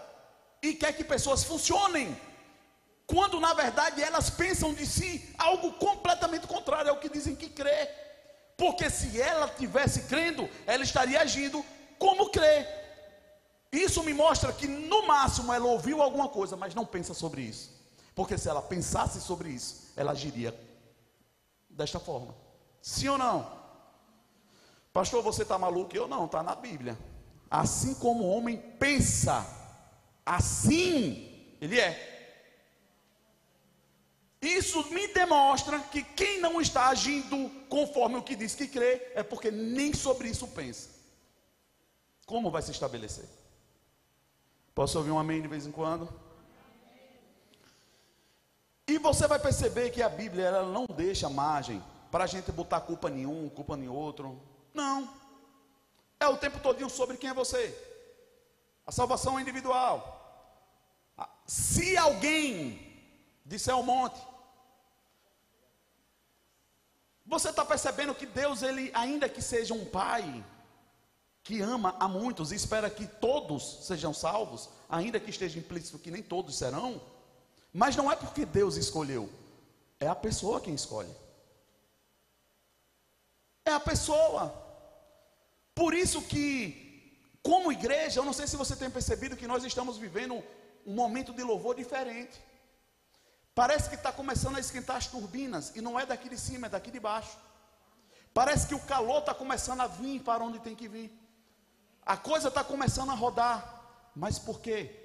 e 0.63 0.73
quer 0.73 0.95
que 0.95 1.05
pessoas 1.05 1.45
funcionem 1.45 2.19
quando 3.07 3.39
na 3.39 3.53
verdade 3.53 4.03
elas 4.03 4.31
pensam 4.31 4.73
de 4.73 4.87
si 4.87 5.29
algo 5.37 5.75
completamente 5.75 6.47
contrário 6.47 6.91
ao 6.91 7.01
que 7.01 7.11
dizem 7.11 7.37
que 7.37 7.51
crê. 7.51 7.87
Porque 8.57 8.89
se 8.89 9.21
ela 9.21 9.47
tivesse 9.47 10.05
crendo, 10.05 10.49
ela 10.67 10.83
estaria 10.83 11.21
agindo 11.21 11.63
como 12.01 12.31
crê. 12.31 12.67
Isso 13.71 14.03
me 14.03 14.13
mostra 14.13 14.53
que 14.53 14.67
no 14.67 15.07
máximo 15.07 15.53
ela 15.53 15.67
ouviu 15.67 16.03
alguma 16.03 16.29
coisa, 16.29 16.57
mas 16.57 16.75
não 16.75 16.85
pensa 16.85 17.15
sobre 17.15 17.43
isso. 17.43 17.71
Porque 18.15 18.37
se 18.37 18.49
ela 18.49 18.63
pensasse 18.63 19.21
sobre 19.21 19.51
isso, 19.51 19.93
ela 19.95 20.13
agiria 20.13 20.59
desta 21.69 22.01
forma. 22.01 22.35
Sim 22.81 23.09
ou 23.09 23.19
não? 23.19 23.61
Pastor, 24.93 25.23
você 25.23 25.43
está 25.43 25.57
maluco? 25.59 25.95
Eu 25.95 26.09
não, 26.09 26.25
está 26.25 26.43
na 26.43 26.57
Bíblia. 26.57 26.99
Assim 27.49 27.95
como 27.95 28.25
o 28.25 28.31
homem 28.31 28.57
pensa, 28.57 29.47
assim 30.25 31.55
ele 31.61 31.79
é. 31.79 32.09
Isso 34.41 34.83
me 34.91 35.07
demonstra 35.09 35.79
que 35.81 36.03
quem 36.03 36.41
não 36.41 36.61
está 36.61 36.89
agindo 36.89 37.51
conforme 37.69 38.17
o 38.17 38.23
que 38.23 38.35
diz 38.35 38.55
que 38.55 38.67
crê 38.67 39.13
é 39.15 39.23
porque 39.23 39.51
nem 39.51 39.93
sobre 39.93 40.29
isso 40.29 40.49
pensa. 40.49 41.00
Como 42.31 42.49
vai 42.49 42.63
se 42.63 42.71
estabelecer? 42.71 43.29
Posso 44.73 44.97
ouvir 44.99 45.11
um 45.11 45.19
amém 45.19 45.43
de 45.43 45.49
vez 45.49 45.67
em 45.67 45.73
quando? 45.73 46.09
E 48.87 48.99
você 48.99 49.27
vai 49.27 49.41
perceber 49.41 49.91
que 49.91 50.01
a 50.01 50.09
Bíblia 50.09 50.45
ela 50.45 50.63
não 50.63 50.87
deixa 50.87 51.29
margem 51.29 51.83
para 52.09 52.23
a 52.23 52.27
gente 52.29 52.53
botar 52.53 52.83
culpa 52.83 53.11
em 53.11 53.27
um, 53.27 53.49
culpa 53.49 53.77
em 53.77 53.89
outro. 53.89 54.41
Não. 54.73 55.13
É 56.21 56.29
o 56.29 56.37
tempo 56.37 56.61
todinho 56.61 56.89
sobre 56.89 57.17
quem 57.17 57.31
é 57.31 57.35
você. 57.35 57.77
A 58.87 58.93
salvação 58.93 59.37
é 59.37 59.43
individual. 59.43 59.99
Se 61.45 61.97
alguém 61.97 62.95
disser 63.45 63.75
ao 63.75 63.83
monte, 63.83 64.21
você 67.27 67.51
está 67.51 67.65
percebendo 67.65 68.15
que 68.15 68.25
Deus, 68.25 68.63
ele, 68.63 68.93
ainda 68.95 69.29
que 69.29 69.43
seja 69.43 69.75
um 69.75 69.85
pai, 69.85 70.45
que 71.51 71.61
ama 71.61 71.97
a 71.99 72.07
muitos 72.07 72.53
e 72.53 72.55
espera 72.55 72.89
que 72.89 73.09
todos 73.09 73.85
sejam 73.85 74.15
salvos, 74.15 74.69
ainda 74.89 75.19
que 75.19 75.31
esteja 75.31 75.59
implícito 75.59 75.99
que 75.99 76.09
nem 76.09 76.23
todos 76.23 76.57
serão, 76.57 77.03
mas 77.73 77.97
não 77.97 78.11
é 78.11 78.15
porque 78.15 78.47
Deus 78.47 78.77
escolheu, 78.77 79.29
é 79.99 80.07
a 80.07 80.15
pessoa 80.15 80.61
quem 80.61 80.75
escolhe. 80.75 81.13
É 83.65 83.73
a 83.73 83.81
pessoa. 83.81 84.55
Por 85.75 85.93
isso 85.93 86.23
que, 86.23 87.19
como 87.43 87.73
igreja, 87.73 88.21
eu 88.21 88.25
não 88.25 88.33
sei 88.33 88.47
se 88.47 88.57
você 88.57 88.77
tem 88.77 88.89
percebido 88.89 89.37
que 89.37 89.49
nós 89.49 89.65
estamos 89.65 89.99
vivendo 89.99 90.41
um 90.87 90.95
momento 90.95 91.33
de 91.33 91.43
louvor 91.43 91.75
diferente. 91.75 92.41
Parece 93.57 93.89
que 93.89 93.97
está 93.97 94.13
começando 94.13 94.57
a 94.57 94.61
esquentar 94.61 94.99
as 94.99 95.09
turbinas, 95.09 95.75
e 95.75 95.81
não 95.81 95.99
é 95.99 96.07
daqui 96.07 96.29
de 96.29 96.39
cima, 96.39 96.69
é 96.69 96.71
daqui 96.71 96.93
de 96.93 97.01
baixo. 97.01 97.37
Parece 98.33 98.69
que 98.69 98.75
o 98.77 98.87
calor 98.93 99.19
está 99.19 99.35
começando 99.35 99.81
a 99.81 99.89
vir 99.89 100.21
para 100.21 100.45
onde 100.45 100.61
tem 100.61 100.77
que 100.77 100.87
vir. 100.87 101.20
A 102.05 102.17
coisa 102.17 102.49
está 102.49 102.65
começando 102.65 103.11
a 103.11 103.15
rodar. 103.15 103.81
Mas 104.15 104.39
por 104.39 104.61
quê? 104.61 104.97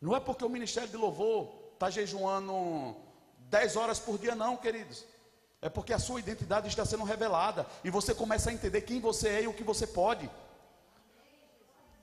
Não 0.00 0.14
é 0.14 0.20
porque 0.20 0.44
o 0.44 0.48
Ministério 0.48 0.88
de 0.88 0.96
Louvor 0.96 1.72
está 1.74 1.90
jejuando 1.90 2.96
10 3.38 3.76
horas 3.76 3.98
por 3.98 4.18
dia, 4.18 4.34
não, 4.34 4.56
queridos. 4.56 5.04
É 5.62 5.68
porque 5.68 5.92
a 5.92 5.98
sua 5.98 6.20
identidade 6.20 6.68
está 6.68 6.84
sendo 6.84 7.04
revelada. 7.04 7.66
E 7.82 7.90
você 7.90 8.14
começa 8.14 8.50
a 8.50 8.52
entender 8.52 8.82
quem 8.82 9.00
você 9.00 9.28
é 9.28 9.42
e 9.42 9.48
o 9.48 9.54
que 9.54 9.64
você 9.64 9.86
pode. 9.86 10.30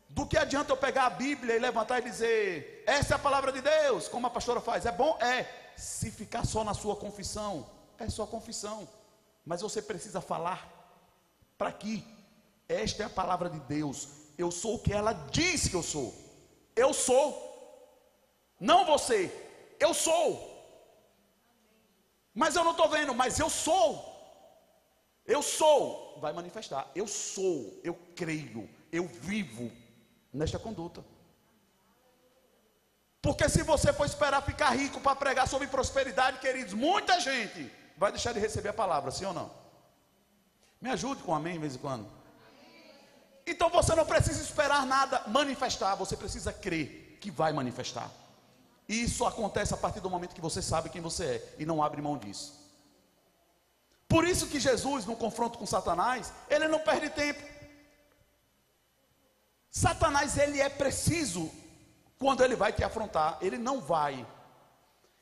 Do 0.09 0.27
que 0.27 0.37
adianta 0.37 0.71
eu 0.71 0.77
pegar 0.77 1.07
a 1.07 1.09
Bíblia 1.09 1.55
e 1.55 1.59
levantar 1.59 1.99
e 1.99 2.03
dizer, 2.03 2.83
essa 2.85 3.13
é 3.13 3.15
a 3.15 3.19
palavra 3.19 3.51
de 3.51 3.61
Deus, 3.61 4.07
como 4.07 4.27
a 4.27 4.29
pastora 4.29 4.61
faz? 4.61 4.85
É 4.85 4.91
bom? 4.91 5.17
É. 5.19 5.47
Se 5.75 6.11
ficar 6.11 6.45
só 6.45 6.63
na 6.63 6.75
sua 6.75 6.95
confissão, 6.95 7.67
é 7.97 8.07
só 8.09 8.25
confissão. 8.27 8.87
Mas 9.43 9.61
você 9.61 9.81
precisa 9.81 10.21
falar 10.21 10.69
para 11.57 11.69
aqui. 11.69 12.05
Esta 12.67 13.03
é 13.03 13.05
a 13.05 13.09
palavra 13.09 13.49
de 13.49 13.59
Deus. 13.61 14.09
Eu 14.37 14.51
sou 14.51 14.75
o 14.75 14.79
que 14.79 14.93
ela 14.93 15.13
diz 15.13 15.67
que 15.67 15.75
eu 15.75 15.83
sou. 15.83 16.13
Eu 16.75 16.93
sou. 16.93 17.53
Não 18.59 18.85
você. 18.85 19.31
Eu 19.79 19.93
sou. 19.93 20.51
Mas 22.33 22.55
eu 22.55 22.63
não 22.63 22.71
estou 22.71 22.89
vendo, 22.89 23.13
mas 23.13 23.39
eu 23.39 23.49
sou. 23.49 24.11
Eu 25.25 25.41
sou. 25.41 26.17
Vai 26.19 26.33
manifestar. 26.33 26.89
Eu 26.95 27.07
sou. 27.07 27.79
Eu 27.83 27.95
creio. 28.15 28.69
Eu 28.91 29.07
vivo 29.07 29.71
nesta 30.31 30.57
conduta. 30.57 31.03
Porque 33.21 33.47
se 33.47 33.63
você 33.63 33.93
for 33.93 34.05
esperar 34.05 34.41
ficar 34.41 34.71
rico 34.71 34.99
para 34.99 35.15
pregar 35.15 35.47
sobre 35.47 35.67
prosperidade, 35.67 36.39
queridos, 36.39 36.73
muita 36.73 37.19
gente 37.21 37.71
vai 37.97 38.11
deixar 38.11 38.33
de 38.33 38.39
receber 38.39 38.69
a 38.69 38.73
palavra, 38.73 39.11
sim 39.11 39.23
ou 39.25 39.33
não? 39.33 39.49
Me 40.81 40.89
ajude 40.89 41.23
com 41.23 41.33
amém 41.33 41.53
de 41.53 41.59
vez 41.59 41.75
em 41.75 41.79
quando. 41.79 42.22
Então 43.45 43.69
você 43.69 43.93
não 43.95 44.05
precisa 44.05 44.41
esperar 44.41 44.85
nada 44.85 45.23
manifestar, 45.27 45.95
você 45.95 46.15
precisa 46.15 46.53
crer 46.53 47.17
que 47.19 47.29
vai 47.29 47.51
manifestar. 47.51 48.09
E 48.87 49.03
isso 49.03 49.25
acontece 49.25 49.73
a 49.73 49.77
partir 49.77 49.99
do 49.99 50.09
momento 50.09 50.35
que 50.35 50.41
você 50.41 50.61
sabe 50.61 50.89
quem 50.89 51.01
você 51.01 51.25
é 51.25 51.55
e 51.59 51.65
não 51.65 51.81
abre 51.81 52.01
mão 52.01 52.17
disso. 52.17 52.61
Por 54.07 54.25
isso 54.27 54.47
que 54.47 54.59
Jesus, 54.59 55.05
no 55.05 55.15
confronto 55.15 55.57
com 55.57 55.65
Satanás, 55.65 56.31
ele 56.49 56.67
não 56.67 56.79
perde 56.79 57.09
tempo. 57.09 57.41
Satanás 59.71 60.37
ele 60.37 60.61
é 60.61 60.69
preciso 60.69 61.51
quando 62.19 62.43
ele 62.43 62.55
vai 62.55 62.71
te 62.71 62.83
afrontar, 62.83 63.37
ele 63.41 63.57
não 63.57 63.81
vai. 63.81 64.25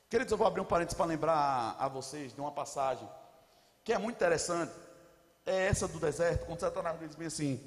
Queridos, 0.10 0.32
eu 0.32 0.38
vou 0.38 0.46
abrir 0.46 0.62
um 0.62 0.66
parênteses 0.66 0.98
para 0.98 1.06
lembrar 1.06 1.76
a 1.80 1.88
vocês 1.88 2.34
de 2.34 2.42
uma 2.42 2.52
passagem 2.52 3.08
que 3.84 3.94
é 3.94 3.98
muito 3.98 4.18
interessante. 4.18 4.74
É 5.46 5.68
essa 5.68 5.88
do 5.88 6.00
deserto, 6.00 6.46
quando 6.46 6.60
Satanás 6.60 7.00
diz 7.00 7.16
bem 7.16 7.28
assim: 7.28 7.60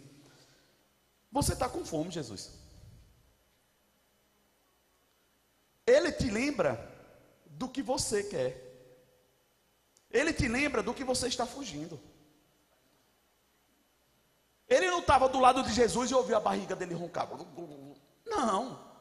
Você 1.34 1.52
está 1.52 1.68
com 1.68 1.84
fome, 1.84 2.12
Jesus. 2.12 2.52
Ele 5.84 6.12
te 6.12 6.30
lembra 6.30 6.88
do 7.44 7.68
que 7.68 7.82
você 7.82 8.22
quer. 8.22 8.56
Ele 10.12 10.32
te 10.32 10.46
lembra 10.46 10.80
do 10.80 10.94
que 10.94 11.02
você 11.02 11.26
está 11.26 11.44
fugindo. 11.44 12.00
Ele 14.68 14.88
não 14.88 15.00
estava 15.00 15.28
do 15.28 15.40
lado 15.40 15.64
de 15.64 15.72
Jesus 15.72 16.12
e 16.12 16.14
ouviu 16.14 16.36
a 16.36 16.40
barriga 16.40 16.76
dele 16.76 16.94
roncar. 16.94 17.28
Não. 18.24 18.94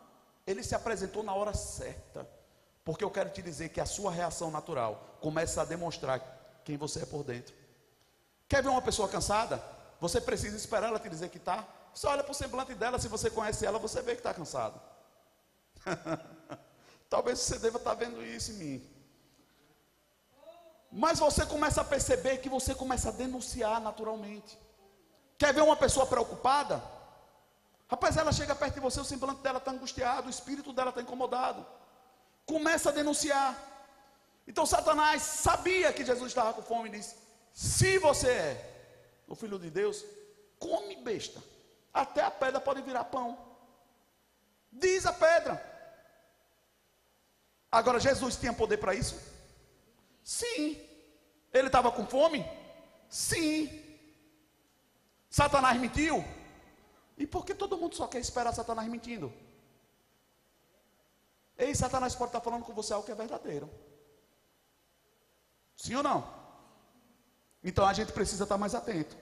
Ele 0.48 0.64
se 0.64 0.74
apresentou 0.74 1.22
na 1.22 1.36
hora 1.36 1.54
certa. 1.54 2.28
Porque 2.84 3.04
eu 3.04 3.12
quero 3.12 3.30
te 3.30 3.44
dizer 3.44 3.70
que 3.70 3.80
a 3.80 3.86
sua 3.86 4.12
reação 4.12 4.50
natural 4.50 5.20
começa 5.22 5.62
a 5.62 5.66
demonstrar 5.66 6.20
quem 6.66 6.78
você 6.78 7.04
é 7.04 7.06
por 7.06 7.24
dentro. 7.24 7.54
Quer 8.48 8.64
ver 8.64 8.70
uma 8.70 8.82
pessoa 8.82 9.08
cansada? 9.08 9.64
Você 10.02 10.20
precisa 10.20 10.58
esperar 10.58 10.88
ela 10.88 11.00
te 11.00 11.08
dizer 11.08 11.30
que 11.30 11.38
está. 11.38 11.83
Você 11.94 12.08
olha 12.08 12.24
para 12.24 12.32
o 12.32 12.36
semblante 12.36 12.74
dela, 12.74 13.00
se 13.00 13.08
você 13.08 13.30
conhece 13.30 13.66
ela, 13.66 13.78
você 13.78 14.02
vê 14.02 14.14
que 14.14 14.20
está 14.20 14.34
cansado. 14.34 14.82
Talvez 17.10 17.39
você 17.39 17.60
deva 17.60 17.78
estar 17.78 17.91
tá 17.91 17.96
vendo 17.96 18.24
isso 18.24 18.52
em 18.52 18.56
mim. 18.56 18.89
Mas 20.91 21.20
você 21.20 21.46
começa 21.46 21.82
a 21.82 21.84
perceber 21.84 22.38
que 22.38 22.50
você 22.50 22.74
começa 22.74 23.10
a 23.10 23.12
denunciar 23.12 23.80
naturalmente. 23.80 24.58
Quer 25.38 25.54
ver 25.54 25.62
uma 25.62 25.76
pessoa 25.76 26.06
preocupada? 26.06 26.82
Rapaz, 27.88 28.18
ela 28.18 28.32
chega 28.32 28.56
perto 28.56 28.76
de 28.76 28.80
você, 28.80 29.00
o 29.00 29.06
semblante 29.06 29.41
dela 29.41 29.60
está 29.60 29.72
angustiado, 29.72 30.28
o 30.28 30.30
espírito 30.30 30.74
dela 30.74 30.89
está 30.89 31.02
incomodado. 31.02 31.66
Começa 32.46 32.89
a 32.89 32.91
denunciar. 32.91 33.56
Então 34.48 34.66
Satanás 34.66 35.22
sabia 35.22 35.94
que 35.94 36.06
Jesus 36.06 36.28
estava 36.28 36.54
com 36.54 36.62
fome 36.62 36.89
e 36.89 36.94
disse: 36.94 37.16
Se 37.54 37.98
você 37.98 38.30
é 38.30 39.24
o 39.28 39.36
filho 39.36 39.60
de 39.60 39.70
Deus, 39.70 40.04
come 40.60 40.96
besta. 40.98 41.41
Até 41.94 42.22
a 42.22 42.32
pedra 42.32 42.60
pode 42.60 42.82
virar 42.82 43.04
pão. 43.06 43.38
Diz 44.72 45.06
a 45.06 45.14
pedra. 45.14 45.72
Agora, 47.72 48.00
Jesus 48.00 48.36
tinha 48.36 48.54
poder 48.54 48.78
para 48.78 48.96
isso? 48.96 49.16
Sim. 50.24 50.82
Ele 51.52 51.68
estava 51.68 51.91
com 51.91 52.06
fome? 52.06 52.44
Sim. 53.08 53.80
Satanás 55.30 55.80
mentiu? 55.80 56.24
E 57.18 57.28
por 57.28 57.46
que 57.46 57.54
todo 57.54 57.78
mundo 57.78 57.96
só 57.96 58.08
quer 58.08 58.20
esperar 58.20 58.54
Satanás 58.54 58.88
mentindo? 58.88 59.32
Ei, 61.58 61.76
Satanás 61.76 62.16
pode 62.16 62.30
estar 62.30 62.41
falando 62.41 62.64
com 62.64 62.74
você 62.74 62.94
algo 62.94 63.06
que 63.06 63.12
é 63.12 63.16
verdadeiro. 63.16 63.70
Sim 65.76 65.96
ou 65.96 66.04
não? 66.04 66.34
Então 67.64 67.86
a 67.86 67.94
gente 67.94 68.12
precisa 68.12 68.44
estar 68.44 68.58
mais 68.58 68.74
atento. 68.74 69.16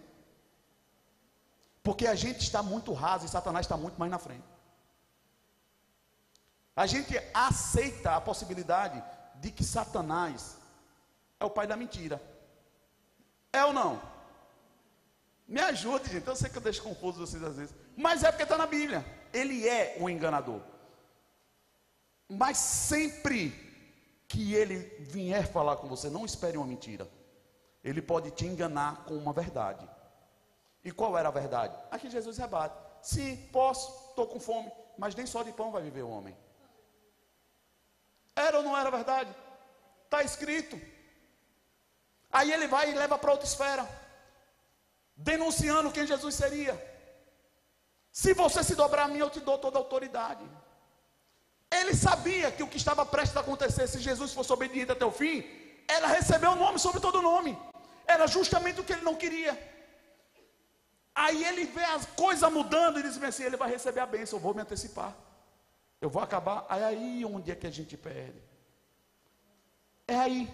Porque 1.83 2.05
a 2.07 2.15
gente 2.15 2.41
está 2.41 2.61
muito 2.61 2.93
raso 2.93 3.25
e 3.25 3.29
Satanás 3.29 3.65
está 3.65 3.75
muito 3.75 3.97
mais 3.97 4.11
na 4.11 4.19
frente. 4.19 4.43
A 6.75 6.85
gente 6.85 7.19
aceita 7.33 8.15
a 8.15 8.21
possibilidade 8.21 9.03
de 9.35 9.51
que 9.51 9.63
Satanás 9.63 10.57
é 11.39 11.45
o 11.45 11.49
pai 11.49 11.67
da 11.67 11.75
mentira. 11.75 12.21
É 13.51 13.65
ou 13.65 13.73
não? 13.73 14.01
Me 15.47 15.59
ajude, 15.59 16.09
gente. 16.09 16.27
Eu 16.27 16.35
sei 16.35 16.49
que 16.49 16.57
eu 16.57 16.61
deixo 16.61 16.83
confuso 16.83 17.19
vocês 17.19 17.43
às 17.43 17.57
vezes. 17.57 17.75
Mas 17.97 18.23
é 18.23 18.31
porque 18.31 18.43
está 18.43 18.57
na 18.57 18.67
Bíblia. 18.67 19.05
Ele 19.33 19.67
é 19.67 19.97
o 19.99 20.09
enganador. 20.09 20.61
Mas 22.29 22.57
sempre 22.57 23.69
que 24.27 24.53
ele 24.53 24.77
vier 25.01 25.45
falar 25.45 25.75
com 25.75 25.89
você, 25.89 26.09
não 26.09 26.25
espere 26.25 26.57
uma 26.57 26.65
mentira. 26.65 27.05
Ele 27.83 28.01
pode 28.01 28.31
te 28.31 28.45
enganar 28.45 29.03
com 29.03 29.17
uma 29.17 29.33
verdade. 29.33 29.85
E 30.83 30.91
qual 30.91 31.17
era 31.17 31.29
a 31.29 31.31
verdade? 31.31 31.75
Aqui 31.89 32.09
Jesus 32.09 32.37
rebate. 32.37 32.75
Sim, 33.01 33.37
posso, 33.51 34.09
estou 34.09 34.27
com 34.27 34.39
fome, 34.39 34.71
mas 34.97 35.15
nem 35.15 35.25
só 35.25 35.43
de 35.43 35.51
pão 35.51 35.71
vai 35.71 35.81
viver 35.81 36.03
o 36.03 36.09
homem. 36.09 36.35
Era 38.35 38.57
ou 38.57 38.63
não 38.63 38.77
era 38.77 38.89
verdade? 38.89 39.33
Está 40.05 40.23
escrito. 40.23 40.79
Aí 42.31 42.51
ele 42.51 42.67
vai 42.67 42.91
e 42.91 42.95
leva 42.95 43.17
para 43.17 43.31
outra 43.31 43.47
esfera 43.47 43.87
denunciando 45.15 45.91
quem 45.91 46.07
Jesus 46.07 46.35
seria. 46.35 46.75
Se 48.11 48.33
você 48.33 48.63
se 48.63 48.75
dobrar 48.75 49.03
a 49.03 49.07
mim, 49.07 49.19
eu 49.19 49.29
te 49.29 49.39
dou 49.39 49.57
toda 49.57 49.77
a 49.77 49.81
autoridade. 49.81 50.43
Ele 51.69 51.93
sabia 51.93 52.51
que 52.51 52.63
o 52.63 52.67
que 52.67 52.77
estava 52.77 53.05
prestes 53.05 53.37
a 53.37 53.41
acontecer, 53.41 53.87
se 53.87 53.99
Jesus 53.99 54.33
fosse 54.33 54.51
obediente 54.51 54.91
até 54.91 55.05
o 55.05 55.11
fim, 55.11 55.43
era 55.87 56.07
receber 56.07 56.47
o 56.47 56.55
nome 56.55 56.79
sobre 56.79 56.99
todo 56.99 57.21
nome. 57.21 57.57
Era 58.05 58.27
justamente 58.27 58.81
o 58.81 58.83
que 58.83 58.93
ele 58.93 59.03
não 59.03 59.15
queria. 59.15 59.53
Aí 61.13 61.43
ele 61.43 61.65
vê 61.65 61.83
as 61.83 62.05
coisas 62.05 62.51
mudando 62.51 62.99
e 62.99 63.03
diz 63.03 63.21
assim: 63.21 63.43
ele 63.43 63.57
vai 63.57 63.69
receber 63.69 63.99
a 63.99 64.05
bênção, 64.05 64.37
eu 64.37 64.43
vou 64.43 64.53
me 64.53 64.61
antecipar. 64.61 65.15
Eu 65.99 66.09
vou 66.09 66.21
acabar. 66.21 66.65
Aí, 66.69 66.83
aí 66.83 67.25
onde 67.25 67.51
é 67.51 67.55
que 67.55 67.67
a 67.67 67.71
gente 67.71 67.95
perde? 67.97 68.41
É 70.07 70.15
aí. 70.15 70.49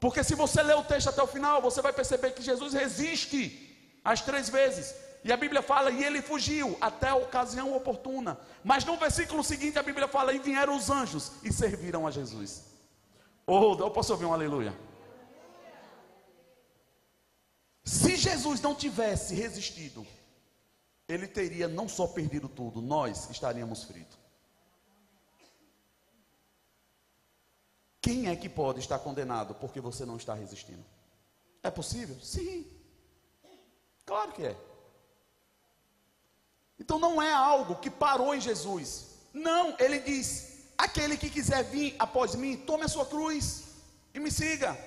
Porque 0.00 0.22
se 0.22 0.34
você 0.34 0.62
ler 0.62 0.76
o 0.76 0.84
texto 0.84 1.08
até 1.08 1.22
o 1.22 1.26
final, 1.26 1.60
você 1.60 1.82
vai 1.82 1.92
perceber 1.92 2.30
que 2.30 2.42
Jesus 2.42 2.72
resiste 2.72 4.00
as 4.04 4.22
três 4.22 4.48
vezes. 4.48 4.94
E 5.24 5.32
a 5.32 5.36
Bíblia 5.36 5.60
fala, 5.60 5.90
e 5.90 6.04
ele 6.04 6.22
fugiu 6.22 6.78
até 6.80 7.08
a 7.08 7.16
ocasião 7.16 7.74
oportuna. 7.74 8.38
Mas 8.62 8.84
no 8.84 8.96
versículo 8.96 9.42
seguinte 9.42 9.78
a 9.78 9.82
Bíblia 9.82 10.06
fala, 10.06 10.32
e 10.32 10.38
vieram 10.38 10.76
os 10.76 10.88
anjos 10.88 11.32
e 11.42 11.52
serviram 11.52 12.06
a 12.06 12.10
Jesus. 12.10 12.64
Oh, 13.46 13.76
eu 13.78 13.90
posso 13.90 14.12
ouvir 14.12 14.26
um 14.26 14.32
aleluia? 14.32 14.74
Se 17.88 18.16
Jesus 18.16 18.60
não 18.60 18.74
tivesse 18.74 19.34
resistido, 19.34 20.06
ele 21.08 21.26
teria 21.26 21.66
não 21.66 21.88
só 21.88 22.06
perdido 22.06 22.46
tudo, 22.46 22.82
nós 22.82 23.30
estaríamos 23.30 23.84
fritos. 23.84 24.18
Quem 28.02 28.28
é 28.28 28.36
que 28.36 28.46
pode 28.46 28.80
estar 28.80 28.98
condenado 28.98 29.54
porque 29.54 29.80
você 29.80 30.04
não 30.04 30.18
está 30.18 30.34
resistindo? 30.34 30.84
É 31.62 31.70
possível? 31.70 32.20
Sim. 32.20 32.70
Claro 34.04 34.32
que 34.32 34.44
é. 34.44 34.56
Então 36.78 36.98
não 36.98 37.22
é 37.22 37.32
algo 37.32 37.76
que 37.76 37.90
parou 37.90 38.34
em 38.34 38.40
Jesus. 38.40 39.14
Não, 39.32 39.74
ele 39.78 39.98
diz: 40.00 40.68
aquele 40.76 41.16
que 41.16 41.30
quiser 41.30 41.64
vir 41.64 41.96
após 41.98 42.34
mim, 42.34 42.54
tome 42.54 42.84
a 42.84 42.88
sua 42.88 43.06
cruz 43.06 43.64
e 44.12 44.20
me 44.20 44.30
siga. 44.30 44.78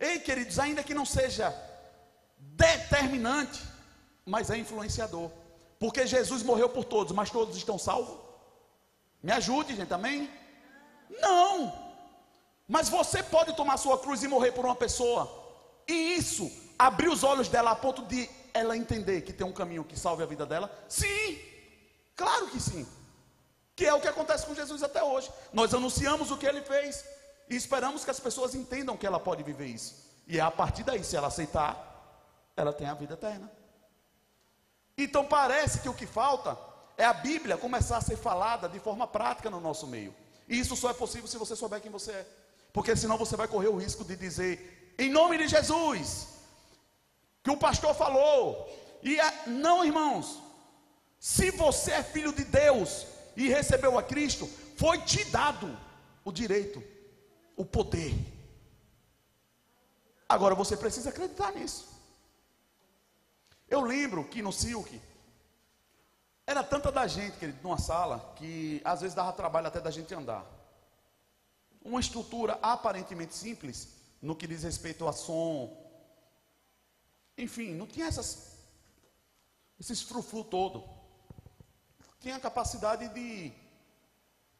Ei, 0.00 0.18
queridos, 0.18 0.58
ainda 0.58 0.82
que 0.82 0.94
não 0.94 1.06
seja 1.06 1.69
determinante, 2.60 3.62
mas 4.24 4.50
é 4.50 4.56
influenciador. 4.58 5.30
Porque 5.78 6.06
Jesus 6.06 6.42
morreu 6.42 6.68
por 6.68 6.84
todos, 6.84 7.12
mas 7.12 7.30
todos 7.30 7.56
estão 7.56 7.78
salvos? 7.78 8.18
Me 9.22 9.32
ajude, 9.32 9.74
gente, 9.74 9.92
amém? 9.94 10.30
Não. 11.20 11.54
Mas 12.68 12.88
você 12.88 13.22
pode 13.22 13.56
tomar 13.56 13.78
sua 13.78 13.98
cruz 13.98 14.22
e 14.22 14.28
morrer 14.28 14.52
por 14.52 14.64
uma 14.64 14.76
pessoa. 14.76 15.22
E 15.88 15.94
isso 16.20 16.50
abrir 16.78 17.08
os 17.08 17.24
olhos 17.24 17.48
dela 17.48 17.70
a 17.72 17.76
ponto 17.76 18.02
de 18.02 18.28
ela 18.52 18.76
entender 18.76 19.22
que 19.22 19.32
tem 19.32 19.46
um 19.46 19.52
caminho 19.52 19.84
que 19.84 19.98
salve 19.98 20.22
a 20.22 20.26
vida 20.26 20.44
dela? 20.44 20.70
Sim. 20.88 21.38
Claro 22.14 22.46
que 22.48 22.60
sim. 22.60 22.86
Que 23.74 23.86
é 23.86 23.94
o 23.94 24.00
que 24.00 24.08
acontece 24.08 24.44
com 24.46 24.54
Jesus 24.54 24.82
até 24.82 25.02
hoje. 25.02 25.30
Nós 25.52 25.72
anunciamos 25.72 26.30
o 26.30 26.36
que 26.36 26.46
ele 26.46 26.60
fez 26.60 27.04
e 27.48 27.56
esperamos 27.56 28.04
que 28.04 28.10
as 28.10 28.20
pessoas 28.20 28.54
entendam 28.54 28.96
que 28.96 29.06
ela 29.06 29.18
pode 29.18 29.42
viver 29.42 29.66
isso. 29.66 29.94
E 30.26 30.38
é 30.38 30.42
a 30.42 30.50
partir 30.50 30.84
daí, 30.84 31.02
se 31.02 31.16
ela 31.16 31.28
aceitar, 31.28 31.89
ela 32.56 32.72
tem 32.72 32.86
a 32.86 32.94
vida 32.94 33.14
eterna. 33.14 33.50
Então 34.96 35.24
parece 35.24 35.80
que 35.80 35.88
o 35.88 35.94
que 35.94 36.06
falta 36.06 36.58
é 36.96 37.04
a 37.04 37.12
Bíblia 37.12 37.56
começar 37.56 37.96
a 37.96 38.02
ser 38.02 38.16
falada 38.16 38.68
de 38.68 38.78
forma 38.78 39.06
prática 39.06 39.48
no 39.48 39.60
nosso 39.60 39.86
meio. 39.86 40.14
E 40.48 40.58
isso 40.58 40.76
só 40.76 40.90
é 40.90 40.94
possível 40.94 41.26
se 41.26 41.38
você 41.38 41.56
souber 41.56 41.80
quem 41.80 41.90
você 41.90 42.12
é. 42.12 42.26
Porque 42.72 42.94
senão 42.94 43.16
você 43.16 43.36
vai 43.36 43.48
correr 43.48 43.68
o 43.68 43.76
risco 43.76 44.04
de 44.04 44.16
dizer, 44.16 44.94
em 44.98 45.10
nome 45.10 45.38
de 45.38 45.48
Jesus, 45.48 46.28
que 47.42 47.50
o 47.50 47.56
pastor 47.56 47.94
falou. 47.94 48.68
E 49.02 49.18
é, 49.18 49.46
não, 49.46 49.84
irmãos, 49.84 50.40
se 51.18 51.50
você 51.50 51.92
é 51.92 52.02
filho 52.02 52.32
de 52.32 52.44
Deus 52.44 53.06
e 53.36 53.48
recebeu 53.48 53.98
a 53.98 54.02
Cristo, 54.02 54.48
foi 54.76 54.98
te 55.02 55.24
dado 55.24 55.76
o 56.24 56.30
direito, 56.30 56.82
o 57.56 57.64
poder. 57.64 58.14
Agora 60.28 60.54
você 60.54 60.76
precisa 60.76 61.10
acreditar 61.10 61.52
nisso. 61.52 61.89
Eu 63.70 63.80
lembro 63.80 64.28
que 64.28 64.42
no 64.42 64.52
Silk, 64.52 65.00
era 66.46 66.62
tanta 66.62 66.92
da 66.92 67.06
gente, 67.06 67.38
querido, 67.38 67.62
numa 67.62 67.78
sala, 67.78 68.34
que 68.36 68.82
às 68.84 69.00
vezes 69.00 69.14
dava 69.14 69.32
trabalho 69.32 69.68
até 69.68 69.80
da 69.80 69.90
gente 69.90 70.12
andar 70.12 70.44
uma 71.82 72.00
estrutura 72.00 72.58
aparentemente 72.62 73.34
simples 73.34 73.88
no 74.20 74.36
que 74.36 74.46
diz 74.46 74.62
respeito 74.62 75.08
a 75.08 75.12
som. 75.12 75.76
Enfim, 77.36 77.74
não 77.74 77.86
tinha 77.86 78.06
essas, 78.06 78.58
esses 79.78 80.02
frufru 80.02 80.44
todo. 80.44 80.84
Tinha 82.20 82.36
a 82.36 82.40
capacidade 82.40 83.08
de 83.08 83.52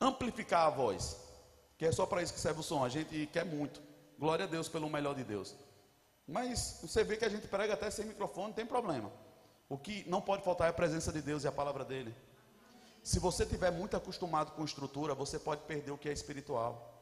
amplificar 0.00 0.66
a 0.66 0.70
voz, 0.70 1.16
que 1.76 1.84
é 1.84 1.92
só 1.92 2.06
para 2.06 2.22
isso 2.22 2.32
que 2.32 2.40
serve 2.40 2.60
o 2.60 2.62
som. 2.62 2.82
A 2.82 2.88
gente 2.88 3.26
quer 3.26 3.44
muito. 3.44 3.82
Glória 4.18 4.46
a 4.46 4.48
Deus 4.48 4.68
pelo 4.68 4.88
melhor 4.88 5.14
de 5.14 5.24
Deus. 5.24 5.54
Mas 6.30 6.78
você 6.80 7.02
vê 7.02 7.16
que 7.16 7.24
a 7.24 7.28
gente 7.28 7.48
prega 7.48 7.74
até 7.74 7.90
sem 7.90 8.06
microfone, 8.06 8.46
não 8.48 8.54
tem 8.54 8.64
problema. 8.64 9.10
O 9.68 9.76
que 9.76 10.08
não 10.08 10.20
pode 10.20 10.44
faltar 10.44 10.68
é 10.68 10.70
a 10.70 10.72
presença 10.72 11.12
de 11.12 11.20
Deus 11.20 11.42
e 11.42 11.48
a 11.48 11.52
palavra 11.52 11.84
dele. 11.84 12.14
Se 13.02 13.18
você 13.18 13.44
tiver 13.44 13.72
muito 13.72 13.96
acostumado 13.96 14.52
com 14.52 14.64
estrutura, 14.64 15.12
você 15.12 15.40
pode 15.40 15.62
perder 15.62 15.90
o 15.90 15.98
que 15.98 16.08
é 16.08 16.12
espiritual. 16.12 16.94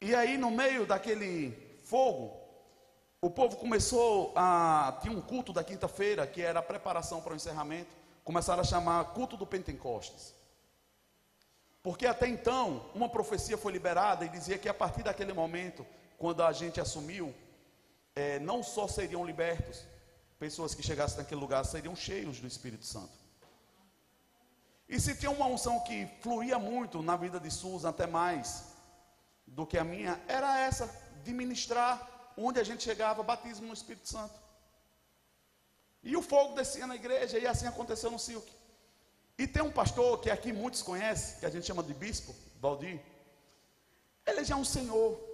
E 0.00 0.14
aí, 0.14 0.38
no 0.38 0.50
meio 0.50 0.86
daquele 0.86 1.80
fogo, 1.82 2.40
o 3.20 3.28
povo 3.28 3.56
começou 3.56 4.32
a. 4.36 4.98
Tinha 5.02 5.12
um 5.12 5.20
culto 5.20 5.52
da 5.52 5.64
quinta-feira, 5.64 6.26
que 6.28 6.40
era 6.40 6.60
a 6.60 6.62
preparação 6.62 7.20
para 7.20 7.32
o 7.32 7.36
encerramento. 7.36 7.94
Começaram 8.22 8.60
a 8.60 8.64
chamar 8.64 9.06
culto 9.06 9.36
do 9.36 9.46
Pentecostes. 9.46 10.34
Porque 11.82 12.06
até 12.06 12.28
então, 12.28 12.90
uma 12.94 13.08
profecia 13.08 13.58
foi 13.58 13.72
liberada 13.72 14.24
e 14.24 14.28
dizia 14.28 14.56
que 14.56 14.68
a 14.68 14.74
partir 14.74 15.02
daquele 15.02 15.32
momento, 15.32 15.84
quando 16.20 16.42
a 16.42 16.52
gente 16.52 16.78
assumiu, 16.78 17.34
é, 18.14 18.38
não 18.38 18.62
só 18.62 18.86
seriam 18.86 19.24
libertos, 19.24 19.86
pessoas 20.38 20.74
que 20.74 20.82
chegassem 20.82 21.16
naquele 21.16 21.40
lugar 21.40 21.64
seriam 21.64 21.96
cheios 21.96 22.38
do 22.38 22.46
Espírito 22.46 22.84
Santo. 22.84 23.14
E 24.86 25.00
se 25.00 25.16
tinha 25.16 25.30
uma 25.30 25.46
unção 25.46 25.80
que 25.80 26.06
fluía 26.20 26.58
muito 26.58 27.02
na 27.02 27.16
vida 27.16 27.40
de 27.40 27.50
Susan, 27.50 27.88
até 27.88 28.06
mais, 28.06 28.66
do 29.46 29.64
que 29.66 29.78
a 29.78 29.84
minha 29.92 30.20
era 30.28 30.60
essa, 30.60 30.94
de 31.24 31.32
ministrar 31.32 31.94
onde 32.36 32.60
a 32.60 32.64
gente 32.64 32.82
chegava, 32.82 33.22
batismo 33.22 33.68
no 33.68 33.72
Espírito 33.72 34.06
Santo. 34.06 34.38
E 36.02 36.14
o 36.18 36.20
fogo 36.20 36.54
descia 36.54 36.86
na 36.86 36.96
igreja, 36.96 37.38
e 37.38 37.46
assim 37.46 37.66
aconteceu 37.66 38.10
no 38.10 38.18
Silk. 38.18 38.46
E 39.38 39.46
tem 39.46 39.62
um 39.62 39.72
pastor 39.72 40.20
que 40.20 40.28
aqui 40.28 40.52
muitos 40.52 40.82
conhecem, 40.82 41.40
que 41.40 41.46
a 41.46 41.50
gente 41.50 41.66
chama 41.66 41.82
de 41.82 41.94
bispo, 41.94 42.34
Valdir. 42.60 43.00
Ele 44.26 44.44
já 44.44 44.54
é 44.54 44.58
um 44.58 44.66
senhor. 44.66 45.29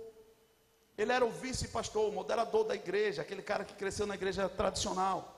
Ele 0.97 1.13
era 1.13 1.25
o 1.25 1.31
vice-pastor, 1.31 2.09
o 2.09 2.13
moderador 2.13 2.65
da 2.65 2.75
igreja, 2.75 3.23
aquele 3.23 3.43
cara 3.43 3.65
que 3.65 3.75
cresceu 3.75 4.07
na 4.07 4.15
igreja 4.15 4.49
tradicional. 4.49 5.35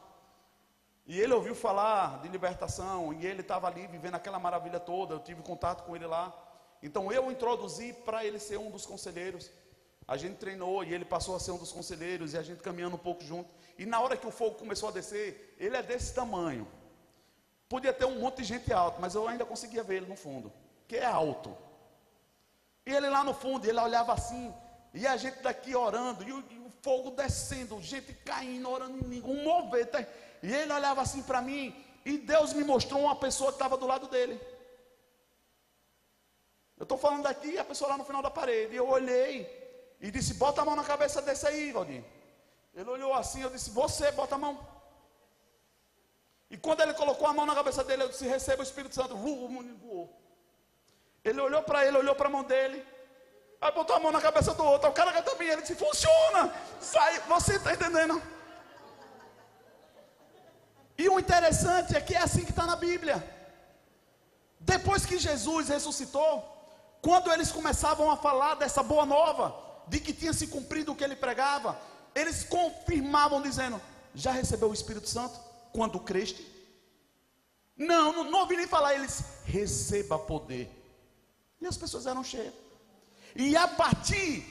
E 1.07 1.19
ele 1.19 1.33
ouviu 1.33 1.55
falar 1.55 2.21
de 2.21 2.29
libertação, 2.29 3.13
e 3.15 3.27
ele 3.27 3.41
estava 3.41 3.67
ali 3.67 3.87
vivendo 3.87 4.15
aquela 4.15 4.39
maravilha 4.39 4.79
toda. 4.79 5.15
Eu 5.15 5.21
tive 5.21 5.43
contato 5.43 5.85
com 5.85 5.97
ele 5.97 6.07
lá. 6.07 6.33
Então 6.83 7.11
eu 7.11 7.31
introduzi 7.31 7.93
para 7.93 8.25
ele 8.25 8.39
ser 8.39 8.59
um 8.59 8.71
dos 8.71 8.87
conselheiros. 8.87 9.51
A 10.07 10.17
gente 10.17 10.37
treinou 10.37 10.85
e 10.85 10.95
ele 10.95 11.05
passou 11.05 11.35
a 11.35 11.41
ser 11.41 11.51
um 11.51 11.59
dos 11.59 11.73
conselheiros 11.73 12.35
e 12.35 12.39
a 12.39 12.43
gente 12.43 12.63
caminhando 12.63 12.97
um 12.97 12.99
pouco 12.99 13.23
junto. 13.23 13.51
E 13.77 13.85
na 13.85 14.01
hora 14.01 14.17
que 14.17 14.27
o 14.27 14.31
fogo 14.31 14.57
começou 14.57 14.89
a 14.89 14.93
descer, 14.93 15.57
ele 15.59 15.77
é 15.77 15.83
desse 15.83 16.15
tamanho. 16.15 16.67
Podia 17.69 17.93
ter 17.93 18.07
um 18.07 18.21
monte 18.21 18.39
de 18.39 18.45
gente 18.45 18.73
alto, 18.73 19.01
mas 19.01 19.15
eu 19.15 19.29
ainda 19.29 19.45
conseguia 19.45 19.83
ver 19.83 19.97
ele 19.97 20.07
no 20.07 20.17
fundo, 20.17 20.51
que 20.87 20.97
é 20.97 21.05
alto. 21.05 21.55
E 22.87 22.93
ele 22.93 23.11
lá 23.11 23.23
no 23.23 23.35
fundo, 23.35 23.69
ele 23.69 23.79
olhava 23.79 24.15
assim, 24.15 24.55
e 24.95 25.07
a 25.07 25.17
gente 25.17 25.41
daqui 25.41 25.75
orando, 25.75 26.23
e 26.25 26.33
o, 26.33 26.45
e 26.51 26.59
o 26.59 26.73
fogo 26.83 27.11
descendo, 27.11 27.81
gente 27.83 28.13
caindo, 28.15 28.69
orando 28.71 28.99
em 28.99 29.09
língua, 29.09 29.31
um 29.31 29.45
mover. 29.45 29.87
Tá? 29.87 30.05
E 30.43 30.53
ele 30.53 30.73
olhava 30.73 31.03
assim 31.03 31.23
para 31.23 31.41
mim, 31.43 31.75
e 32.05 32.19
Deus 32.19 32.53
me 32.53 32.65
mostrou 32.65 33.03
uma 33.03 33.17
pessoa 33.17 33.51
que 33.51 33.57
estava 33.57 33.77
do 33.77 33.87
lado 33.87 34.09
dele. 34.09 34.41
Eu 36.79 36.85
estou 36.85 36.97
falando 36.97 37.27
aqui 37.27 37.49
e 37.49 37.59
a 37.59 37.65
pessoa 37.65 37.91
lá 37.91 37.99
no 37.99 38.05
final 38.05 38.23
da 38.23 38.31
parede. 38.31 38.77
Eu 38.77 38.89
olhei 38.89 39.47
e 40.01 40.11
disse: 40.11 40.35
Bota 40.35 40.63
a 40.63 40.65
mão 40.65 40.77
na 40.77 40.85
cabeça 40.85 41.21
desse 41.21 41.47
aí, 41.47 41.73
Valdir. 41.73 42.05
Ele 42.75 42.89
olhou 42.89 43.13
assim, 43.15 43.43
eu 43.43 43.51
disse: 43.51 43.71
Você, 43.71 44.13
bota 44.13 44.37
a 44.37 44.39
mão. 44.39 44.59
E 46.51 46.57
quando 46.57 46.81
ele 46.81 46.95
colocou 46.95 47.27
a 47.27 47.33
mão 47.33 47.45
na 47.45 47.55
cabeça 47.55 47.83
dele, 47.83 48.05
eu 48.05 48.09
disse: 48.09 48.27
Receba 48.27 48.61
o 48.61 48.65
Espírito 48.65 48.95
Santo. 48.95 49.17
Voou. 49.17 50.09
Ele 51.25 51.41
olhou 51.41 51.63
para 51.63 51.85
ele, 51.85 51.99
olhou 51.99 52.15
para 52.15 52.29
a 52.29 52.31
mão 52.31 52.45
dele. 52.45 52.85
Aí 53.61 53.73
botou 53.73 53.97
a 53.97 54.01
mão 54.01 54.13
na 54.13 54.21
cabeça 54.21 54.55
do 54.55 54.65
outro. 54.65 54.89
O 54.89 54.93
cara 54.93 55.13
que 55.13 55.23
também, 55.23 55.49
ele 55.49 55.63
disse: 55.63 55.75
Funciona. 55.75 56.53
Sai, 56.81 57.21
você 57.21 57.57
está 57.57 57.75
entendendo? 57.75 58.23
E 60.97 61.09
o 61.09 61.19
interessante 61.19 61.97
é 61.97 62.01
que 62.01 62.15
é 62.15 62.23
assim 62.23 62.45
que 62.45 62.51
está 62.51 62.67
na 62.67 62.77
Bíblia. 62.77 63.17
Depois 64.61 65.07
que 65.07 65.19
Jesus 65.19 65.69
ressuscitou, 65.69 66.45
quando 67.01 67.33
eles 67.33 67.51
começavam 67.53 68.11
a 68.11 68.17
falar 68.17 68.55
dessa 68.57 68.83
boa 68.83 69.07
nova, 69.07 69.55
de 69.87 70.01
que 70.01 70.13
tinha 70.13 70.33
se 70.33 70.49
cumprido 70.49 70.93
o 70.93 70.97
que 70.97 71.05
ele 71.05 71.17
pregava, 71.17 71.81
eles 72.15 72.45
confirmavam 72.45 73.43
dizendo: 73.43 73.81
Já 74.15 74.31
recebeu 74.31 74.71
o 74.71 74.75
Espírito 74.75 75.09
Santo 75.09 75.39
quando 75.73 75.99
creste? 76.01 76.47
Não, 77.77 78.13
não, 78.13 78.25
não 78.25 78.41
ouvi 78.41 78.57
nem 78.57 78.67
falar, 78.67 78.95
eles 78.95 79.23
receba 79.45 80.19
poder 80.19 80.69
E 81.61 81.67
as 81.67 81.77
pessoas 81.77 82.07
eram 82.07 82.25
cheias. 82.25 82.53
E 83.35 83.57
a 83.57 83.69
partir 83.69 84.43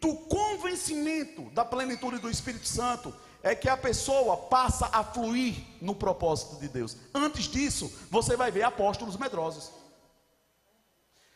do 0.00 0.14
convencimento 0.14 1.50
da 1.50 1.64
plenitude 1.64 2.18
do 2.18 2.30
Espírito 2.30 2.66
Santo, 2.66 3.14
é 3.42 3.54
que 3.54 3.68
a 3.68 3.76
pessoa 3.76 4.36
passa 4.36 4.86
a 4.92 5.02
fluir 5.02 5.64
no 5.80 5.94
propósito 5.94 6.56
de 6.56 6.68
Deus. 6.68 6.96
Antes 7.12 7.46
disso, 7.46 7.92
você 8.10 8.36
vai 8.36 8.50
ver 8.50 8.62
apóstolos 8.62 9.16
medrosos. 9.16 9.70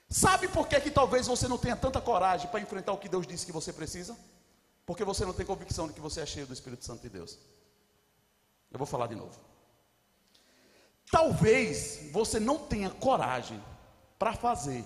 Sabe 0.09 0.47
por 0.47 0.68
que, 0.68 0.80
que 0.80 0.90
talvez 0.90 1.26
você 1.26 1.49
não 1.49 1.59
tenha 1.59 1.74
tanta 1.74 2.01
coragem 2.01 2.49
para 2.49 2.61
enfrentar 2.61 2.92
o 2.92 2.99
que 2.99 3.09
Deus 3.09 3.26
disse 3.26 3.44
que 3.44 3.53
você 3.53 3.72
precisa? 3.72 4.16
Porque 4.84 5.03
você 5.03 5.24
não 5.24 5.32
tem 5.32 5.44
convicção 5.44 5.88
de 5.88 5.94
que 5.94 6.01
você 6.01 6.20
é 6.20 6.26
cheio 6.26 6.47
do 6.47 6.53
Espírito 6.53 6.84
Santo 6.84 7.03
de 7.03 7.09
Deus. 7.09 7.36
Eu 8.70 8.78
vou 8.78 8.86
falar 8.86 9.09
de 9.09 9.16
novo. 9.16 9.38
Talvez 11.11 12.09
você 12.12 12.38
não 12.38 12.59
tenha 12.59 12.90
coragem 12.90 13.62
para 14.16 14.32
fazer 14.32 14.84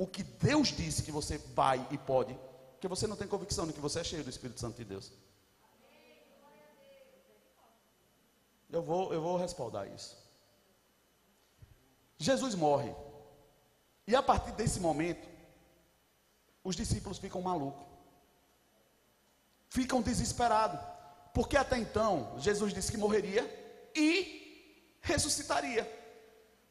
o 0.00 0.06
que 0.06 0.22
Deus 0.22 0.68
disse 0.68 1.02
que 1.02 1.12
você 1.12 1.36
vai 1.36 1.86
e 1.90 1.98
pode, 1.98 2.34
porque 2.72 2.88
você 2.88 3.06
não 3.06 3.16
tem 3.16 3.28
convicção 3.28 3.66
de 3.66 3.74
que 3.74 3.80
você 3.80 4.00
é 4.00 4.04
cheio 4.04 4.24
do 4.24 4.30
Espírito 4.30 4.58
Santo 4.58 4.78
de 4.78 4.84
Deus. 4.86 5.12
Eu 8.70 8.82
vou, 8.82 9.12
eu 9.12 9.20
vou 9.20 9.36
respaldar 9.36 9.86
isso. 9.92 10.16
Jesus 12.16 12.54
morre. 12.54 12.94
E 14.06 14.16
a 14.16 14.22
partir 14.22 14.52
desse 14.52 14.80
momento, 14.80 15.28
os 16.64 16.74
discípulos 16.74 17.18
ficam 17.18 17.42
malucos. 17.42 17.86
Ficam 19.68 20.00
desesperados. 20.00 20.80
Porque 21.34 21.58
até 21.58 21.76
então, 21.76 22.36
Jesus 22.38 22.72
disse 22.72 22.90
que 22.90 22.96
morreria 22.96 23.44
e 23.94 24.96
ressuscitaria. 25.02 25.99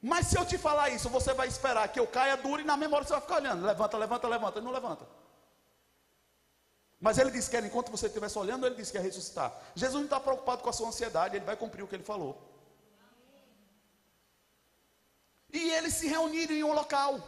Mas 0.01 0.27
se 0.27 0.37
eu 0.37 0.45
te 0.45 0.57
falar 0.57 0.89
isso, 0.89 1.09
você 1.09 1.33
vai 1.33 1.47
esperar 1.47 1.87
que 1.89 1.99
eu 1.99 2.07
caia 2.07 2.37
duro 2.37 2.61
e 2.61 2.65
na 2.65 2.77
memória 2.77 3.05
você 3.05 3.13
vai 3.13 3.21
ficar 3.21 3.35
olhando. 3.35 3.65
Levanta, 3.65 3.97
levanta, 3.97 4.27
levanta. 4.27 4.59
Ele 4.59 4.65
não 4.65 4.71
levanta. 4.71 5.05
Mas 6.99 7.17
ele 7.17 7.31
disse 7.31 7.49
que 7.49 7.55
era, 7.55 7.65
enquanto 7.65 7.91
você 7.91 8.07
estivesse 8.07 8.37
olhando, 8.37 8.65
ele 8.65 8.75
disse 8.75 8.91
que 8.91 8.97
ia 8.97 9.03
ressuscitar. 9.03 9.53
Jesus 9.73 9.95
não 9.95 10.05
está 10.05 10.19
preocupado 10.19 10.61
com 10.61 10.69
a 10.69 10.73
sua 10.73 10.87
ansiedade, 10.89 11.35
ele 11.35 11.45
vai 11.45 11.55
cumprir 11.55 11.83
o 11.83 11.87
que 11.87 11.95
ele 11.95 12.03
falou. 12.03 12.37
E 15.51 15.71
eles 15.71 15.93
se 15.93 16.07
reuniram 16.07 16.53
em 16.53 16.63
um 16.63 16.73
local. 16.73 17.19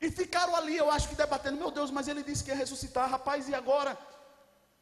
E 0.00 0.10
ficaram 0.10 0.54
ali, 0.54 0.76
eu 0.76 0.90
acho 0.90 1.08
que 1.08 1.14
debatendo, 1.14 1.56
meu 1.56 1.70
Deus, 1.70 1.90
mas 1.90 2.06
ele 2.06 2.22
disse 2.22 2.44
que 2.44 2.50
ia 2.50 2.56
ressuscitar, 2.56 3.08
rapaz, 3.08 3.48
e 3.48 3.54
agora? 3.54 3.98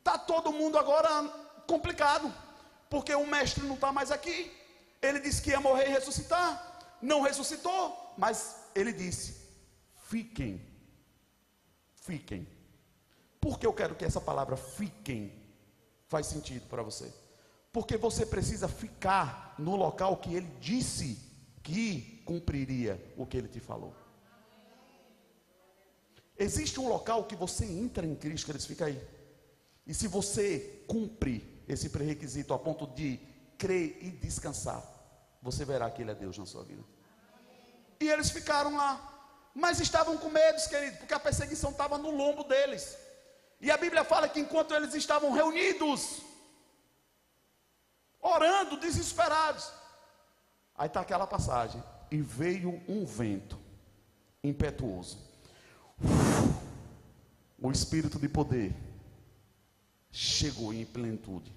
Está 0.00 0.18
todo 0.18 0.52
mundo 0.52 0.76
agora 0.76 1.08
complicado, 1.68 2.34
porque 2.90 3.14
o 3.14 3.26
mestre 3.26 3.64
não 3.64 3.76
está 3.76 3.92
mais 3.92 4.10
aqui. 4.10 4.52
Ele 5.04 5.20
disse 5.20 5.42
que 5.42 5.50
ia 5.50 5.60
morrer 5.60 5.86
e 5.86 5.92
ressuscitar, 5.92 6.96
não 7.02 7.20
ressuscitou, 7.20 8.14
mas 8.16 8.56
ele 8.74 8.90
disse: 8.90 9.36
fiquem, 10.04 10.64
fiquem. 11.96 12.48
Por 13.38 13.58
que 13.58 13.66
eu 13.66 13.74
quero 13.74 13.94
que 13.94 14.04
essa 14.04 14.20
palavra 14.20 14.56
fiquem 14.56 15.30
faz 16.08 16.26
sentido 16.26 16.66
para 16.68 16.82
você? 16.82 17.12
Porque 17.70 17.98
você 17.98 18.24
precisa 18.24 18.66
ficar 18.66 19.54
no 19.58 19.76
local 19.76 20.16
que 20.16 20.34
ele 20.34 20.50
disse 20.58 21.18
que 21.62 22.22
cumpriria 22.24 22.98
o 23.14 23.26
que 23.26 23.36
ele 23.36 23.48
te 23.48 23.60
falou. 23.60 23.94
Existe 26.38 26.80
um 26.80 26.88
local 26.88 27.24
que 27.24 27.36
você 27.36 27.66
entra 27.66 28.06
em 28.06 28.14
Cristo, 28.14 28.50
eles 28.50 28.64
fica 28.64 28.86
aí. 28.86 29.00
E 29.86 29.92
se 29.92 30.08
você 30.08 30.82
cumpre 30.88 31.62
esse 31.68 31.90
pré-requisito 31.90 32.54
a 32.54 32.58
ponto 32.58 32.86
de 32.86 33.20
crer 33.58 33.98
e 34.00 34.10
descansar, 34.10 34.93
você 35.44 35.62
verá 35.62 35.90
que 35.90 36.00
Ele 36.00 36.10
é 36.10 36.14
Deus 36.14 36.38
na 36.38 36.46
sua 36.46 36.64
vida. 36.64 36.82
E 38.00 38.08
eles 38.08 38.30
ficaram 38.30 38.74
lá, 38.74 38.92
mas 39.54 39.78
estavam 39.78 40.16
com 40.16 40.30
medo, 40.30 40.68
querido, 40.70 40.96
porque 40.96 41.12
a 41.12 41.20
perseguição 41.20 41.70
estava 41.70 41.98
no 41.98 42.10
lombo 42.10 42.44
deles. 42.44 42.96
E 43.60 43.70
a 43.70 43.76
Bíblia 43.76 44.04
fala 44.04 44.26
que 44.26 44.40
enquanto 44.40 44.74
eles 44.74 44.94
estavam 44.94 45.32
reunidos, 45.32 46.22
orando, 48.20 48.78
desesperados, 48.78 49.70
aí 50.74 50.86
está 50.86 51.02
aquela 51.02 51.26
passagem: 51.26 51.82
e 52.10 52.22
veio 52.22 52.82
um 52.88 53.04
vento 53.04 53.58
impetuoso, 54.42 55.18
o 57.60 57.70
espírito 57.70 58.18
de 58.18 58.30
poder 58.30 58.74
chegou 60.10 60.72
em 60.72 60.86
plenitude, 60.86 61.54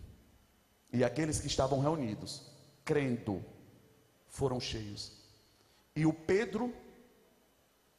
e 0.91 1.05
aqueles 1.05 1.39
que 1.39 1.47
estavam 1.47 1.79
reunidos, 1.79 2.45
crendo, 2.83 3.43
foram 4.27 4.59
cheios, 4.59 5.11
e 5.95 6.05
o 6.05 6.13
Pedro, 6.13 6.73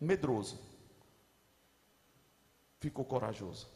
medroso, 0.01 0.59
ficou 2.79 3.05
corajoso. 3.05 3.67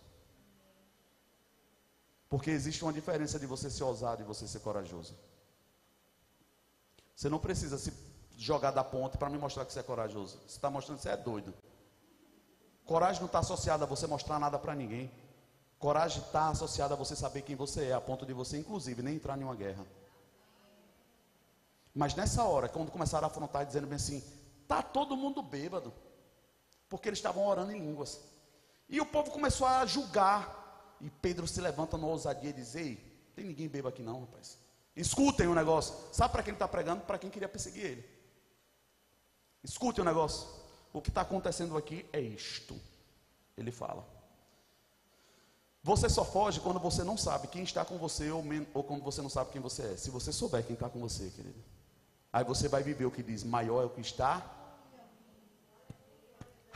Porque 2.29 2.51
existe 2.51 2.83
uma 2.83 2.93
diferença 2.93 3.39
de 3.39 3.47
você 3.47 3.69
ser 3.69 3.85
ousado 3.85 4.23
e 4.23 4.25
você 4.25 4.47
ser 4.47 4.61
corajoso. 4.61 5.15
Você 7.15 7.29
não 7.29 7.39
precisa 7.39 7.77
se 7.79 7.93
jogar 8.39 8.71
da 8.71 8.83
ponte 8.83 9.19
para 9.19 9.29
me 9.29 9.39
mostrar 9.39 9.65
que 9.65 9.73
você 9.73 9.81
é 9.81 9.83
corajoso. 9.83 10.39
Você 10.47 10.57
está 10.57 10.71
mostrando 10.71 10.99
que 10.99 11.03
você 11.03 11.11
é 11.11 11.17
doido. 11.17 11.53
Coragem 12.87 13.21
não 13.21 13.27
está 13.27 13.41
associada 13.41 13.85
a 13.85 13.87
você 13.87 14.07
mostrar 14.07 14.39
nada 14.39 14.59
para 14.59 14.75
ninguém. 14.75 15.11
Coragem 15.79 16.23
está 16.23 16.49
associada 16.49 16.95
a 16.95 16.97
você 16.97 17.15
saber 17.15 17.43
quem 17.43 17.57
você 17.57 17.87
é, 17.87 17.93
a 17.93 18.01
ponto 18.01 18.25
de 18.25 18.33
você, 18.33 18.57
inclusive, 18.57 19.03
nem 19.03 19.17
entrar 19.17 19.39
em 19.39 19.45
uma 19.45 19.55
guerra. 19.55 19.85
Mas 21.95 22.15
nessa 22.15 22.43
hora, 22.45 22.69
quando 22.69 22.91
começaram 22.91 23.27
a 23.27 23.31
afrontar, 23.31 23.67
dizendo 23.67 23.87
bem 23.87 23.97
assim: 23.97 24.23
está 24.63 24.83
todo 24.83 25.17
mundo 25.17 25.43
bêbado, 25.43 25.93
porque 26.89 27.09
eles 27.09 27.19
estavam 27.19 27.47
orando 27.47 27.73
em 27.73 27.81
línguas. 27.81 28.21
E 28.89 29.01
o 29.01 29.07
povo 29.07 29.31
começou 29.31 29.67
a 29.67 29.85
julgar 29.87 30.97
e 31.01 31.11
Pedro 31.11 31.49
se 31.49 31.61
levanta 31.61 31.99
na 31.99 32.07
ousadia 32.07 32.51
e 32.51 32.53
diz: 32.53 32.75
Ei, 32.75 32.97
tem 33.35 33.45
ninguém 33.45 33.69
bebo 33.69 33.89
aqui 33.89 34.03
não, 34.03 34.21
rapaz. 34.21 34.59
Escutem 34.95 35.49
o 35.49 35.55
negócio. 35.55 35.95
Sabe 36.13 36.33
para 36.33 36.43
quem 36.43 36.53
está 36.53 36.69
pregando? 36.69 37.03
Para 37.03 37.19
quem 37.19 37.31
queria 37.31 37.49
perseguir 37.49 37.85
ele. 37.85 38.11
Escutem 39.65 40.03
o 40.03 40.05
negócio. 40.05 40.47
O 40.93 41.01
que 41.01 41.09
está 41.09 41.23
acontecendo 41.23 41.77
aqui 41.77 42.07
é 42.13 42.21
isto. 42.21 42.79
Ele 43.57 43.73
fala. 43.73 44.07
Você 45.83 46.09
só 46.09 46.25
foge 46.25 46.61
quando 46.61 46.79
você 46.79 47.03
não 47.03 47.17
sabe 47.17 47.49
quem 47.49 47.65
está 47.65 47.85
com 47.85 47.99
você 47.99 48.31
ou, 48.31 48.45
ou 48.73 48.85
quando 48.85 49.03
você 49.03 49.21
não 49.21 49.31
sabe 49.31 49.51
quem 49.51 49.61
você 49.61 49.95
é. 49.95 49.97
Se 49.97 50.11
você 50.11 50.33
souber 50.33 50.65
quem 50.65 50.75
está 50.75 50.89
com 50.89 51.01
você, 51.01 51.31
querido. 51.31 51.61
Aí 52.33 52.45
você 52.45 52.67
vai 52.67 52.83
viver 52.83 53.05
o 53.05 53.11
que 53.11 53.23
diz: 53.23 53.45
maior 53.45 53.83
é 53.83 53.87
o 53.87 53.91
que 53.91 54.01
está. 54.01 54.43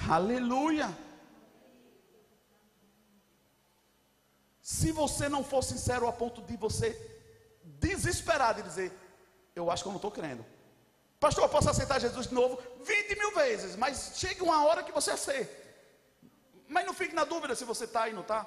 Aleluia. 0.09 0.89
Se 4.61 4.93
você 4.93 5.29
não 5.29 5.43
for 5.43 5.63
sincero 5.63 6.07
a 6.07 6.13
ponto 6.13 6.43
de 6.43 6.57
você 6.57 6.89
desesperado 7.63 8.61
e 8.61 8.63
dizer, 8.65 8.93
eu 9.55 9.71
acho 9.71 9.83
que 9.83 9.89
eu 9.89 9.93
não 9.93 9.99
estou 9.99 10.11
crendo. 10.11 10.45
Pastor, 11.19 11.45
eu 11.45 11.49
posso 11.49 11.71
aceitar 11.71 12.01
Jesus 12.01 12.27
de 12.27 12.35
novo 12.35 12.61
20 12.83 13.17
mil 13.17 13.35
vezes, 13.35 13.77
mas 13.77 14.13
chega 14.17 14.45
uma 14.45 14.65
hora 14.67 14.83
que 14.83 14.93
você 14.93 15.13
aceita. 15.13 15.51
Mas 16.69 16.85
não 16.85 16.93
fique 16.93 17.15
na 17.15 17.25
dúvida 17.25 17.55
se 17.55 17.65
você 17.65 17.85
está 17.85 18.09
e 18.09 18.13
não 18.13 18.23
está. 18.23 18.47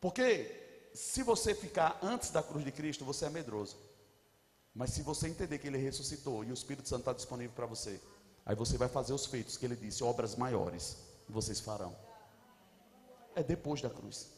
Porque 0.00 0.90
se 0.92 1.22
você 1.22 1.54
ficar 1.54 1.98
antes 2.02 2.30
da 2.30 2.42
cruz 2.42 2.64
de 2.64 2.72
Cristo, 2.72 3.04
você 3.04 3.24
é 3.26 3.30
medroso. 3.30 3.87
Mas 4.78 4.90
se 4.90 5.02
você 5.02 5.26
entender 5.26 5.58
que 5.58 5.66
Ele 5.66 5.76
ressuscitou 5.76 6.44
e 6.44 6.52
o 6.52 6.54
Espírito 6.54 6.88
Santo 6.88 7.00
está 7.00 7.12
disponível 7.12 7.52
para 7.52 7.66
você, 7.66 8.00
aí 8.46 8.54
você 8.54 8.78
vai 8.78 8.88
fazer 8.88 9.12
os 9.12 9.26
feitos 9.26 9.56
que 9.56 9.66
Ele 9.66 9.74
disse, 9.74 10.04
obras 10.04 10.36
maiores, 10.36 10.98
vocês 11.28 11.58
farão 11.58 11.92
é 13.34 13.42
depois 13.42 13.80
da 13.80 13.90
cruz. 13.90 14.30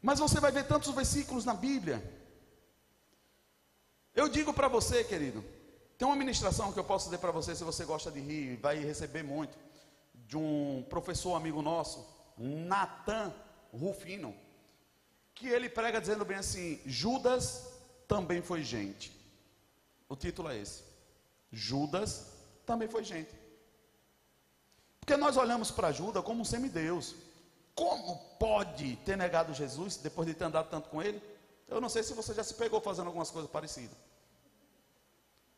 Mas 0.00 0.20
você 0.20 0.38
vai 0.38 0.52
ver 0.52 0.64
tantos 0.66 0.94
versículos 0.94 1.44
na 1.44 1.54
Bíblia. 1.54 1.98
Eu 4.14 4.28
digo 4.28 4.52
para 4.52 4.68
você, 4.68 5.02
querido, 5.02 5.44
tem 5.98 6.06
uma 6.06 6.16
ministração 6.16 6.72
que 6.72 6.78
eu 6.78 6.84
posso 6.84 7.06
dizer 7.06 7.18
para 7.18 7.32
você, 7.32 7.56
se 7.56 7.64
você 7.64 7.84
gosta 7.84 8.12
de 8.12 8.20
rir, 8.20 8.56
vai 8.56 8.78
receber 8.78 9.24
muito, 9.24 9.58
de 10.14 10.36
um 10.36 10.84
professor 10.88 11.34
amigo 11.34 11.60
nosso, 11.62 12.06
Natan 12.38 13.34
Rufino, 13.72 14.34
que 15.34 15.48
ele 15.48 15.68
prega 15.68 16.00
dizendo 16.00 16.24
bem 16.24 16.38
assim: 16.38 16.80
Judas 16.86 17.73
também 18.06 18.42
foi 18.42 18.62
gente. 18.62 19.12
O 20.08 20.16
título 20.16 20.48
é 20.48 20.58
esse: 20.58 20.82
Judas 21.50 22.26
também 22.66 22.88
foi 22.88 23.04
gente. 23.04 23.34
Porque 25.00 25.16
nós 25.16 25.36
olhamos 25.36 25.70
para 25.70 25.92
Judas 25.92 26.24
como 26.24 26.40
um 26.40 26.44
semideus. 26.44 27.14
Como 27.74 28.16
pode 28.38 28.96
ter 29.04 29.16
negado 29.16 29.52
Jesus 29.52 29.96
depois 29.96 30.28
de 30.28 30.34
ter 30.34 30.44
andado 30.44 30.70
tanto 30.70 30.88
com 30.88 31.02
ele? 31.02 31.20
Eu 31.68 31.80
não 31.80 31.88
sei 31.88 32.02
se 32.02 32.14
você 32.14 32.32
já 32.32 32.44
se 32.44 32.54
pegou 32.54 32.80
fazendo 32.80 33.06
algumas 33.06 33.30
coisas 33.30 33.50
parecidas. 33.50 33.96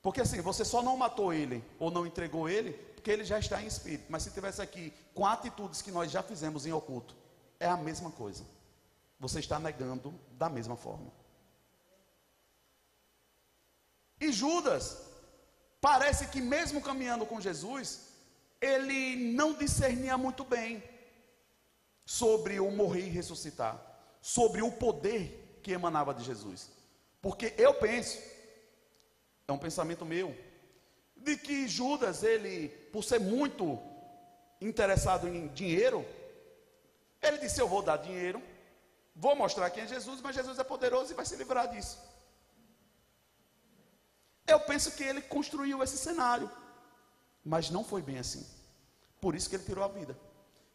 Porque 0.00 0.20
assim, 0.20 0.40
você 0.40 0.64
só 0.64 0.82
não 0.82 0.96
matou 0.96 1.32
ele 1.32 1.64
ou 1.78 1.90
não 1.90 2.06
entregou 2.06 2.48
ele, 2.48 2.72
porque 2.94 3.10
ele 3.10 3.24
já 3.24 3.38
está 3.38 3.60
em 3.60 3.66
espírito. 3.66 4.06
Mas 4.08 4.22
se 4.22 4.30
tivesse 4.30 4.62
aqui 4.62 4.92
com 5.14 5.26
atitudes 5.26 5.82
que 5.82 5.90
nós 5.90 6.10
já 6.10 6.22
fizemos 6.22 6.64
em 6.64 6.72
oculto, 6.72 7.14
é 7.60 7.66
a 7.66 7.76
mesma 7.76 8.10
coisa. 8.10 8.44
Você 9.18 9.40
está 9.40 9.58
negando 9.58 10.14
da 10.32 10.48
mesma 10.48 10.76
forma. 10.76 11.10
E 14.20 14.32
Judas 14.32 15.02
parece 15.80 16.26
que 16.28 16.40
mesmo 16.40 16.80
caminhando 16.80 17.26
com 17.26 17.40
Jesus, 17.40 18.08
ele 18.60 19.32
não 19.34 19.52
discernia 19.52 20.16
muito 20.16 20.44
bem 20.44 20.82
sobre 22.04 22.58
o 22.60 22.70
morrer 22.70 23.06
e 23.06 23.10
ressuscitar, 23.10 23.80
sobre 24.20 24.62
o 24.62 24.72
poder 24.72 25.58
que 25.62 25.72
emanava 25.72 26.14
de 26.14 26.24
Jesus. 26.24 26.70
Porque 27.20 27.54
eu 27.58 27.74
penso, 27.74 28.18
é 29.48 29.52
um 29.52 29.58
pensamento 29.58 30.04
meu, 30.04 30.36
de 31.16 31.36
que 31.36 31.66
Judas, 31.66 32.22
ele, 32.22 32.68
por 32.92 33.02
ser 33.02 33.18
muito 33.18 33.78
interessado 34.60 35.28
em 35.28 35.48
dinheiro, 35.48 36.06
ele 37.20 37.38
disse: 37.38 37.60
Eu 37.60 37.68
vou 37.68 37.82
dar 37.82 37.96
dinheiro, 37.96 38.40
vou 39.14 39.34
mostrar 39.34 39.70
quem 39.70 39.84
é 39.84 39.88
Jesus, 39.88 40.20
mas 40.20 40.36
Jesus 40.36 40.58
é 40.58 40.64
poderoso 40.64 41.12
e 41.12 41.16
vai 41.16 41.26
se 41.26 41.36
livrar 41.36 41.68
disso. 41.68 41.98
Eu 44.46 44.60
penso 44.60 44.92
que 44.92 45.02
ele 45.02 45.20
construiu 45.20 45.82
esse 45.82 45.96
cenário, 45.96 46.50
mas 47.44 47.70
não 47.70 47.84
foi 47.84 48.02
bem 48.02 48.18
assim. 48.18 48.46
Por 49.20 49.34
isso 49.34 49.48
que 49.48 49.56
ele 49.56 49.64
tirou 49.64 49.84
a 49.84 49.88
vida. 49.88 50.16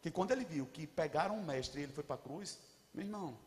Que 0.00 0.10
quando 0.10 0.32
ele 0.32 0.44
viu 0.44 0.66
que 0.66 0.86
pegaram 0.86 1.38
o 1.38 1.42
mestre 1.42 1.80
e 1.80 1.84
ele 1.84 1.92
foi 1.92 2.04
para 2.04 2.16
a 2.16 2.18
cruz, 2.18 2.58
meu 2.92 3.04
irmão, 3.04 3.38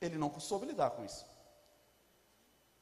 ele 0.00 0.18
não 0.18 0.38
soube 0.38 0.66
lidar 0.66 0.90
com 0.90 1.04
isso. 1.04 1.24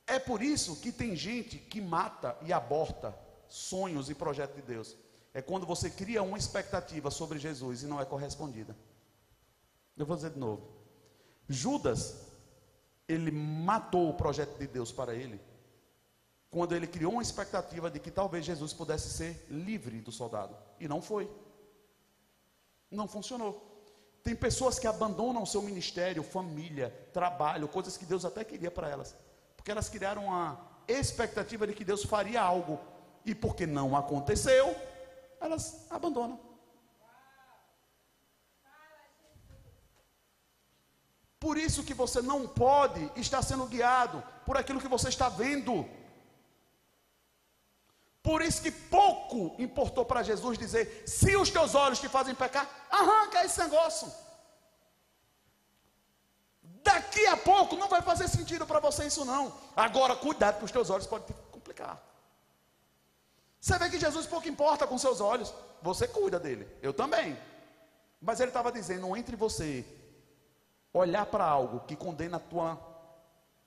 É 0.07 0.19
por 0.19 0.43
isso 0.43 0.81
que 0.81 0.91
tem 0.91 1.15
gente 1.15 1.59
que 1.59 1.81
mata 1.81 2.37
e 2.43 2.53
aborta 2.53 3.17
sonhos 3.49 4.11
e 4.11 4.15
projetos 4.15 4.57
de 4.57 4.63
Deus. 4.63 4.97
É 5.33 5.41
quando 5.41 5.65
você 5.65 5.89
cria 5.89 6.23
uma 6.23 6.37
expectativa 6.37 7.11
sobre 7.11 7.39
Jesus 7.39 7.83
e 7.83 7.87
não 7.87 8.01
é 8.01 8.05
correspondida. 8.05 8.77
Eu 9.97 10.05
vou 10.05 10.17
dizer 10.17 10.31
de 10.31 10.39
novo. 10.39 10.67
Judas, 11.49 12.17
ele 13.11 13.31
matou 13.31 14.09
o 14.09 14.15
projeto 14.15 14.59
de 14.59 14.67
Deus 14.67 14.93
para 14.93 15.15
ele, 15.15 15.41
quando 16.51 16.75
ele 16.75 16.87
criou 16.87 17.13
uma 17.13 17.23
expectativa 17.23 17.91
de 17.91 18.01
que 18.01 18.11
talvez 18.11 18.45
Jesus 18.45 18.73
pudesse 18.73 19.11
ser 19.11 19.47
livre 19.49 20.01
do 20.01 20.11
soldado. 20.11 20.57
E 20.79 20.89
não 20.89 21.01
foi. 21.01 21.31
Não 22.91 23.07
funcionou. 23.07 23.67
Tem 24.23 24.35
pessoas 24.35 24.79
que 24.79 24.87
abandonam 24.87 25.43
o 25.43 25.47
seu 25.47 25.63
ministério, 25.63 26.23
família, 26.23 26.91
trabalho, 27.13 27.69
coisas 27.69 27.97
que 27.97 28.05
Deus 28.05 28.25
até 28.25 28.45
queria 28.45 28.71
para 28.71 28.89
elas 28.89 29.17
porque 29.61 29.71
elas 29.71 29.91
criaram 29.91 30.33
a 30.33 30.59
expectativa 30.89 31.67
de 31.67 31.75
que 31.75 31.85
Deus 31.85 32.03
faria 32.03 32.41
algo, 32.41 32.81
e 33.27 33.35
porque 33.35 33.67
não 33.67 33.95
aconteceu, 33.95 34.75
elas 35.39 35.87
abandonam. 35.91 36.41
Por 41.41 41.57
isso 41.57 41.83
que 41.83 41.95
você 41.95 42.21
não 42.21 42.47
pode 42.47 43.11
estar 43.17 43.41
sendo 43.41 43.65
guiado 43.65 44.23
por 44.45 44.59
aquilo 44.59 44.81
que 44.81 44.87
você 44.87 45.09
está 45.09 45.31
vendo. 45.31 45.89
Por 48.23 48.43
isso 48.43 48.61
que 48.61 48.71
pouco 48.71 49.55
importou 49.59 50.05
para 50.05 50.23
Jesus 50.23 50.59
dizer: 50.59 51.03
se 51.07 51.35
os 51.37 51.49
teus 51.49 51.75
olhos 51.75 51.99
te 51.99 52.11
fazem 52.11 52.35
pecar, 52.35 52.69
arranca 52.91 53.43
esse 53.43 53.59
negócio. 53.59 54.13
Daqui 56.83 57.27
a 57.27 57.39
pouco 57.39 57.75
não 57.77 57.89
vai 57.89 58.03
fazer 58.03 58.29
sentido 58.29 58.67
para 58.67 58.79
você 58.79 59.07
isso 59.07 59.25
não. 59.25 59.53
Agora, 59.75 60.15
cuidado 60.15 60.59
que 60.59 60.65
os 60.67 60.71
teus 60.71 60.91
olhos 60.91 61.07
podem 61.07 61.27
te 61.27 61.35
complicar. 61.51 62.03
Você 63.59 63.79
vê 63.79 63.89
que 63.89 63.99
Jesus 63.99 64.27
pouco 64.27 64.49
importa 64.49 64.87
com 64.87 64.99
seus 64.99 65.21
olhos. 65.21 65.55
Você 65.81 66.07
cuida 66.07 66.39
dele. 66.39 66.69
Eu 66.83 66.93
também. 66.93 67.39
Mas 68.21 68.41
ele 68.41 68.51
estava 68.51 68.71
dizendo, 68.71 69.17
entre 69.17 69.37
você 69.37 69.87
olhar 70.93 71.27
para 71.27 71.45
algo 71.45 71.81
que 71.81 71.97
condena 71.97 72.37
a 72.37 72.41
tua 72.41 72.79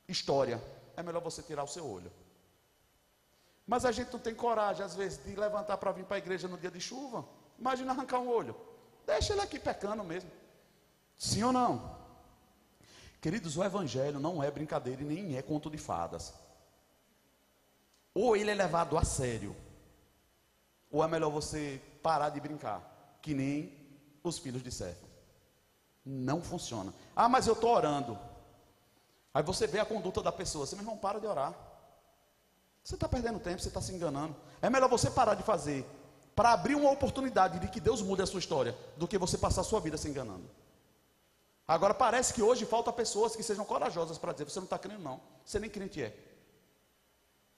história, 0.08 0.62
é 0.96 1.04
melhor 1.04 1.22
você 1.22 1.42
tirar 1.42 1.64
o 1.64 1.68
seu 1.68 1.86
olho. 1.86 2.12
Mas 3.66 3.86
a 3.86 3.92
gente 3.92 4.12
não 4.12 4.20
tem 4.20 4.36
coragem, 4.36 4.84
às 4.86 4.96
vezes, 4.96 5.24
de 5.24 5.36
levantar 5.36 5.78
para 5.78 5.92
vir 5.92 6.06
para 6.06 6.18
a 6.18 6.20
igreja 6.20 6.48
no 6.48 6.58
dia 6.58 6.70
de 6.70 6.82
chuva. 6.82 7.26
Imagina 7.58 7.92
arrancar 7.92 8.20
um 8.20 8.30
olho. 8.30 8.56
Deixa 9.06 9.34
ele 9.34 9.42
aqui 9.42 9.58
pecando 9.58 10.04
mesmo. 10.04 10.30
Sim 11.16 11.44
ou 11.44 11.54
não? 11.54 11.98
Queridos, 13.22 13.56
o 13.56 13.64
Evangelho 13.64 14.20
não 14.20 14.44
é 14.44 14.52
brincadeira 14.52 15.02
e 15.02 15.06
nem 15.06 15.38
é 15.38 15.42
conto 15.42 15.70
de 15.70 15.78
fadas. 15.78 16.34
Ou 18.14 18.36
ele 18.36 18.52
é 18.52 18.54
levado 18.54 18.98
a 18.98 19.06
sério, 19.06 19.56
ou 20.92 21.04
é 21.04 21.08
melhor 21.08 21.30
você 21.30 21.82
parar 22.04 22.30
de 22.30 22.40
brincar, 22.40 23.18
que 23.22 23.34
nem 23.34 23.74
os 24.22 24.38
filhos 24.38 24.62
de 24.62 24.72
Sérgio. 24.72 25.03
Não 26.06 26.42
funciona. 26.42 26.94
Ah, 27.16 27.30
mas 27.30 27.48
eu 27.48 27.54
estou 27.54 27.72
orando. 27.72 28.18
Aí 29.34 29.42
você 29.42 29.66
vê 29.66 29.80
a 29.80 29.86
conduta 29.86 30.22
da 30.22 30.32
pessoa, 30.32 30.66
você, 30.66 30.76
meu 30.76 30.84
irmão, 30.84 30.98
para 30.98 31.20
de 31.20 31.26
orar. 31.26 31.54
Você 32.84 32.96
está 32.96 33.08
perdendo 33.08 33.40
tempo, 33.40 33.62
você 33.62 33.70
está 33.70 33.82
se 33.82 33.94
enganando. 33.94 34.36
É 34.62 34.70
melhor 34.70 34.90
você 34.90 35.10
parar 35.10 35.36
de 35.36 35.44
fazer 35.44 35.86
para 36.36 36.52
abrir 36.52 36.76
uma 36.76 36.92
oportunidade 36.92 37.60
de 37.60 37.68
que 37.68 37.80
Deus 37.80 38.02
mude 38.02 38.22
a 38.22 38.26
sua 38.26 38.40
história, 38.40 38.76
do 38.98 39.08
que 39.08 39.18
você 39.18 39.38
passar 39.38 39.62
a 39.62 39.64
sua 39.64 39.80
vida 39.80 39.98
se 39.98 40.10
enganando. 40.10 40.50
Agora 41.68 41.94
parece 41.94 42.34
que 42.34 42.42
hoje 42.42 42.66
falta 42.66 42.92
pessoas 42.92 43.36
que 43.36 43.44
sejam 43.44 43.64
corajosas 43.64 44.18
para 44.18 44.34
dizer: 44.34 44.46
você 44.46 44.60
não 44.60 44.66
está 44.66 44.78
crendo, 44.78 45.02
não. 45.02 45.22
Você 45.46 45.60
nem 45.60 45.70
crente 45.70 46.02
é. 46.02 46.16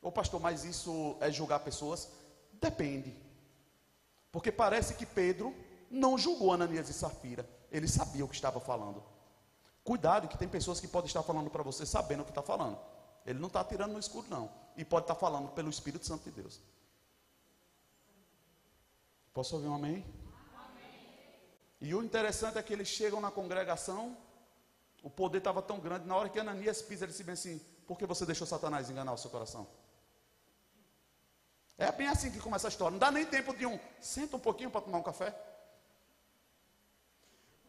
Ô 0.02 0.12
pastor, 0.12 0.40
mas 0.40 0.64
isso 0.64 1.18
é 1.20 1.32
julgar 1.32 1.60
pessoas? 1.62 2.10
Depende. 2.54 3.16
Porque 4.32 4.52
parece 4.52 4.94
que 4.94 5.06
Pedro 5.06 5.56
não 5.90 6.18
julgou 6.18 6.54
Ananias 6.54 6.90
e 6.90 6.94
Safira. 6.94 7.48
Ele 7.76 7.90
sabia 7.90 8.24
o 8.24 8.28
que 8.28 8.36
estava 8.36 8.62
falando. 8.62 9.04
Cuidado, 9.84 10.30
que 10.30 10.38
tem 10.38 10.48
pessoas 10.48 10.80
que 10.80 10.88
podem 10.88 11.08
estar 11.08 11.22
falando 11.24 11.50
para 11.50 11.62
você 11.62 11.86
sabendo 11.86 12.22
o 12.22 12.24
que 12.24 12.32
está 12.32 12.42
falando. 12.42 12.80
Ele 13.26 13.38
não 13.38 13.48
está 13.48 13.62
tirando 13.66 13.92
no 13.92 14.00
escuro, 14.00 14.28
não. 14.30 14.50
E 14.78 14.86
pode 14.86 15.04
estar 15.04 15.16
falando 15.16 15.50
pelo 15.50 15.70
Espírito 15.70 16.06
Santo 16.06 16.24
de 16.24 16.32
Deus. 16.32 16.62
Posso 19.34 19.56
ouvir 19.56 19.68
um 19.68 19.76
amém? 19.76 20.06
E 21.82 21.94
o 21.94 22.02
interessante 22.02 22.58
é 22.58 22.64
que 22.64 22.72
eles 22.72 22.88
chegam 22.88 23.20
na 23.20 23.30
congregação, 23.30 24.16
o 25.04 25.10
poder 25.10 25.40
estava 25.40 25.62
tão 25.62 25.78
grande, 25.78 26.08
na 26.08 26.16
hora 26.16 26.30
que 26.30 26.40
Ananias 26.40 26.82
pisa, 26.82 27.04
ele 27.04 27.12
se 27.12 27.26
bem 27.26 27.34
assim: 27.34 27.60
por 27.86 27.98
que 27.98 28.06
você 28.06 28.26
deixou 28.26 28.48
Satanás 28.48 28.90
enganar 28.90 29.12
o 29.12 29.18
seu 29.18 29.30
coração? 29.30 29.68
É 31.78 31.92
bem 31.92 32.08
assim 32.08 32.32
que 32.32 32.40
começa 32.40 32.70
a 32.70 32.70
história. 32.70 32.92
Não 32.92 33.00
dá 33.00 33.12
nem 33.12 33.26
tempo 33.26 33.54
de 33.54 33.66
um, 33.66 33.78
senta 34.00 34.38
um 34.38 34.40
pouquinho 34.40 34.72
para 34.72 34.80
tomar 34.80 35.00
um 35.00 35.04
café. 35.04 35.36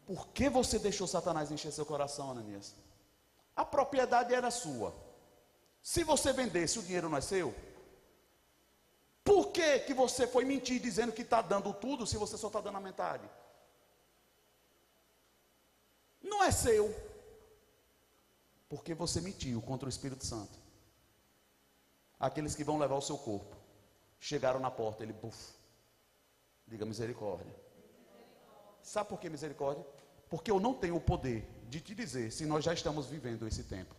Por 0.07 0.27
que 0.29 0.49
você 0.49 0.79
deixou 0.79 1.05
Satanás 1.05 1.51
encher 1.51 1.71
seu 1.71 1.85
coração, 1.85 2.31
Ananias? 2.31 2.73
A 3.55 3.63
propriedade 3.63 4.33
era 4.33 4.49
sua. 4.49 4.95
Se 5.83 6.03
você 6.03 6.33
vendesse, 6.33 6.79
o 6.79 6.83
dinheiro 6.83 7.09
não 7.09 7.17
é 7.17 7.21
seu? 7.21 7.53
Por 9.23 9.51
que, 9.51 9.79
que 9.79 9.93
você 9.93 10.25
foi 10.25 10.45
mentir 10.45 10.81
dizendo 10.81 11.11
que 11.11 11.21
está 11.21 11.41
dando 11.41 11.73
tudo 11.73 12.07
se 12.07 12.17
você 12.17 12.37
só 12.37 12.47
está 12.47 12.61
dando 12.61 12.77
a 12.77 12.81
metade? 12.81 13.29
não 16.37 16.43
é 16.43 16.51
seu, 16.51 16.93
porque 18.69 18.93
você 18.93 19.19
mentiu 19.19 19.59
contra 19.61 19.87
o 19.87 19.89
Espírito 19.89 20.23
Santo. 20.23 20.59
Aqueles 22.19 22.55
que 22.55 22.63
vão 22.63 22.77
levar 22.77 22.95
o 22.95 23.01
seu 23.01 23.17
corpo 23.17 23.55
chegaram 24.19 24.59
na 24.59 24.69
porta, 24.69 25.03
ele, 25.03 25.13
buf, 25.13 25.53
diga 26.67 26.85
misericórdia. 26.85 27.53
Sabe 28.83 29.09
por 29.09 29.19
que 29.19 29.29
misericórdia? 29.29 29.85
Porque 30.29 30.51
eu 30.51 30.59
não 30.59 30.73
tenho 30.73 30.95
o 30.95 31.01
poder 31.01 31.47
de 31.69 31.81
te 31.81 31.95
dizer 31.95 32.31
se 32.31 32.45
nós 32.45 32.63
já 32.63 32.73
estamos 32.73 33.07
vivendo 33.07 33.47
esse 33.47 33.63
tempo. 33.63 33.95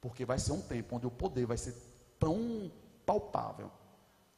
Porque 0.00 0.24
vai 0.24 0.38
ser 0.38 0.52
um 0.52 0.60
tempo 0.60 0.96
onde 0.96 1.06
o 1.06 1.10
poder 1.10 1.46
vai 1.46 1.56
ser 1.56 1.74
tão 2.18 2.70
palpável 3.04 3.70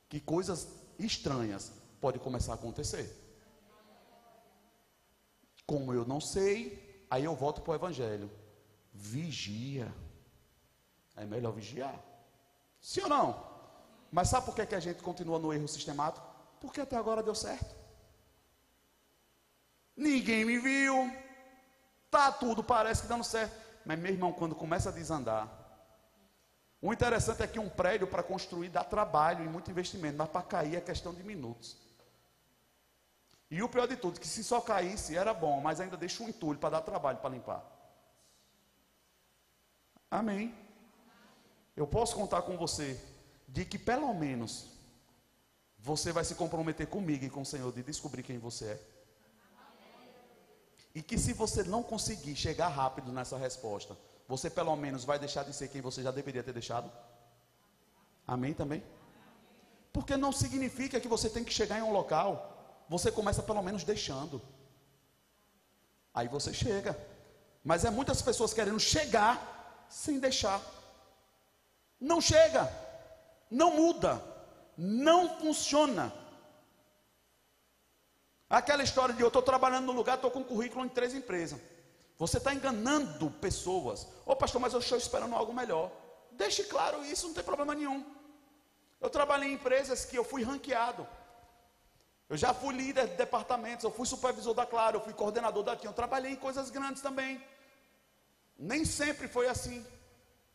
que 0.09 0.20
coisas 0.20 0.68
estranhas 0.99 1.72
podem 2.01 2.20
começar 2.20 2.53
a 2.53 2.55
acontecer. 2.57 3.18
Como 5.66 5.95
eu 5.95 6.05
não 6.05 6.20
sei, 6.20 6.93
Aí 7.12 7.24
eu 7.24 7.36
volto 7.36 7.61
para 7.61 7.72
o 7.72 7.74
Evangelho. 7.74 8.30
Vigia. 8.90 9.93
É 11.14 11.26
melhor 11.26 11.53
vigiar. 11.53 12.03
Sim 12.80 13.03
ou 13.03 13.09
não? 13.11 13.47
Mas 14.11 14.28
sabe 14.28 14.47
por 14.47 14.55
que, 14.55 14.64
que 14.64 14.74
a 14.74 14.80
gente 14.80 15.03
continua 15.03 15.38
no 15.38 15.53
erro 15.53 15.68
sistemático? 15.68 16.26
Porque 16.59 16.80
até 16.80 16.97
agora 16.97 17.22
deu 17.22 17.34
certo. 17.34 17.76
Ninguém 19.95 20.47
me 20.47 20.59
viu. 20.59 20.95
Tá 22.12 22.30
tudo, 22.30 22.62
parece 22.62 23.00
que 23.00 23.08
dando 23.08 23.24
certo. 23.24 23.58
Mas, 23.86 23.98
meu 23.98 24.12
irmão, 24.12 24.34
quando 24.34 24.54
começa 24.54 24.90
a 24.90 24.92
desandar, 24.92 25.48
o 26.78 26.92
interessante 26.92 27.42
é 27.42 27.46
que 27.46 27.58
um 27.58 27.70
prédio 27.70 28.06
para 28.06 28.22
construir 28.22 28.68
dá 28.68 28.84
trabalho 28.84 29.42
e 29.46 29.48
muito 29.48 29.70
investimento, 29.70 30.18
mas 30.18 30.28
para 30.28 30.42
cair 30.42 30.76
é 30.76 30.80
questão 30.82 31.14
de 31.14 31.24
minutos. 31.24 31.78
E 33.50 33.62
o 33.62 33.68
pior 33.68 33.88
de 33.88 33.96
tudo, 33.96 34.20
que 34.20 34.28
se 34.28 34.44
só 34.44 34.60
caísse 34.60 35.16
era 35.16 35.32
bom, 35.32 35.62
mas 35.62 35.80
ainda 35.80 35.96
deixa 35.96 36.22
um 36.22 36.28
entulho 36.28 36.58
para 36.58 36.68
dar 36.68 36.82
trabalho 36.82 37.16
para 37.16 37.30
limpar. 37.30 37.64
Amém. 40.10 40.54
Eu 41.74 41.86
posso 41.86 42.14
contar 42.14 42.42
com 42.42 42.58
você 42.58 43.00
de 43.48 43.64
que 43.64 43.78
pelo 43.78 44.12
menos 44.12 44.68
você 45.78 46.12
vai 46.12 46.24
se 46.24 46.34
comprometer 46.34 46.86
comigo 46.88 47.24
e 47.24 47.30
com 47.30 47.40
o 47.40 47.46
Senhor 47.46 47.72
de 47.72 47.82
descobrir 47.82 48.22
quem 48.22 48.38
você 48.38 48.66
é. 48.66 48.91
E 50.95 51.03
que 51.03 51.18
se 51.18 51.32
você 51.32 51.62
não 51.62 51.82
conseguir 51.82 52.36
chegar 52.36 52.68
rápido 52.68 53.12
nessa 53.12 53.38
resposta, 53.38 53.97
você 54.28 54.51
pelo 54.51 54.74
menos 54.76 55.05
vai 55.05 55.18
deixar 55.18 55.45
de 55.45 55.53
ser 55.53 55.68
quem 55.68 55.80
você 55.80 56.03
já 56.03 56.11
deveria 56.11 56.43
ter 56.43 56.53
deixado? 56.53 56.90
Amém 58.26 58.53
também? 58.53 58.82
Porque 59.93 60.16
não 60.16 60.32
significa 60.32 61.01
que 61.01 61.09
você 61.09 61.28
tem 61.28 61.45
que 61.45 61.53
chegar 61.53 61.78
em 61.78 61.82
um 61.82 61.93
local, 61.93 62.84
você 62.88 63.11
começa 63.11 63.43
pelo 63.43 63.62
menos 63.62 63.84
deixando. 63.84 64.40
Aí 66.14 66.28
você 66.28 66.53
chega. 66.53 66.99
Mas 67.64 67.84
é 67.84 67.90
muitas 67.90 68.20
pessoas 68.20 68.53
querendo 68.53 68.80
chegar 68.80 69.86
sem 69.88 70.18
deixar. 70.18 70.61
Não 72.01 72.20
chega, 72.20 72.70
não 73.51 73.76
muda, 73.76 74.22
não 74.76 75.38
funciona. 75.38 76.12
Aquela 78.53 78.82
história 78.82 79.14
de 79.14 79.22
eu 79.22 79.28
estou 79.28 79.40
trabalhando 79.40 79.86
no 79.86 79.92
lugar, 79.92 80.16
estou 80.16 80.30
com 80.30 80.44
currículo 80.44 80.84
em 80.84 80.88
três 80.90 81.14
empresas. 81.14 81.59
Você 82.18 82.36
está 82.36 82.53
enganando 82.53 83.30
pessoas. 83.30 84.07
Ô 84.26 84.36
pastor, 84.36 84.61
mas 84.61 84.74
eu 84.74 84.80
estou 84.80 84.98
esperando 84.98 85.34
algo 85.34 85.55
melhor. 85.55 85.90
Deixe 86.32 86.64
claro 86.64 87.03
isso, 87.03 87.28
não 87.28 87.32
tem 87.32 87.42
problema 87.42 87.74
nenhum. 87.74 88.05
Eu 89.00 89.09
trabalhei 89.09 89.48
em 89.48 89.55
empresas 89.55 90.05
que 90.05 90.16
eu 90.16 90.22
fui 90.22 90.42
ranqueado. 90.42 91.09
Eu 92.28 92.36
já 92.36 92.53
fui 92.53 92.74
líder 92.74 93.09
de 93.09 93.14
departamentos, 93.14 93.84
eu 93.84 93.90
fui 93.90 94.07
supervisor 94.07 94.53
da 94.53 94.66
Claro, 94.66 94.98
eu 94.98 95.00
fui 95.00 95.14
coordenador 95.14 95.62
daqui, 95.62 95.86
eu 95.86 95.92
trabalhei 95.94 96.32
em 96.32 96.36
coisas 96.36 96.68
grandes 96.68 97.00
também. 97.00 97.42
Nem 98.59 98.84
sempre 98.84 99.28
foi 99.28 99.48
assim. 99.48 99.82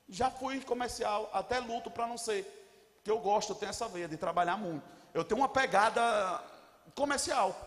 Já 0.07 0.29
fui 0.29 0.61
comercial, 0.61 1.31
até 1.33 1.57
luto 1.57 1.89
para 1.89 2.05
não 2.05 2.15
ser. 2.15 2.43
Porque 2.97 3.09
eu 3.09 3.17
gosto, 3.17 3.53
eu 3.53 3.55
tenho 3.55 3.71
essa 3.71 3.87
veia 3.87 4.07
de 4.07 4.17
trabalhar 4.17 4.55
muito. 4.55 4.87
Eu 5.15 5.23
tenho 5.23 5.41
uma 5.41 5.49
pegada 5.49 6.43
comercial. 6.93 7.66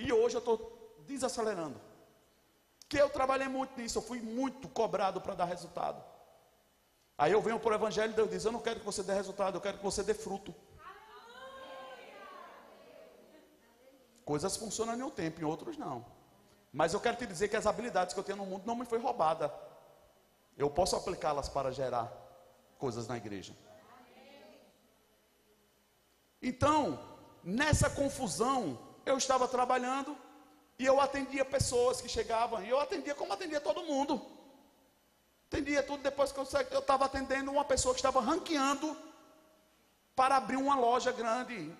E 0.00 0.12
hoje 0.12 0.34
eu 0.36 0.38
estou 0.38 0.58
desacelerando. 1.06 1.78
Que 2.88 2.96
eu 2.96 3.10
trabalhei 3.10 3.48
muito 3.48 3.78
nisso, 3.78 3.98
eu 3.98 4.02
fui 4.02 4.20
muito 4.20 4.68
cobrado 4.68 5.20
para 5.20 5.34
dar 5.34 5.44
resultado. 5.44 6.02
Aí 7.16 7.32
eu 7.32 7.42
venho 7.42 7.60
para 7.60 7.72
o 7.72 7.74
Evangelho 7.74 8.12
e 8.12 8.16
Deus 8.16 8.30
diz: 8.30 8.44
Eu 8.44 8.52
não 8.52 8.62
quero 8.62 8.80
que 8.80 8.86
você 8.86 9.02
dê 9.02 9.12
resultado, 9.12 9.56
eu 9.56 9.60
quero 9.60 9.76
que 9.76 9.84
você 9.84 10.02
dê 10.02 10.14
fruto. 10.14 10.54
Coisas 14.24 14.56
funcionam 14.56 14.96
em 14.96 15.02
um 15.02 15.10
tempo, 15.10 15.40
em 15.40 15.44
outros 15.44 15.76
não. 15.76 16.06
Mas 16.72 16.94
eu 16.94 17.00
quero 17.00 17.16
te 17.16 17.26
dizer 17.26 17.48
que 17.48 17.56
as 17.56 17.66
habilidades 17.66 18.14
que 18.14 18.20
eu 18.20 18.24
tenho 18.24 18.38
no 18.38 18.46
mundo 18.46 18.62
não 18.64 18.76
me 18.76 18.86
foi 18.86 18.98
roubada. 18.98 19.52
Eu 20.56 20.70
posso 20.70 20.96
aplicá-las 20.96 21.48
para 21.48 21.70
gerar 21.70 22.10
coisas 22.78 23.06
na 23.06 23.16
igreja. 23.16 23.54
Então, 26.40 26.98
nessa 27.44 27.90
confusão, 27.90 28.78
eu 29.04 29.16
estava 29.16 29.46
trabalhando 29.48 30.16
e 30.78 30.86
eu 30.86 31.00
atendia 31.00 31.44
pessoas 31.44 32.00
que 32.00 32.08
chegavam, 32.08 32.62
e 32.62 32.70
eu 32.70 32.80
atendia 32.80 33.14
como 33.14 33.32
atendia 33.32 33.60
todo 33.60 33.82
mundo. 33.82 34.20
Atendia 35.48 35.82
tudo 35.82 36.02
depois 36.02 36.32
que 36.32 36.38
eu 36.38 36.44
estava 36.78 37.04
atendendo 37.04 37.50
uma 37.50 37.64
pessoa 37.64 37.92
que 37.92 37.98
estava 37.98 38.20
ranqueando 38.20 38.96
para 40.14 40.36
abrir 40.36 40.56
uma 40.56 40.76
loja 40.76 41.12
grande. 41.12 41.74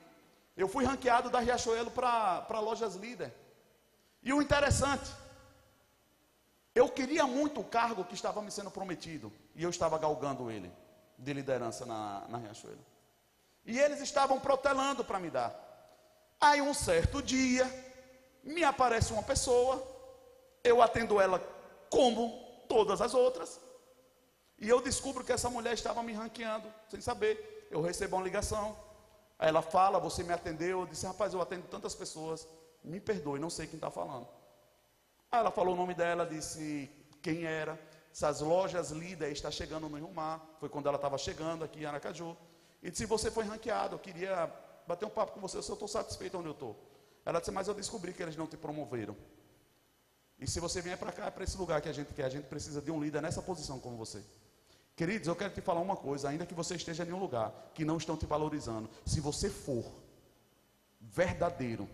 Eu 0.56 0.68
fui 0.68 0.84
ranqueado 0.84 1.30
da 1.30 1.38
Riachuelo 1.38 1.90
para 1.90 2.60
lojas 2.60 2.96
líder. 2.96 3.32
E 4.22 4.32
o 4.32 4.42
interessante, 4.42 5.10
eu 6.74 6.88
queria 6.88 7.26
muito 7.26 7.60
o 7.60 7.64
cargo 7.64 8.04
que 8.04 8.14
estava 8.14 8.42
me 8.42 8.50
sendo 8.50 8.70
prometido. 8.70 9.32
E 9.54 9.62
eu 9.62 9.70
estava 9.70 9.98
galgando 9.98 10.50
ele, 10.50 10.70
de 11.16 11.32
liderança 11.32 11.86
na, 11.86 12.24
na 12.28 12.38
Riachuelo. 12.38 12.84
E 13.64 13.78
eles 13.78 14.00
estavam 14.00 14.40
protelando 14.40 15.04
para 15.04 15.18
me 15.20 15.30
dar. 15.30 15.69
Aí 16.40 16.62
um 16.62 16.72
certo 16.72 17.22
dia, 17.22 17.66
me 18.42 18.64
aparece 18.64 19.12
uma 19.12 19.22
pessoa, 19.22 19.86
eu 20.64 20.80
atendo 20.80 21.20
ela 21.20 21.38
como 21.90 22.64
todas 22.68 23.00
as 23.00 23.12
outras, 23.12 23.60
e 24.58 24.68
eu 24.68 24.80
descubro 24.80 25.24
que 25.24 25.32
essa 25.32 25.50
mulher 25.50 25.74
estava 25.74 26.02
me 26.02 26.12
ranqueando, 26.12 26.72
sem 26.88 27.00
saber. 27.00 27.68
Eu 27.70 27.80
recebo 27.80 28.16
uma 28.16 28.24
ligação, 28.24 28.76
aí 29.38 29.48
ela 29.48 29.62
fala, 29.62 29.98
você 29.98 30.22
me 30.22 30.32
atendeu, 30.32 30.80
eu 30.80 30.86
disse, 30.86 31.06
rapaz, 31.06 31.32
eu 31.32 31.40
atendo 31.40 31.66
tantas 31.66 31.94
pessoas, 31.94 32.46
me 32.82 33.00
perdoe, 33.00 33.38
não 33.38 33.50
sei 33.50 33.66
quem 33.66 33.76
está 33.76 33.90
falando. 33.90 34.26
Aí 35.30 35.40
ela 35.40 35.50
falou 35.50 35.74
o 35.74 35.76
nome 35.76 35.94
dela, 35.94 36.26
disse 36.26 36.90
quem 37.22 37.44
era, 37.44 37.78
essas 38.12 38.40
lojas 38.40 38.90
líder 38.90 39.30
está 39.30 39.50
chegando 39.50 39.88
no 39.88 39.96
Rio 39.96 40.10
Mar, 40.12 40.44
foi 40.58 40.68
quando 40.68 40.88
ela 40.88 40.96
estava 40.96 41.16
chegando 41.16 41.64
aqui 41.64 41.80
em 41.80 41.84
Aracaju, 41.84 42.36
e 42.82 42.90
disse, 42.90 43.06
você 43.06 43.30
foi 43.30 43.44
ranqueado, 43.44 43.94
eu 43.94 43.98
queria 43.98 44.52
bater 44.90 45.06
um 45.06 45.10
papo 45.10 45.32
com 45.32 45.40
você, 45.40 45.56
eu 45.56 45.60
estou 45.60 45.86
satisfeito 45.86 46.36
onde 46.36 46.48
eu 46.48 46.52
estou. 46.52 46.76
Ela 47.24 47.38
disse, 47.38 47.52
mas 47.52 47.68
eu 47.68 47.74
descobri 47.74 48.12
que 48.12 48.22
eles 48.22 48.36
não 48.36 48.46
te 48.46 48.56
promoveram. 48.56 49.16
E 50.36 50.46
se 50.48 50.58
você 50.58 50.82
vier 50.82 50.98
para 50.98 51.12
cá, 51.12 51.26
é 51.26 51.30
para 51.30 51.44
esse 51.44 51.56
lugar 51.56 51.80
que 51.80 51.88
a 51.88 51.92
gente 51.92 52.12
quer, 52.12 52.24
a 52.24 52.28
gente 52.28 52.46
precisa 52.46 52.80
de 52.80 52.90
um 52.90 53.00
líder 53.00 53.22
nessa 53.22 53.40
posição 53.40 53.78
como 53.78 53.96
você. 53.96 54.20
Queridos, 54.96 55.28
eu 55.28 55.36
quero 55.36 55.54
te 55.54 55.60
falar 55.60 55.80
uma 55.80 55.96
coisa, 55.96 56.28
ainda 56.28 56.44
que 56.44 56.54
você 56.54 56.74
esteja 56.74 57.04
em 57.04 57.12
um 57.12 57.20
lugar 57.20 57.52
que 57.72 57.84
não 57.84 57.98
estão 57.98 58.16
te 58.16 58.26
valorizando, 58.26 58.90
se 59.06 59.20
você 59.20 59.48
for 59.48 59.84
verdadeiro, 61.00 61.88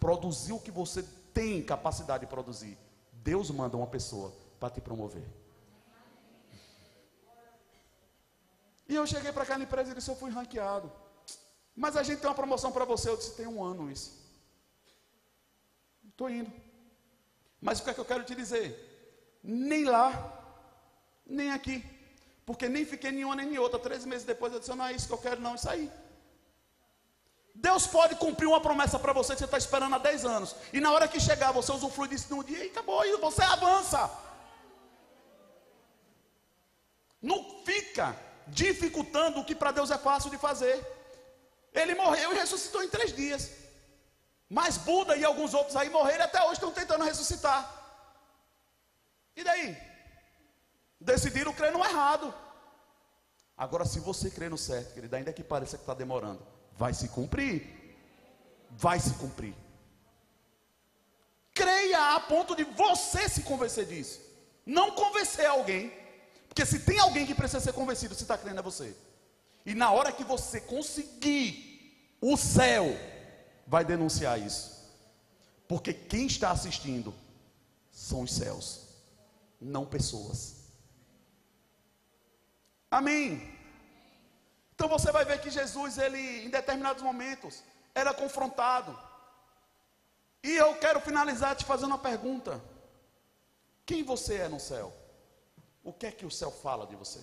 produzir 0.00 0.52
o 0.52 0.60
que 0.60 0.70
você 0.70 1.02
tem 1.34 1.62
capacidade 1.62 2.24
de 2.24 2.30
produzir, 2.30 2.78
Deus 3.12 3.50
manda 3.50 3.76
uma 3.76 3.86
pessoa 3.86 4.32
para 4.58 4.70
te 4.70 4.80
promover. 4.80 5.28
E 8.88 8.94
eu 8.94 9.06
cheguei 9.06 9.32
para 9.32 9.44
cá 9.44 9.58
na 9.58 9.64
empresa 9.64 9.92
e 9.92 9.94
disse: 9.94 10.10
Eu 10.10 10.16
fui 10.16 10.30
ranqueado. 10.30 10.90
Mas 11.82 11.96
a 11.96 12.02
gente 12.02 12.18
tem 12.18 12.28
uma 12.28 12.34
promoção 12.34 12.72
para 12.72 12.84
você. 12.84 13.08
Eu 13.08 13.16
disse: 13.16 13.36
Tem 13.36 13.46
um 13.46 13.62
ano 13.62 13.88
isso. 13.88 14.10
Estou 16.08 16.28
indo. 16.28 16.52
Mas 17.60 17.78
o 17.78 17.84
que 17.84 17.90
é 17.90 17.94
que 17.94 18.00
eu 18.00 18.04
quero 18.04 18.24
te 18.24 18.34
dizer? 18.34 18.66
Nem 19.44 19.84
lá, 19.84 20.10
nem 21.24 21.52
aqui. 21.52 21.84
Porque 22.44 22.68
nem 22.68 22.84
fiquei 22.84 23.12
nem 23.12 23.24
uma 23.24 23.36
nem 23.36 23.56
outra. 23.58 23.78
Três 23.78 24.04
meses 24.04 24.26
depois 24.26 24.52
eu 24.52 24.58
disse: 24.58 24.74
Não 24.74 24.86
é 24.86 24.92
isso 24.92 25.06
que 25.06 25.12
eu 25.12 25.24
quero, 25.26 25.40
não. 25.40 25.54
Isso 25.54 25.70
aí. 25.70 25.88
Deus 27.54 27.86
pode 27.86 28.16
cumprir 28.16 28.48
uma 28.48 28.60
promessa 28.60 28.98
para 28.98 29.12
você 29.12 29.34
que 29.34 29.38
você 29.38 29.44
está 29.44 29.58
esperando 29.58 29.94
há 29.94 29.98
10 29.98 30.24
anos. 30.24 30.56
E 30.72 30.80
na 30.80 30.90
hora 30.92 31.06
que 31.06 31.20
chegar, 31.20 31.52
você 31.52 31.70
usufrui 31.70 32.08
disso 32.08 32.34
num 32.34 32.42
dia 32.42 32.64
e 32.64 32.70
acabou. 32.70 33.04
E 33.04 33.16
você 33.18 33.42
avança. 33.42 34.10
Não 37.22 37.62
fica 37.64 38.16
dificultando 38.48 39.38
o 39.38 39.44
que 39.44 39.54
para 39.54 39.70
Deus 39.70 39.92
é 39.92 39.98
fácil 39.98 40.28
de 40.28 40.38
fazer. 40.38 40.97
Ele 41.72 41.94
morreu 41.94 42.32
e 42.32 42.38
ressuscitou 42.38 42.82
em 42.82 42.88
três 42.88 43.14
dias. 43.14 43.50
Mas 44.48 44.78
Buda 44.78 45.16
e 45.16 45.24
alguns 45.24 45.52
outros 45.52 45.76
aí 45.76 45.90
morreram 45.90 46.20
e 46.20 46.28
até 46.28 46.42
hoje 46.42 46.54
estão 46.54 46.72
tentando 46.72 47.04
ressuscitar. 47.04 47.60
E 49.36 49.44
daí? 49.44 49.76
Decidiram 51.00 51.52
crer 51.52 51.72
no 51.72 51.84
errado. 51.84 52.34
Agora, 53.56 53.84
se 53.84 54.00
você 54.00 54.30
crer 54.30 54.50
no 54.50 54.56
certo, 54.56 54.94
querido, 54.94 55.14
ainda 55.14 55.32
que 55.32 55.44
pareça 55.44 55.76
que 55.76 55.82
está 55.82 55.94
demorando, 55.94 56.44
vai 56.72 56.94
se 56.94 57.08
cumprir. 57.08 57.96
Vai 58.70 58.98
se 59.00 59.14
cumprir. 59.14 59.54
Creia 61.52 62.14
a 62.14 62.20
ponto 62.20 62.54
de 62.54 62.64
você 62.64 63.28
se 63.28 63.42
convencer 63.42 63.84
disso. 63.86 64.20
Não 64.64 64.92
convencer 64.92 65.46
alguém. 65.46 65.92
Porque 66.48 66.64
se 66.64 66.80
tem 66.80 66.98
alguém 66.98 67.26
que 67.26 67.34
precisa 67.34 67.60
ser 67.60 67.72
convencido, 67.72 68.14
se 68.14 68.22
está 68.22 68.38
crendo 68.38 68.60
é 68.60 68.62
você. 68.62 68.96
E 69.68 69.74
na 69.74 69.90
hora 69.90 70.10
que 70.10 70.24
você 70.24 70.62
conseguir, 70.62 72.16
o 72.22 72.38
céu 72.38 72.86
vai 73.66 73.84
denunciar 73.84 74.40
isso. 74.40 74.66
Porque 75.68 75.92
quem 75.92 76.26
está 76.26 76.50
assistindo 76.50 77.14
são 77.92 78.22
os 78.22 78.32
céus, 78.32 78.88
não 79.60 79.84
pessoas. 79.84 80.70
Amém. 82.90 83.54
Então 84.74 84.88
você 84.88 85.12
vai 85.12 85.26
ver 85.26 85.38
que 85.42 85.50
Jesus, 85.50 85.98
ele 85.98 86.46
em 86.46 86.48
determinados 86.48 87.02
momentos 87.02 87.62
era 87.94 88.14
confrontado. 88.14 88.98
E 90.42 90.50
eu 90.56 90.76
quero 90.76 90.98
finalizar 90.98 91.54
te 91.54 91.66
fazendo 91.66 91.90
uma 91.90 91.98
pergunta: 91.98 92.58
Quem 93.84 94.02
você 94.02 94.36
é 94.36 94.48
no 94.48 94.58
céu? 94.58 94.90
O 95.84 95.92
que 95.92 96.06
é 96.06 96.10
que 96.10 96.24
o 96.24 96.30
céu 96.30 96.50
fala 96.50 96.86
de 96.86 96.96
você? 96.96 97.20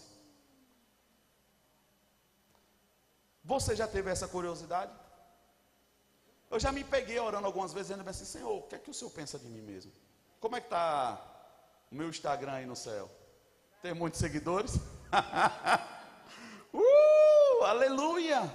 Você 3.46 3.76
já 3.76 3.88
teve 3.88 4.10
essa 4.10 4.28
curiosidade? 4.28 4.91
Eu 6.50 6.60
já 6.60 6.72
me 6.72 6.84
peguei 6.84 7.20
orando 7.20 7.46
algumas 7.46 7.72
vezes, 7.72 7.89
dizendo 7.89 8.10
assim: 8.10 8.26
Senhor, 8.26 8.52
o 8.58 8.64
que 8.64 8.74
é 8.76 8.80
que 8.80 8.89
o 8.89 8.93
Senhor 8.93 9.12
pensa 9.12 9.38
de 9.38 9.48
mim 9.48 9.62
mesmo? 9.62 9.91
Como 10.39 10.56
é 10.56 10.62
que 10.62 10.66
está 10.66 11.22
o 11.91 11.96
meu 11.96 12.10
Instagram 12.10 12.54
aí 12.54 12.66
no 12.66 12.76
céu? 12.76 13.10
Tem 13.84 13.93
muitos 13.93 14.20
seguidores? 14.20 14.76
uh, 16.74 17.64
aleluia! 17.66 18.52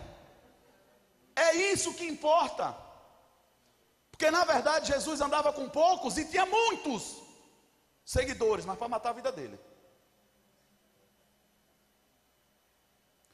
É 1.36 1.54
isso 1.54 1.94
que 1.94 2.04
importa. 2.06 2.76
Porque 4.10 4.28
na 4.28 4.44
verdade 4.44 4.88
Jesus 4.92 5.20
andava 5.20 5.52
com 5.52 5.68
poucos 5.68 6.18
e 6.18 6.24
tinha 6.24 6.44
muitos 6.44 7.22
seguidores, 8.04 8.64
mas 8.64 8.76
para 8.76 8.88
matar 8.88 9.10
a 9.10 9.14
vida 9.20 9.30
dele. 9.30 9.58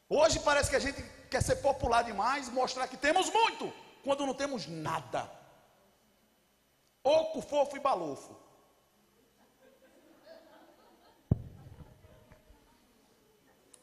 Hoje 0.09 0.39
parece 0.41 0.71
que 0.71 0.77
a 0.77 0.85
gente 0.87 1.16
quer 1.27 1.43
ser 1.43 1.57
popular 1.57 2.03
demais, 2.03 2.49
mostrar 2.49 2.89
que 2.89 2.97
temos 2.97 3.31
muito, 3.31 3.72
quando 4.05 4.27
não 4.27 4.35
temos 4.35 4.66
nada. 4.66 5.31
Oco, 7.03 7.41
fofo 7.41 7.77
e 7.77 7.81
balofo. 7.81 8.37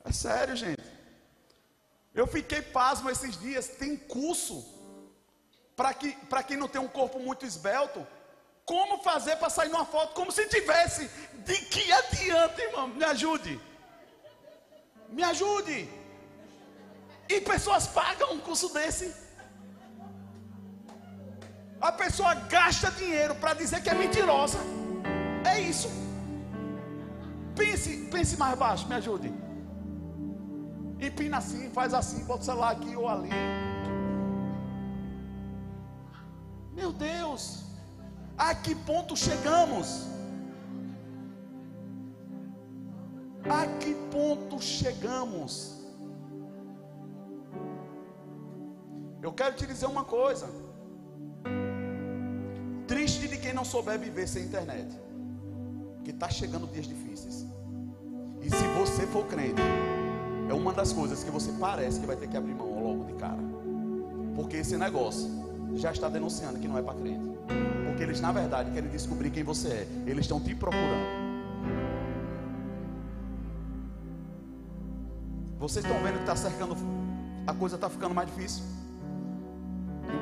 É 0.06 0.12
sério, 0.12 0.56
gente. 0.56 0.84
Eu 2.14 2.28
fiquei 2.28 2.62
pasmo 2.62 3.10
esses 3.10 3.40
dias. 3.40 3.70
Tem 3.70 3.96
curso 3.96 4.64
para 5.76 5.94
que, 5.94 6.16
quem 6.48 6.58
não 6.58 6.68
tem 6.68 6.82
um 6.82 6.88
corpo 6.88 7.20
muito 7.20 7.46
esbelto. 7.46 8.06
Como 8.66 9.04
fazer 9.04 9.38
para 9.38 9.50
sair 9.50 9.70
numa 9.70 9.86
foto 9.86 10.14
como 10.14 10.32
se 10.32 10.48
tivesse? 10.48 11.08
De 11.46 11.58
que 11.66 11.92
adianta, 11.92 12.62
irmão? 12.62 12.88
Me 12.90 13.04
ajude. 13.04 13.60
Me 15.10 15.24
ajude. 15.24 15.90
E 17.34 17.42
pessoas 17.42 17.86
pagam 17.88 18.34
um 18.36 18.40
curso 18.48 18.68
desse. 18.78 19.08
A 21.82 21.92
pessoa 21.92 22.34
gasta 22.56 22.92
dinheiro 22.92 23.34
para 23.36 23.54
dizer 23.62 23.82
que 23.84 23.90
é 23.90 23.96
mentirosa. 23.96 24.60
É 25.52 25.60
isso. 25.60 25.90
Pense, 27.56 27.90
pense 28.14 28.38
mais 28.38 28.58
baixo, 28.58 28.88
me 28.88 28.96
ajude. 28.96 29.34
Empina 31.08 31.38
assim, 31.40 31.70
faz 31.72 31.94
assim, 31.94 32.24
bota 32.24 32.42
o 32.44 32.46
celular 32.46 32.72
aqui 32.72 32.96
ou 32.96 33.10
ali. 33.10 33.30
Meu 36.80 36.92
Deus, 36.94 37.64
a 38.38 38.54
que 38.56 38.76
ponto 38.76 39.16
chegamos? 39.18 40.08
A 43.60 43.66
que 43.80 43.94
ponto 44.12 44.62
chegamos? 44.62 45.83
Eu 49.24 49.32
quero 49.32 49.56
te 49.56 49.66
dizer 49.66 49.86
uma 49.86 50.04
coisa. 50.04 50.50
Triste 52.86 53.30
de 53.30 53.38
quem 53.38 53.54
não 53.54 53.64
souber 53.64 53.98
viver 53.98 54.28
sem 54.28 54.44
internet. 54.44 55.00
Que 56.04 56.12
está 56.12 56.30
chegando 56.30 56.68
dias 56.68 56.86
difíceis. 56.86 57.46
E 58.42 58.50
se 58.50 58.68
você 58.78 59.08
for 59.08 59.26
crente, 59.28 59.62
é 60.50 60.54
uma 60.54 60.74
das 60.74 60.92
coisas 60.92 61.24
que 61.24 61.32
você 61.32 61.54
parece 61.54 62.02
que 62.02 62.06
vai 62.06 62.18
ter 62.18 62.28
que 62.28 62.36
abrir 62.36 62.54
mão 62.54 62.84
logo 62.84 63.06
de 63.06 63.14
cara. 63.14 63.40
Porque 64.36 64.58
esse 64.58 64.76
negócio 64.76 65.30
já 65.76 65.94
está 65.94 66.10
denunciando 66.10 66.60
que 66.60 66.68
não 66.68 66.78
é 66.78 66.82
para 66.82 67.00
crente. 67.00 67.24
Porque 67.86 68.04
eles, 68.04 68.20
na 68.20 68.34
verdade, 68.34 68.72
querem 68.72 68.90
descobrir 68.90 69.32
quem 69.32 69.42
você 69.42 69.70
é. 69.70 69.88
Eles 70.06 70.26
estão 70.26 70.42
te 70.42 70.54
procurando. 70.54 71.24
Vocês 75.58 75.86
estão 75.86 76.04
vendo 76.04 76.16
que 76.16 76.30
está 76.30 76.36
cercando, 76.36 76.76
a 77.48 77.54
coisa 77.54 77.76
está 77.76 77.90
ficando 77.90 78.14
mais 78.14 78.28
difícil. 78.28 78.83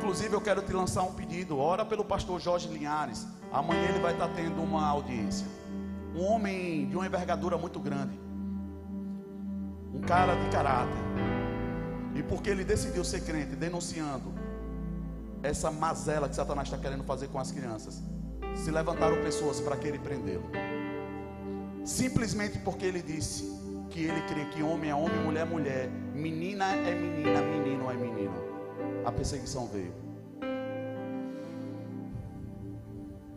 Inclusive, 0.02 0.34
eu 0.34 0.41
quero 0.41 0.64
te 0.64 0.74
lançar 0.74 1.04
um 1.04 1.14
pedido. 1.14 1.60
Ora 1.60 1.86
pelo 1.86 2.04
pastor 2.04 2.41
Jorge 2.41 2.68
Linhares. 2.68 3.28
Amanhã 3.54 3.84
ele 3.84 3.99
vai 3.99 4.14
estar 4.14 4.30
tendo 4.30 4.60
uma 4.60 4.84
audiência. 4.84 5.45
Um 6.16 6.24
homem 6.24 6.89
de 6.89 6.95
uma 6.95 7.06
envergadura 7.06 7.56
muito 7.56 7.80
grande. 7.80 8.20
Um 9.93 10.02
cara 10.02 10.34
de 10.34 10.49
caráter. 10.49 10.97
E 12.16 12.24
porque 12.24 12.49
ele 12.49 12.64
decidiu 12.64 13.04
ser 13.06 13.22
crente, 13.22 13.56
denunciando 13.56 14.34
essa 15.43 15.70
mazela 15.70 16.28
que 16.28 16.36
Satanás 16.36 16.68
está 16.68 16.80
querendo 16.80 17.04
fazer 17.04 17.28
com 17.28 17.38
as 17.38 17.52
crianças, 17.52 18.02
se 18.56 18.72
levantaram 18.72 19.22
pessoas 19.22 19.60
para 19.62 19.78
querer 19.78 19.99
prendê-lo. 19.99 20.49
Simplesmente 21.86 22.58
porque 22.58 22.86
ele 22.86 23.04
disse 23.04 23.43
que 23.91 24.04
ele 24.06 24.22
crê 24.22 24.45
que 24.45 24.64
homem 24.64 24.89
é 24.89 24.95
homem, 24.95 25.20
mulher 25.20 25.41
é 25.41 25.45
mulher, 25.45 25.89
menina 26.16 26.76
é 26.76 26.95
menina, 26.95 27.39
menino 27.41 27.91
é 27.91 27.93
menino. 27.93 28.51
A 29.06 29.12
perseguição 29.12 29.68
veio. 29.68 29.93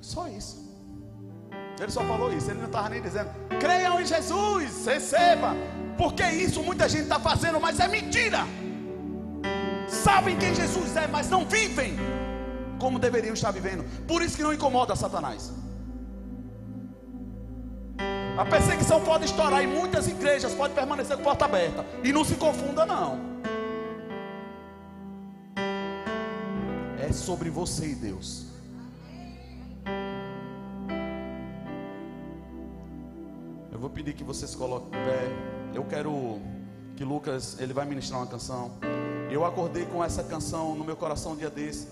Só 0.00 0.28
isso. 0.28 0.62
Ele 1.80 1.90
só 1.90 2.02
falou 2.04 2.32
isso, 2.32 2.50
ele 2.50 2.60
não 2.60 2.66
estava 2.66 2.88
nem 2.88 3.02
dizendo, 3.02 3.30
creiam 3.58 4.00
em 4.00 4.06
Jesus, 4.06 4.86
receba. 4.86 5.54
Porque 5.96 6.22
isso 6.24 6.62
muita 6.62 6.88
gente 6.88 7.04
está 7.04 7.18
fazendo, 7.18 7.60
mas 7.60 7.80
é 7.80 7.88
mentira 7.88 8.46
sabem 9.94 10.36
quem 10.36 10.54
Jesus 10.54 10.96
é, 10.96 11.06
mas 11.06 11.30
não 11.30 11.44
vivem 11.44 11.96
como 12.78 12.98
deveriam 12.98 13.34
estar 13.34 13.50
vivendo. 13.50 13.84
Por 14.06 14.20
isso 14.22 14.36
que 14.36 14.42
não 14.42 14.52
incomoda 14.52 14.94
Satanás. 14.94 15.52
A 18.36 18.44
perseguição 18.44 19.00
pode 19.00 19.24
estourar 19.24 19.62
em 19.62 19.66
muitas 19.66 20.08
igrejas, 20.08 20.52
pode 20.52 20.74
permanecer 20.74 21.16
com 21.16 21.22
porta 21.22 21.44
aberta. 21.44 21.86
E 22.02 22.12
não 22.12 22.24
se 22.24 22.34
confunda, 22.34 22.84
não. 22.84 23.33
Sobre 27.14 27.50
você 27.50 27.86
e 27.86 27.94
Deus. 27.94 28.46
Eu 33.72 33.78
vou 33.78 33.90
pedir 33.90 34.14
que 34.14 34.24
você 34.24 34.46
se 34.46 34.56
coloque 34.56 34.86
em 34.88 34.90
pé. 34.90 35.28
Eu 35.74 35.84
quero 35.84 36.40
que 36.96 37.04
Lucas, 37.04 37.58
ele 37.58 37.72
vai 37.72 37.84
ministrar 37.84 38.20
uma 38.20 38.26
canção. 38.26 38.72
Eu 39.30 39.44
acordei 39.44 39.84
com 39.86 40.02
essa 40.02 40.22
canção 40.22 40.74
no 40.74 40.84
meu 40.84 40.96
coração 40.96 41.32
um 41.32 41.36
dia 41.36 41.50
desse. 41.50 41.88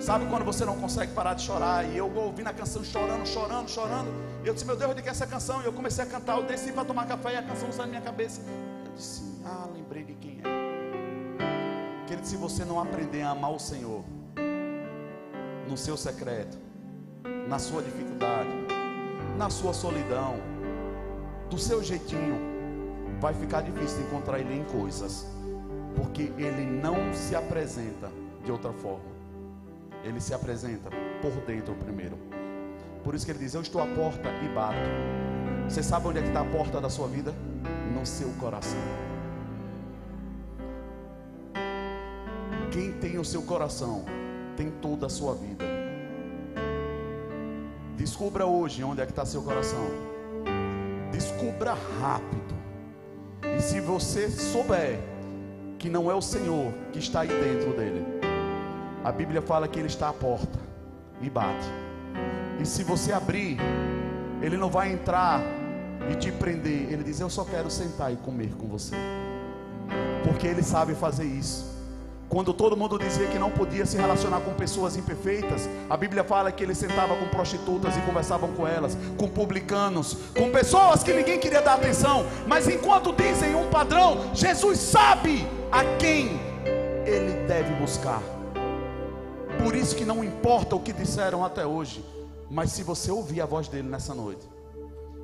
Sabe 0.00 0.26
quando 0.26 0.44
você 0.44 0.64
não 0.64 0.78
consegue 0.78 1.12
parar 1.12 1.34
de 1.34 1.42
chorar? 1.42 1.84
E 1.84 1.96
eu 1.96 2.12
ouvindo 2.14 2.48
a 2.48 2.52
canção 2.52 2.82
chorando, 2.82 3.26
chorando, 3.26 3.68
chorando. 3.68 4.08
Eu 4.44 4.52
disse, 4.52 4.66
meu 4.66 4.76
Deus, 4.76 4.90
eu 4.90 4.96
digo 4.96 5.08
essa 5.08 5.26
canção. 5.26 5.62
E 5.62 5.66
eu 5.66 5.72
comecei 5.72 6.04
a 6.04 6.06
cantar. 6.06 6.38
Eu 6.38 6.44
desci 6.44 6.72
para 6.72 6.84
tomar 6.84 7.06
café 7.06 7.34
e 7.34 7.36
a 7.36 7.42
canção 7.42 7.70
saiu 7.70 7.86
na 7.86 7.86
minha 7.86 8.02
cabeça. 8.02 8.40
Eu 8.86 8.92
disse, 8.94 9.22
ah, 9.44 9.68
lembrei 9.72 10.04
de 10.04 10.14
quem 10.14 10.40
é. 10.40 12.06
Querido, 12.06 12.26
se 12.26 12.36
você 12.36 12.64
não 12.64 12.80
aprender 12.80 13.22
a 13.22 13.30
amar 13.30 13.52
o 13.52 13.58
Senhor, 13.58 14.04
no 15.68 15.76
seu 15.76 15.96
secreto, 15.96 16.58
na 17.48 17.58
sua 17.58 17.82
dificuldade, 17.82 18.50
na 19.36 19.50
sua 19.50 19.72
solidão, 19.72 20.36
do 21.50 21.58
seu 21.58 21.82
jeitinho, 21.82 22.38
vai 23.20 23.34
ficar 23.34 23.62
difícil 23.62 24.02
encontrar 24.02 24.38
Ele 24.38 24.54
em 24.54 24.64
coisas 24.64 25.26
porque 25.94 26.32
ele 26.36 26.64
não 26.64 27.14
se 27.14 27.34
apresenta 27.34 28.10
de 28.44 28.50
outra 28.50 28.72
forma. 28.72 29.14
Ele 30.02 30.20
se 30.20 30.34
apresenta 30.34 30.90
por 31.22 31.32
dentro 31.46 31.74
primeiro. 31.74 32.18
Por 33.02 33.14
isso 33.14 33.24
que 33.24 33.32
ele 33.32 33.38
diz: 33.38 33.54
Eu 33.54 33.62
estou 33.62 33.80
à 33.80 33.86
porta 33.86 34.28
e 34.44 34.48
bato. 34.54 34.76
Você 35.68 35.82
sabe 35.82 36.08
onde 36.08 36.18
é 36.18 36.22
que 36.22 36.28
está 36.28 36.40
a 36.40 36.44
porta 36.44 36.80
da 36.80 36.90
sua 36.90 37.08
vida? 37.08 37.32
No 37.94 38.04
seu 38.04 38.28
coração. 38.40 38.78
Quem 42.70 42.92
tem 42.92 43.18
o 43.18 43.24
seu 43.24 43.42
coração 43.42 44.04
tem 44.56 44.70
toda 44.70 45.06
a 45.06 45.08
sua 45.08 45.34
vida. 45.34 45.64
Descubra 47.96 48.46
hoje 48.46 48.82
onde 48.82 49.00
é 49.00 49.06
que 49.06 49.12
está 49.12 49.24
seu 49.24 49.42
coração. 49.42 49.86
Descubra 51.12 51.76
rápido. 52.00 52.54
E 53.56 53.60
se 53.60 53.80
você 53.80 54.28
souber 54.28 54.98
que 55.84 55.90
não 55.90 56.10
é 56.10 56.14
o 56.14 56.22
Senhor 56.22 56.72
que 56.92 56.98
está 56.98 57.20
aí 57.20 57.28
dentro 57.28 57.76
dele. 57.76 58.02
A 59.04 59.12
Bíblia 59.12 59.42
fala 59.42 59.68
que 59.68 59.78
ele 59.78 59.88
está 59.88 60.08
à 60.08 60.14
porta 60.14 60.58
e 61.20 61.28
bate. 61.28 61.68
E 62.58 62.64
se 62.64 62.82
você 62.82 63.12
abrir, 63.12 63.58
ele 64.40 64.56
não 64.56 64.70
vai 64.70 64.90
entrar 64.90 65.42
e 66.10 66.16
te 66.16 66.32
prender. 66.32 66.90
Ele 66.90 67.04
diz: 67.04 67.20
Eu 67.20 67.28
só 67.28 67.44
quero 67.44 67.70
sentar 67.70 68.10
e 68.10 68.16
comer 68.16 68.54
com 68.54 68.66
você. 68.66 68.96
Porque 70.24 70.46
ele 70.46 70.62
sabe 70.62 70.94
fazer 70.94 71.26
isso. 71.26 71.73
Quando 72.34 72.52
todo 72.52 72.76
mundo 72.76 72.98
dizia 72.98 73.28
que 73.28 73.38
não 73.38 73.48
podia 73.48 73.86
se 73.86 73.96
relacionar 73.96 74.40
com 74.40 74.52
pessoas 74.54 74.96
imperfeitas, 74.96 75.68
a 75.88 75.96
Bíblia 75.96 76.24
fala 76.24 76.50
que 76.50 76.64
ele 76.64 76.74
sentava 76.74 77.14
com 77.14 77.28
prostitutas 77.28 77.96
e 77.96 78.00
conversavam 78.00 78.52
com 78.54 78.66
elas, 78.66 78.98
com 79.16 79.28
publicanos, 79.28 80.14
com 80.36 80.50
pessoas 80.50 81.04
que 81.04 81.12
ninguém 81.12 81.38
queria 81.38 81.62
dar 81.62 81.74
atenção, 81.74 82.26
mas 82.44 82.66
enquanto 82.66 83.12
dizem 83.12 83.54
um 83.54 83.70
padrão, 83.70 84.34
Jesus 84.34 84.80
sabe 84.80 85.46
a 85.70 85.84
quem 85.96 86.40
ele 87.06 87.46
deve 87.46 87.72
buscar. 87.76 88.20
Por 89.62 89.76
isso 89.76 89.94
que 89.94 90.04
não 90.04 90.24
importa 90.24 90.74
o 90.74 90.80
que 90.80 90.92
disseram 90.92 91.44
até 91.44 91.64
hoje, 91.64 92.04
mas 92.50 92.72
se 92.72 92.82
você 92.82 93.12
ouvir 93.12 93.42
a 93.42 93.46
voz 93.46 93.68
dele 93.68 93.88
nessa 93.88 94.12
noite 94.12 94.44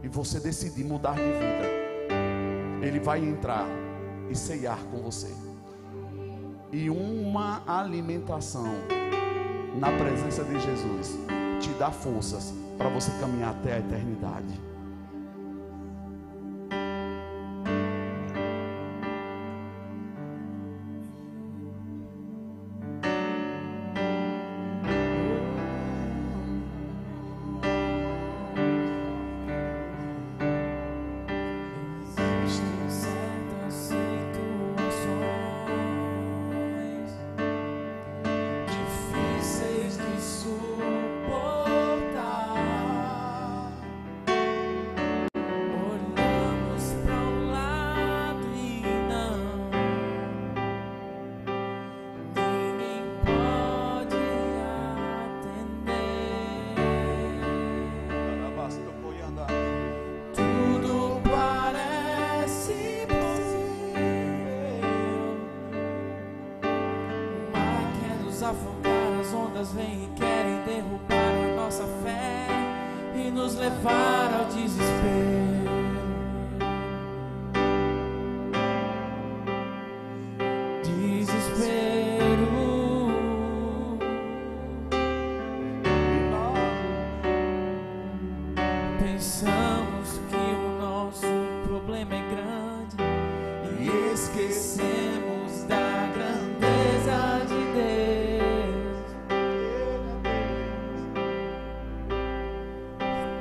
e 0.01 0.07
você 0.07 0.39
decidir 0.39 0.85
mudar 0.85 1.17
de 1.17 1.23
vida, 1.23 2.87
ele 2.87 3.01
vai 3.01 3.19
entrar 3.19 3.67
e 4.31 4.37
ceiar 4.37 4.79
com 4.93 5.03
você. 5.03 5.50
E 6.73 6.89
uma 6.89 7.63
alimentação 7.67 8.73
na 9.79 9.91
presença 9.91 10.45
de 10.45 10.61
Jesus 10.61 11.19
te 11.61 11.71
dá 11.71 11.91
forças 11.91 12.55
para 12.79 12.89
você 12.89 13.11
caminhar 13.19 13.51
até 13.51 13.75
a 13.75 13.79
eternidade. 13.79 14.70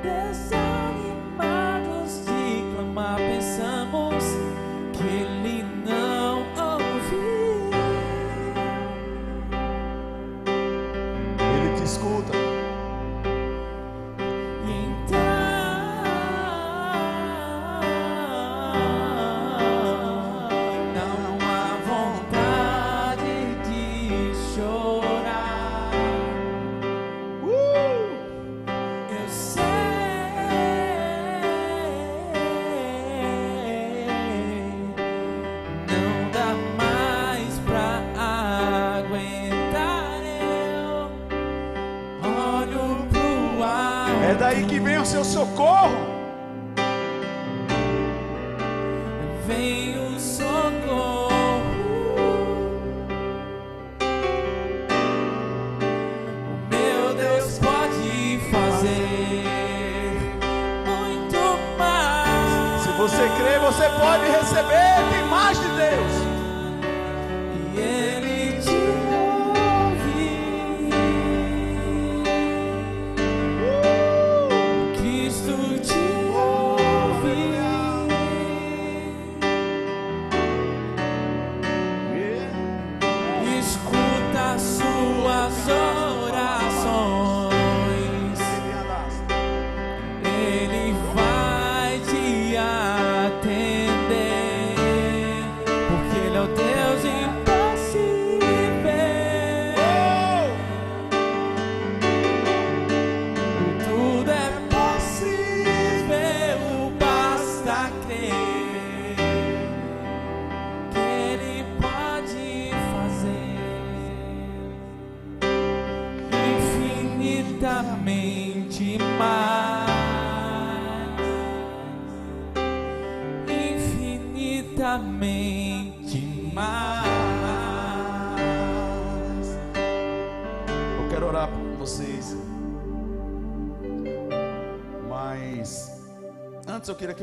There's 0.02 0.59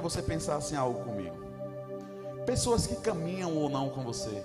você 0.10 0.22
pensasse 0.22 0.74
em 0.74 0.78
algo 0.78 1.04
comigo. 1.04 1.36
Pessoas 2.46 2.88
que 2.88 2.96
caminham 2.96 3.54
ou 3.58 3.70
não 3.70 3.90
com 3.90 4.04
você, 4.04 4.42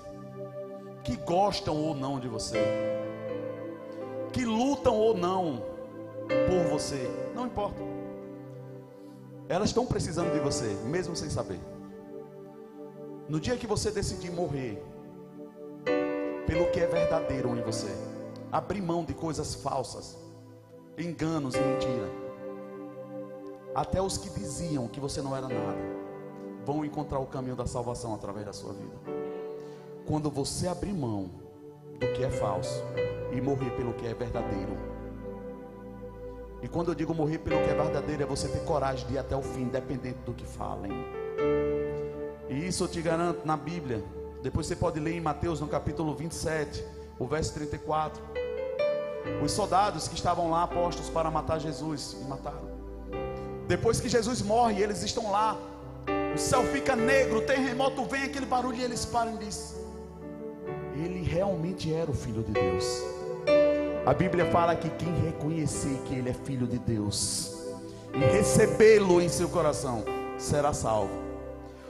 que 1.05 1.16
gostam 1.16 1.76
ou 1.76 1.94
não 1.94 2.18
de 2.18 2.26
você, 2.26 2.59
que 4.32 4.44
lutam 4.44 4.97
ou 4.97 5.16
não 5.16 5.62
por 6.26 6.68
você, 6.68 7.09
não 7.32 7.47
importa. 7.47 7.80
Elas 9.48 9.68
estão 9.68 9.86
precisando 9.86 10.32
de 10.32 10.40
você, 10.40 10.66
mesmo 10.86 11.14
sem 11.14 11.30
saber. 11.30 11.60
No 13.28 13.39
dia 13.39 13.56
que 13.56 13.66
você 13.66 13.93
decidir 13.93 14.32
morrer, 14.32 14.82
pelo 16.44 16.70
que 16.72 16.80
é 16.80 16.86
verdadeiro 16.86 17.56
em 17.56 17.62
você, 17.62 17.94
abrir 18.51 18.82
mão 18.82 19.05
de 19.05 19.14
coisas 19.14 19.55
falsas, 19.55 20.18
enganos 20.98 21.55
e 21.55 21.60
mentira 21.60 22.21
até 23.74 24.00
os 24.00 24.18
que 24.18 24.28
diziam 24.30 24.86
que 24.86 25.00
você 25.00 25.22
não 25.22 25.36
era 25.36 25.48
nada, 25.48 25.78
vão 26.64 26.84
encontrar 26.84 27.18
o 27.18 27.26
caminho 27.26 27.56
da 27.56 27.66
salvação 27.66 28.14
através 28.14 28.46
da 28.46 28.52
sua 28.52 28.72
vida. 28.72 28.94
Quando 30.06 30.30
você 30.30 30.68
abrir 30.68 30.92
mão 30.92 31.30
do 31.98 32.12
que 32.12 32.22
é 32.22 32.30
falso 32.30 32.82
e 33.32 33.40
morrer 33.40 33.70
pelo 33.70 33.94
que 33.94 34.06
é 34.06 34.14
verdadeiro. 34.14 34.76
E 36.60 36.68
quando 36.68 36.88
eu 36.88 36.94
digo 36.94 37.14
morrer 37.14 37.38
pelo 37.38 37.60
que 37.62 37.70
é 37.70 37.74
verdadeiro, 37.74 38.22
é 38.22 38.26
você 38.26 38.48
ter 38.48 38.64
coragem 38.64 39.06
de 39.08 39.14
ir 39.14 39.18
até 39.18 39.36
o 39.36 39.42
fim, 39.42 39.62
independente 39.62 40.18
do 40.24 40.32
que 40.32 40.44
falem. 40.44 40.92
E 42.48 42.66
isso 42.66 42.84
eu 42.84 42.88
te 42.88 43.00
garanto 43.00 43.44
na 43.46 43.56
Bíblia. 43.56 44.04
Depois 44.42 44.66
você 44.66 44.76
pode 44.76 45.00
ler 45.00 45.14
em 45.14 45.20
Mateus 45.20 45.60
no 45.60 45.66
capítulo 45.66 46.14
27, 46.14 46.84
o 47.18 47.26
verso 47.26 47.54
34. 47.54 48.22
Os 49.42 49.52
soldados 49.52 50.08
que 50.08 50.14
estavam 50.14 50.50
lá 50.50 50.66
postos 50.66 51.08
para 51.08 51.30
matar 51.30 51.58
Jesus 51.58 52.16
e 52.20 52.24
mataram. 52.24 52.71
Depois 53.72 53.98
que 53.98 54.06
Jesus 54.06 54.42
morre, 54.42 54.82
eles 54.82 55.02
estão 55.02 55.30
lá. 55.30 55.56
O 56.34 56.38
céu 56.38 56.62
fica 56.64 56.94
negro, 56.94 57.38
o 57.38 57.40
terremoto 57.40 58.04
vem, 58.04 58.24
aquele 58.24 58.44
barulho 58.44 58.76
e 58.76 58.82
eles 58.82 59.06
param 59.06 59.36
e 59.36 59.38
dizem: 59.38 59.78
Ele 60.94 61.22
realmente 61.22 61.90
era 61.90 62.10
o 62.10 62.12
Filho 62.12 62.42
de 62.42 62.52
Deus. 62.52 62.84
A 64.04 64.12
Bíblia 64.12 64.44
fala 64.50 64.76
que 64.76 64.90
quem 64.90 65.14
reconhecer 65.24 65.96
que 66.04 66.14
Ele 66.14 66.28
é 66.28 66.34
Filho 66.34 66.66
de 66.66 66.78
Deus 66.78 67.54
e 68.12 68.18
recebê-lo 68.18 69.22
em 69.22 69.30
seu 69.30 69.48
coração 69.48 70.04
será 70.36 70.74
salvo. 70.74 71.14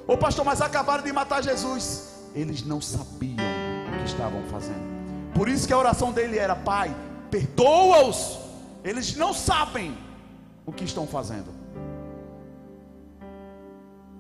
Ô 0.07 0.17
pastor, 0.17 0.45
mas 0.45 0.61
acabaram 0.61 1.03
de 1.03 1.13
matar 1.13 1.43
Jesus. 1.43 2.13
Eles 2.33 2.65
não 2.65 2.81
sabiam 2.81 3.45
o 3.89 3.99
que 3.99 4.05
estavam 4.05 4.45
fazendo. 4.45 5.33
Por 5.35 5.49
isso 5.49 5.67
que 5.67 5.73
a 5.73 5.79
oração 5.79 6.13
dele 6.13 6.39
era: 6.39 6.55
Pai, 6.55 6.95
perdoa-os. 7.29 8.39
Eles 8.85 9.17
não 9.17 9.35
sabem 9.35 9.99
o 10.65 10.73
que 10.73 10.85
estão 10.85 11.09
fazendo. 11.09 11.62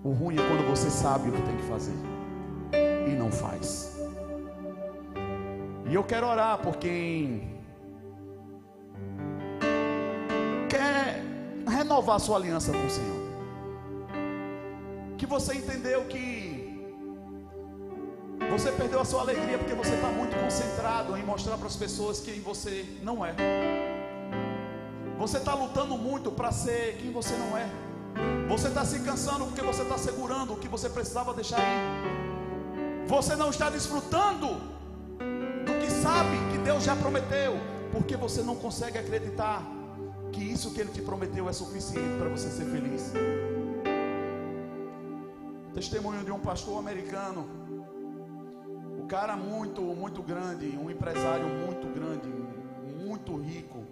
O 0.05 0.11
ruim 0.11 0.35
é 0.35 0.49
quando 0.49 0.69
você 0.69 0.91
sabe 0.91 1.29
o 1.29 1.33
que 1.33 1.43
tem 1.43 1.57
que 1.57 1.62
fazer 1.62 1.95
e 3.07 3.15
não 3.15 3.31
faz. 3.31 3.97
E 5.89 5.95
eu 5.95 6.03
quero 6.03 6.27
orar 6.27 6.59
por 6.59 6.77
quem 6.77 7.61
quer 10.69 11.23
renovar 11.69 12.19
sua 12.19 12.37
aliança 12.37 12.73
com 12.73 12.85
o 12.85 12.91
Senhor. 12.91 13.23
Que 15.16 15.27
você 15.27 15.55
entendeu 15.55 16.05
que 16.07 16.53
você 18.51 18.73
perdeu 18.73 19.01
a 19.01 19.05
sua 19.05 19.20
alegria 19.20 19.57
porque 19.57 19.74
você 19.74 19.95
está 19.95 20.09
muito 20.09 20.37
concentrado 20.37 21.16
em 21.16 21.23
mostrar 21.23 21.57
para 21.57 21.69
as 21.69 21.77
pessoas 21.77 22.20
quem 22.20 22.41
você 22.41 22.85
não 23.03 23.24
é. 23.24 23.35
Você 25.16 25.39
está 25.39 25.55
lutando 25.55 25.97
muito 25.97 26.33
para 26.33 26.51
ser 26.51 26.97
quem 26.97 27.12
você 27.12 27.35
não 27.37 27.57
é. 27.57 27.91
Você 28.48 28.68
está 28.68 28.84
se 28.84 29.01
cansando 29.01 29.47
porque 29.47 29.62
você 29.62 29.82
está 29.82 29.97
segurando 29.97 30.52
o 30.52 30.56
que 30.56 30.68
você 30.68 30.89
precisava 30.89 31.32
deixar 31.32 31.59
ir. 31.59 33.06
Você 33.06 33.34
não 33.36 33.51
está 33.51 33.70
desfrutando 33.70 34.48
do 35.66 35.72
que 35.80 35.90
sabe 35.90 36.36
que 36.51 36.59
Deus 36.59 36.84
já 36.84 36.94
prometeu, 36.97 37.55
porque 37.90 38.16
você 38.16 38.43
não 38.43 38.56
consegue 38.56 38.98
acreditar 38.98 39.62
que 40.32 40.43
isso 40.43 40.72
que 40.72 40.80
Ele 40.80 40.90
te 40.90 41.02
prometeu 41.02 41.48
é 41.48 41.52
suficiente 41.52 42.16
para 42.18 42.28
você 42.28 42.48
ser 42.48 42.64
feliz. 42.64 43.12
Testemunho 45.74 46.24
de 46.24 46.30
um 46.30 46.39
pastor 46.39 46.78
americano, 46.78 47.47
o 48.98 49.06
cara 49.06 49.36
muito, 49.36 49.82
muito 49.82 50.22
grande, 50.22 50.76
um 50.76 50.90
empresário 50.90 51.47
muito 51.47 51.86
grande, 51.89 52.28
muito 53.05 53.36
rico. 53.36 53.91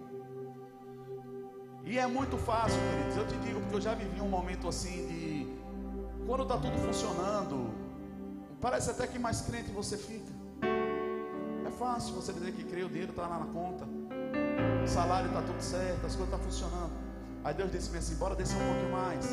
E 1.83 1.97
é 1.97 2.05
muito 2.07 2.37
fácil, 2.37 2.79
queridos. 2.79 3.17
Eu 3.17 3.27
te 3.27 3.37
digo 3.45 3.59
porque 3.61 3.75
eu 3.75 3.81
já 3.81 3.93
vivi 3.93 4.21
um 4.21 4.29
momento 4.29 4.67
assim 4.67 5.07
de 5.07 5.61
quando 6.25 6.43
está 6.43 6.57
tudo 6.57 6.77
funcionando, 6.77 7.73
parece 8.61 8.91
até 8.91 9.07
que 9.07 9.17
mais 9.17 9.41
crente 9.41 9.71
você 9.71 9.97
fica. 9.97 10.31
É 11.65 11.71
fácil 11.71 12.13
você 12.13 12.31
dizer 12.31 12.51
que 12.53 12.63
crê, 12.63 12.83
o 12.83 12.89
dinheiro 12.89 13.11
está 13.11 13.27
lá 13.27 13.39
na 13.39 13.45
conta, 13.47 13.85
o 14.83 14.87
salário 14.87 15.27
está 15.27 15.41
tudo 15.41 15.61
certo, 15.61 16.05
as 16.05 16.15
coisas 16.15 16.21
estão 16.21 16.39
tá 16.39 16.45
funcionando. 16.45 16.91
Aí 17.43 17.53
Deus 17.53 17.71
disse 17.71 17.95
assim: 17.97 18.15
bora 18.15 18.35
descer 18.35 18.55
um 18.55 18.65
pouquinho 18.65 18.91
mais. 18.91 19.25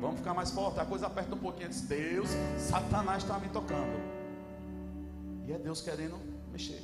Vamos 0.00 0.18
ficar 0.18 0.34
mais 0.34 0.50
forte. 0.50 0.80
A 0.80 0.84
coisa 0.84 1.06
aperta 1.06 1.34
um 1.34 1.38
pouquinho. 1.38 1.68
Disse, 1.68 1.86
Deus, 1.86 2.28
Satanás 2.58 3.22
está 3.22 3.38
me 3.38 3.48
tocando. 3.48 4.00
E 5.46 5.52
é 5.52 5.58
Deus 5.58 5.80
querendo 5.80 6.16
mexer. 6.52 6.82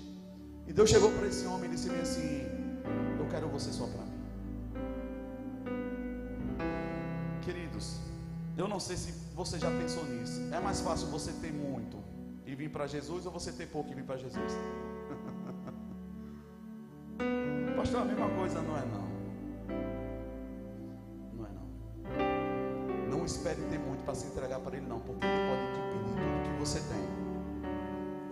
E 0.66 0.72
Deus 0.72 0.90
chegou 0.90 1.10
para 1.12 1.26
esse 1.26 1.46
homem 1.46 1.70
e 1.70 1.74
disse 1.74 1.90
assim: 1.90 2.46
Eu 3.18 3.26
quero 3.30 3.48
você 3.48 3.70
só 3.72 3.86
para 3.86 4.05
Queridos, 7.46 7.96
eu 8.58 8.66
não 8.66 8.80
sei 8.80 8.96
se 8.96 9.12
você 9.32 9.56
já 9.56 9.70
pensou 9.70 10.04
nisso. 10.04 10.52
É 10.52 10.58
mais 10.58 10.80
fácil 10.80 11.06
você 11.06 11.30
ter 11.34 11.52
muito 11.52 11.96
e 12.44 12.56
vir 12.56 12.72
para 12.72 12.88
Jesus 12.88 13.24
ou 13.24 13.30
você 13.30 13.52
ter 13.52 13.66
pouco 13.66 13.92
e 13.92 13.94
vir 13.94 14.02
para 14.02 14.16
Jesus? 14.16 14.42
Pastor, 17.76 18.00
a 18.00 18.04
mesma 18.04 18.28
coisa 18.30 18.60
não 18.60 18.76
é 18.76 18.84
não. 18.86 19.06
Não 21.34 21.46
é 21.46 21.50
não. 21.50 21.68
Não 23.16 23.24
espere 23.24 23.62
ter 23.70 23.78
muito 23.78 24.04
para 24.04 24.16
se 24.16 24.26
entregar 24.26 24.58
para 24.58 24.76
Ele 24.76 24.88
não, 24.88 24.98
porque 24.98 25.24
Ele 25.24 25.48
pode 25.48 25.72
te 25.72 25.78
pedir 25.92 26.16
tudo 26.16 26.42
que 26.42 26.50
você 26.58 26.80
tem. 26.80 27.08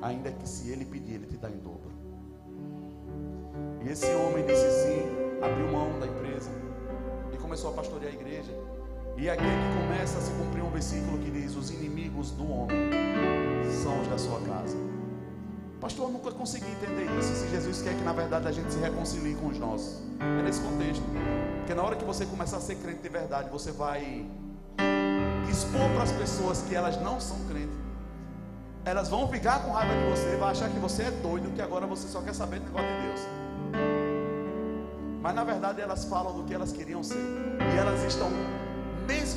Ainda 0.03 0.33
que 0.33 0.49
se 0.49 0.71
Ele 0.71 0.85
pedir, 0.85 1.15
Ele 1.15 1.27
te 1.27 1.37
dá 1.37 1.49
em 1.49 1.59
dobro. 1.59 1.93
E 3.81 3.89
esse 3.91 4.13
homem 4.13 4.45
disse 4.45 4.69
sim, 4.83 5.05
abriu 5.41 5.71
mão 5.71 6.01
da 6.01 6.09
empresa 6.09 6.51
e 7.33 7.37
começou 7.37 7.71
a 7.71 7.75
pastorear 7.75 8.11
a 8.11 8.15
igreja. 8.17 8.53
E 9.17 9.31
aqui 9.31 9.45
é 9.45 9.47
que 9.47 9.81
começa 9.81 10.19
a 10.19 10.21
se 10.21 10.31
cumprir 10.33 10.63
um 10.63 10.71
versículo 10.71 11.19
que 11.19 11.31
diz: 11.31 11.55
Os 11.57 11.71
inimigos 11.71 12.31
do 12.33 12.51
homem 12.51 12.91
são 13.83 14.01
os 14.01 14.09
da 14.09 14.19
sua 14.19 14.41
casa. 14.41 14.77
Pastor, 15.81 16.07
eu 16.07 16.13
nunca 16.13 16.33
consegui 16.33 16.71
entender 16.71 17.07
isso. 17.19 17.35
Se 17.35 17.49
Jesus 17.49 17.83
quer 17.83 17.95
que 17.95 18.03
na 18.03 18.13
verdade 18.13 18.49
a 18.49 18.53
gente 18.53 18.73
se 18.73 18.79
reconcilie 18.79 19.35
com 19.35 19.49
os 19.49 19.59
nossos, 19.59 20.03
é 20.19 20.43
nesse 20.43 20.61
contexto. 20.61 21.05
Porque 21.59 21.75
na 21.75 21.83
hora 21.83 21.97
que 21.97 22.05
você 22.05 22.27
começar 22.27 22.57
a 22.57 22.61
ser 22.61 22.77
crente 22.77 23.03
de 23.03 23.09
verdade, 23.09 23.51
você 23.51 23.71
vai 23.71 24.27
expor 25.49 25.89
para 25.95 26.03
as 26.03 26.13
pessoas 26.13 26.63
que 26.63 26.75
elas 26.75 27.01
não 27.01 27.21
são 27.21 27.39
crentes. 27.47 27.77
Elas 28.85 29.09
vão 29.09 29.29
ficar 29.29 29.63
com 29.63 29.71
raiva 29.71 29.95
de 29.95 30.11
você, 30.11 30.37
vai 30.37 30.51
achar 30.51 30.69
que 30.69 30.79
você 30.79 31.05
é 31.05 31.11
doido, 31.11 31.55
que 31.55 31.63
agora 31.63 31.87
você 31.87 32.09
só 32.09 32.21
quer 32.21 32.35
saber 32.35 32.61
do 32.61 32.67
negócio 32.67 32.89
de 32.89 33.07
Deus. 33.07 33.21
Mas 35.23 35.35
na 35.35 35.45
verdade 35.45 35.81
elas 35.81 36.05
falam 36.05 36.35
do 36.35 36.45
que 36.45 36.53
elas 36.53 36.71
queriam 36.73 37.03
ser. 37.03 37.17
E 37.17 37.79
elas 37.79 38.03
estão, 38.03 38.29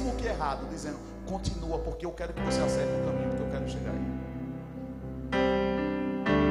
mesmo 0.07 0.15
que 0.15 0.25
errado, 0.25 0.67
dizendo: 0.69 0.97
continua, 1.25 1.79
porque 1.79 2.05
eu 2.05 2.11
quero 2.11 2.34
que 2.34 2.41
você 2.41 2.61
acerte 2.61 2.91
o 3.01 3.05
caminho, 3.05 3.29
porque 3.29 3.43
eu 3.43 3.49
quero 3.51 3.69
chegar 3.69 3.91
aí. 3.91 4.17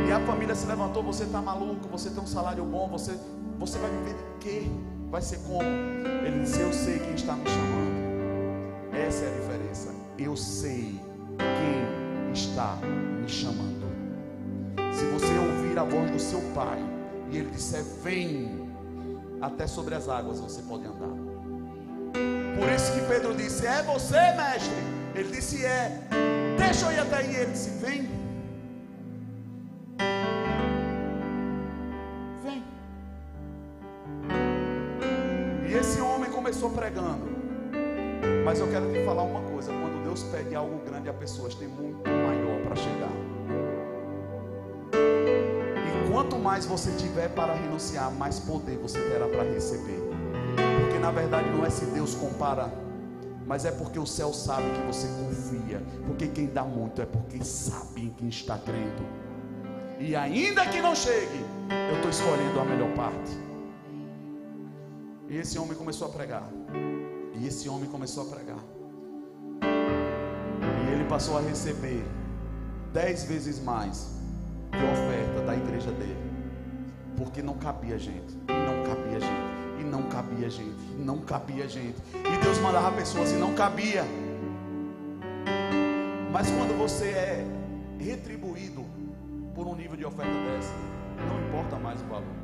E 0.09 0.13
a 0.13 0.21
família 0.21 0.55
se 0.55 0.67
levantou, 0.67 1.03
você 1.03 1.25
está 1.25 1.41
maluco, 1.41 1.89
você 1.89 2.11
tem 2.11 2.23
um 2.23 2.27
salário 2.27 2.65
bom, 2.65 2.89
você, 2.89 3.19
você 3.59 3.79
vai 3.79 3.91
viver 3.91 4.15
de 4.15 4.23
quê? 4.41 4.71
Vai 5.11 5.23
ser 5.23 5.39
como? 5.39 5.63
Ele 5.63 6.43
disse, 6.43 6.61
eu 6.61 6.73
sei 6.73 6.99
quem 6.99 7.15
está 7.15 7.33
me 7.35 7.49
chamando. 7.49 7.97
Essa 8.93 9.25
é 9.25 9.29
a 9.29 9.41
diferença. 9.41 9.95
Eu 10.19 10.37
sei 10.37 11.01
quem 11.39 12.33
está 12.33 12.77
me 13.23 13.29
chamando. 13.29 13.87
Se 14.93 15.05
você 15.07 15.39
ouvir 15.39 15.79
a 15.79 15.85
voz 15.85 16.11
do 16.11 16.19
seu 16.19 16.41
pai 16.55 16.79
e 17.31 17.39
ele 17.39 17.51
disser, 17.51 17.85
vem, 18.03 18.69
até 19.41 19.67
sobre 19.67 19.95
as 19.95 20.09
águas 20.09 20.41
você 20.41 20.63
pode 20.63 20.87
andar. 20.87 21.26
Por 22.59 22.73
isso 22.73 22.93
que 22.93 23.01
Pedro 23.07 23.35
disse: 23.35 23.67
É 23.67 23.83
você, 23.83 24.15
mestre? 24.15 24.75
Ele 25.15 25.31
disse: 25.31 25.65
É. 25.65 26.01
Deixa 26.57 26.87
eu 26.87 26.93
ir 26.93 27.01
até 27.01 27.17
aí. 27.17 27.37
Ele 27.37 27.53
disse: 27.53 27.71
Vem. 27.79 28.09
Vem. 32.43 32.65
E 35.69 35.75
esse 35.75 36.01
homem 36.01 36.31
começou 36.31 36.71
pregando. 36.71 37.37
Mas 38.45 38.59
eu 38.59 38.69
quero 38.69 38.91
te 38.91 39.05
falar 39.05 39.23
uma 39.23 39.43
coisa: 39.51 39.71
quando 39.73 40.03
Deus 40.05 40.23
pede 40.23 40.55
algo 40.55 40.79
grande 40.85 41.11
a 41.11 41.13
pessoas, 41.13 41.55
tem 41.55 41.69
muito 41.69 42.09
maior 42.09 42.63
para 42.65 42.77
chegar. 42.77 43.13
E 45.85 46.11
quanto 46.11 46.39
mais 46.39 46.65
você 46.65 46.91
tiver 46.93 47.29
para 47.29 47.53
renunciar, 47.53 48.11
mais 48.13 48.39
poder 48.41 48.79
você 48.79 48.99
terá 49.11 49.27
para 49.29 49.43
receber. 49.43 50.16
Na 51.07 51.13
verdade 51.13 51.49
não 51.51 51.65
é 51.65 51.71
se 51.71 51.85
Deus 51.85 52.17
compara, 52.17 52.69
mas 53.47 53.65
é 53.65 53.71
porque 53.71 53.97
o 53.97 54.05
céu 54.05 54.33
sabe 54.33 54.65
que 54.71 54.81
você 54.89 55.07
confia. 55.07 55.81
Porque 56.05 56.27
quem 56.27 56.47
dá 56.47 56.65
muito 56.65 57.01
é 57.01 57.07
porque 57.07 57.45
sabe 57.45 58.07
em 58.07 58.11
quem 58.11 58.29
está 58.29 58.59
crendo. 58.59 59.07
E 60.01 60.17
ainda 60.17 60.67
que 60.67 60.83
não 60.83 60.97
chegue, 60.97 61.45
eu 61.91 61.95
estou 61.95 62.11
escolhendo 62.11 62.59
a 62.59 62.65
melhor 62.65 62.93
parte. 62.97 63.31
E 65.29 65.37
esse 65.37 65.57
homem 65.61 65.77
começou 65.77 66.09
a 66.09 66.11
pregar. 66.11 66.51
E 67.37 67.47
esse 67.47 67.69
homem 67.69 67.89
começou 67.89 68.25
a 68.25 68.27
pregar. 68.27 68.59
E 69.63 70.93
ele 70.93 71.05
passou 71.05 71.39
a 71.39 71.41
receber 71.41 72.05
dez 72.93 73.23
vezes 73.23 73.63
mais 73.63 74.11
de 74.73 74.85
oferta 74.85 75.43
da 75.47 75.55
igreja 75.55 75.93
dele. 75.93 76.33
Porque 77.17 77.43
não 77.43 77.55
cabia 77.55 77.97
gente. 77.97 78.37
Não 78.49 78.83
cabia 78.93 79.21
gente. 79.21 79.46
Não 79.91 80.03
cabia 80.05 80.51
gente. 80.51 80.95
Não 80.99 81.19
cabia 81.19 81.69
gente. 81.69 81.97
E 82.15 82.45
Deus 82.45 82.59
mandava 82.59 82.95
pessoas 82.97 83.33
e 83.33 83.37
não 83.37 83.55
cabia. 83.55 84.05
Mas 86.33 86.51
quando 86.51 86.77
você 86.77 87.07
é 87.07 87.47
retribuído 87.99 88.85
por 89.55 89.67
um 89.67 89.75
nível 89.75 89.97
de 89.97 90.05
oferta 90.05 90.33
dessa, 90.33 90.75
não 91.29 91.49
importa 91.49 91.77
mais 91.77 92.01
o 92.03 92.05
valor. 92.05 92.37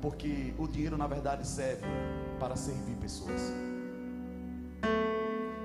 Porque 0.00 0.52
o 0.58 0.66
dinheiro 0.66 0.96
na 0.96 1.06
verdade 1.06 1.46
serve 1.46 1.86
para 2.40 2.56
servir 2.56 2.96
pessoas. 2.96 3.40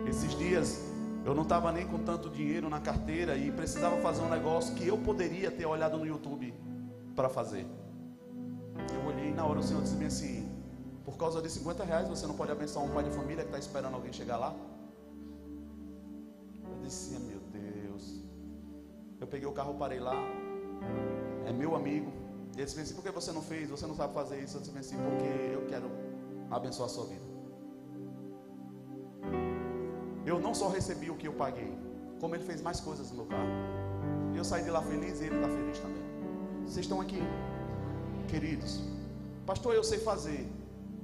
Esses 0.08 0.38
dias 0.38 0.90
eu 1.26 1.36
não 1.36 1.44
estava 1.44 1.72
nem 1.72 1.86
com 1.86 2.00
tanto 2.00 2.30
dinheiro 2.30 2.70
na 2.70 2.80
carteira 2.80 3.36
e 3.36 3.52
precisava 3.52 3.98
fazer 3.98 4.22
um 4.22 4.30
negócio 4.30 4.74
que 4.76 4.88
eu 4.88 4.98
poderia 4.98 5.52
ter 5.52 5.66
olhado 5.66 5.98
no 5.98 6.06
YouTube 6.06 6.54
para 7.16 7.30
fazer. 7.30 7.66
Eu 8.94 9.06
olhei 9.08 9.30
e 9.30 9.34
na 9.34 9.46
hora 9.46 9.60
o 9.60 9.64
Senhor 9.64 9.82
disse 9.82 10.04
assim: 10.04 10.60
por 11.10 11.18
causa 11.18 11.42
de 11.42 11.50
50 11.50 11.84
reais 11.84 12.08
você 12.08 12.28
não 12.28 12.36
pode 12.36 12.52
abençoar 12.52 12.86
um 12.86 12.90
pai 12.90 13.04
de 13.04 13.10
família 13.10 13.44
que 13.44 13.50
está 13.50 13.58
esperando 13.58 13.96
alguém 13.96 14.14
chegar 14.14 14.38
lá? 14.38 14.56
Eu 16.64 16.84
disse: 16.84 17.16
ah, 17.16 17.20
meu 17.20 17.40
Deus. 17.40 18.24
Eu 19.20 19.28
peguei 19.28 19.48
o 19.48 19.52
carro, 19.52 19.74
parei 19.74 20.00
lá. 20.00 20.14
É 21.48 21.52
meu 21.52 21.76
amigo. 21.76 22.12
E 22.56 22.58
ele 22.58 22.66
disse 22.66 22.80
assim: 22.80 22.94
por 22.94 23.04
que 23.04 23.12
você 23.12 23.32
não 23.32 23.42
fez? 23.42 23.70
Você 23.70 23.88
não 23.88 23.96
sabe 23.96 24.14
fazer 24.14 24.40
isso? 24.40 24.58
Eu 24.58 24.62
disse 24.62 24.78
assim: 24.78 24.98
porque 24.98 25.26
eu 25.54 25.66
quero 25.68 25.90
abençoar 26.52 26.88
a 26.88 26.92
sua 26.92 27.06
vida. 27.06 27.30
Eu 30.26 30.40
não 30.40 30.54
só 30.54 30.70
recebi 30.70 31.10
o 31.10 31.16
que 31.16 31.28
eu 31.28 31.34
paguei, 31.34 31.76
como 32.20 32.36
ele 32.36 32.44
fez 32.44 32.62
mais 32.62 32.80
coisas 32.80 33.10
no 33.10 33.18
meu 33.18 33.26
carro. 33.26 33.50
Eu 34.36 34.44
saí 34.44 34.64
de 34.64 34.70
lá 34.70 34.82
feliz 34.82 35.22
e 35.22 35.26
ele 35.26 35.36
está 35.38 35.50
feliz 35.50 35.80
também. 35.80 36.04
Vocês 36.66 36.86
estão 36.86 37.02
aqui, 37.02 37.20
queridos. 38.30 38.80
Pastor, 39.46 39.74
eu 39.74 39.84
sei 39.84 40.00
fazer, 40.00 40.48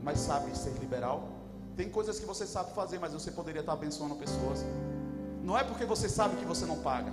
mas 0.03 0.19
sabe 0.19 0.55
ser 0.57 0.73
liberal? 0.79 1.27
Tem 1.75 1.89
coisas 1.89 2.19
que 2.19 2.25
você 2.25 2.45
sabe 2.45 2.73
fazer, 2.73 2.99
mas 2.99 3.13
você 3.13 3.31
poderia 3.31 3.59
estar 3.59 3.73
abençoando 3.73 4.15
pessoas. 4.15 4.63
Não 5.43 5.57
é 5.57 5.63
porque 5.63 5.85
você 5.85 6.07
sabe 6.07 6.37
que 6.37 6.45
você 6.45 6.65
não 6.65 6.79
paga. 6.79 7.11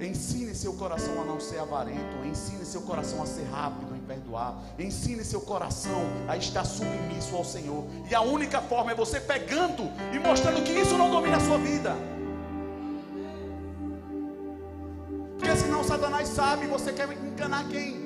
Ensine 0.00 0.54
seu 0.54 0.74
coração 0.74 1.22
a 1.22 1.24
não 1.24 1.40
ser 1.40 1.58
avarento. 1.58 2.24
Ensine 2.24 2.64
seu 2.64 2.82
coração 2.82 3.22
a 3.22 3.26
ser 3.26 3.44
rápido 3.44 3.94
em 3.96 4.00
perdoar. 4.00 4.54
Ensine 4.78 5.24
seu 5.24 5.40
coração 5.40 6.02
a 6.28 6.36
estar 6.36 6.64
submisso 6.64 7.34
ao 7.34 7.44
Senhor. 7.44 7.84
E 8.10 8.14
a 8.14 8.20
única 8.20 8.60
forma 8.60 8.90
é 8.92 8.94
você 8.94 9.20
pegando 9.20 9.84
e 10.12 10.18
mostrando 10.18 10.62
que 10.62 10.72
isso 10.72 10.98
não 10.98 11.10
domina 11.10 11.38
a 11.38 11.40
sua 11.40 11.56
vida. 11.56 11.94
Porque 15.38 15.56
senão 15.56 15.82
Satanás 15.84 16.28
sabe, 16.28 16.66
você 16.66 16.92
quer 16.92 17.10
enganar 17.12 17.66
quem? 17.68 18.05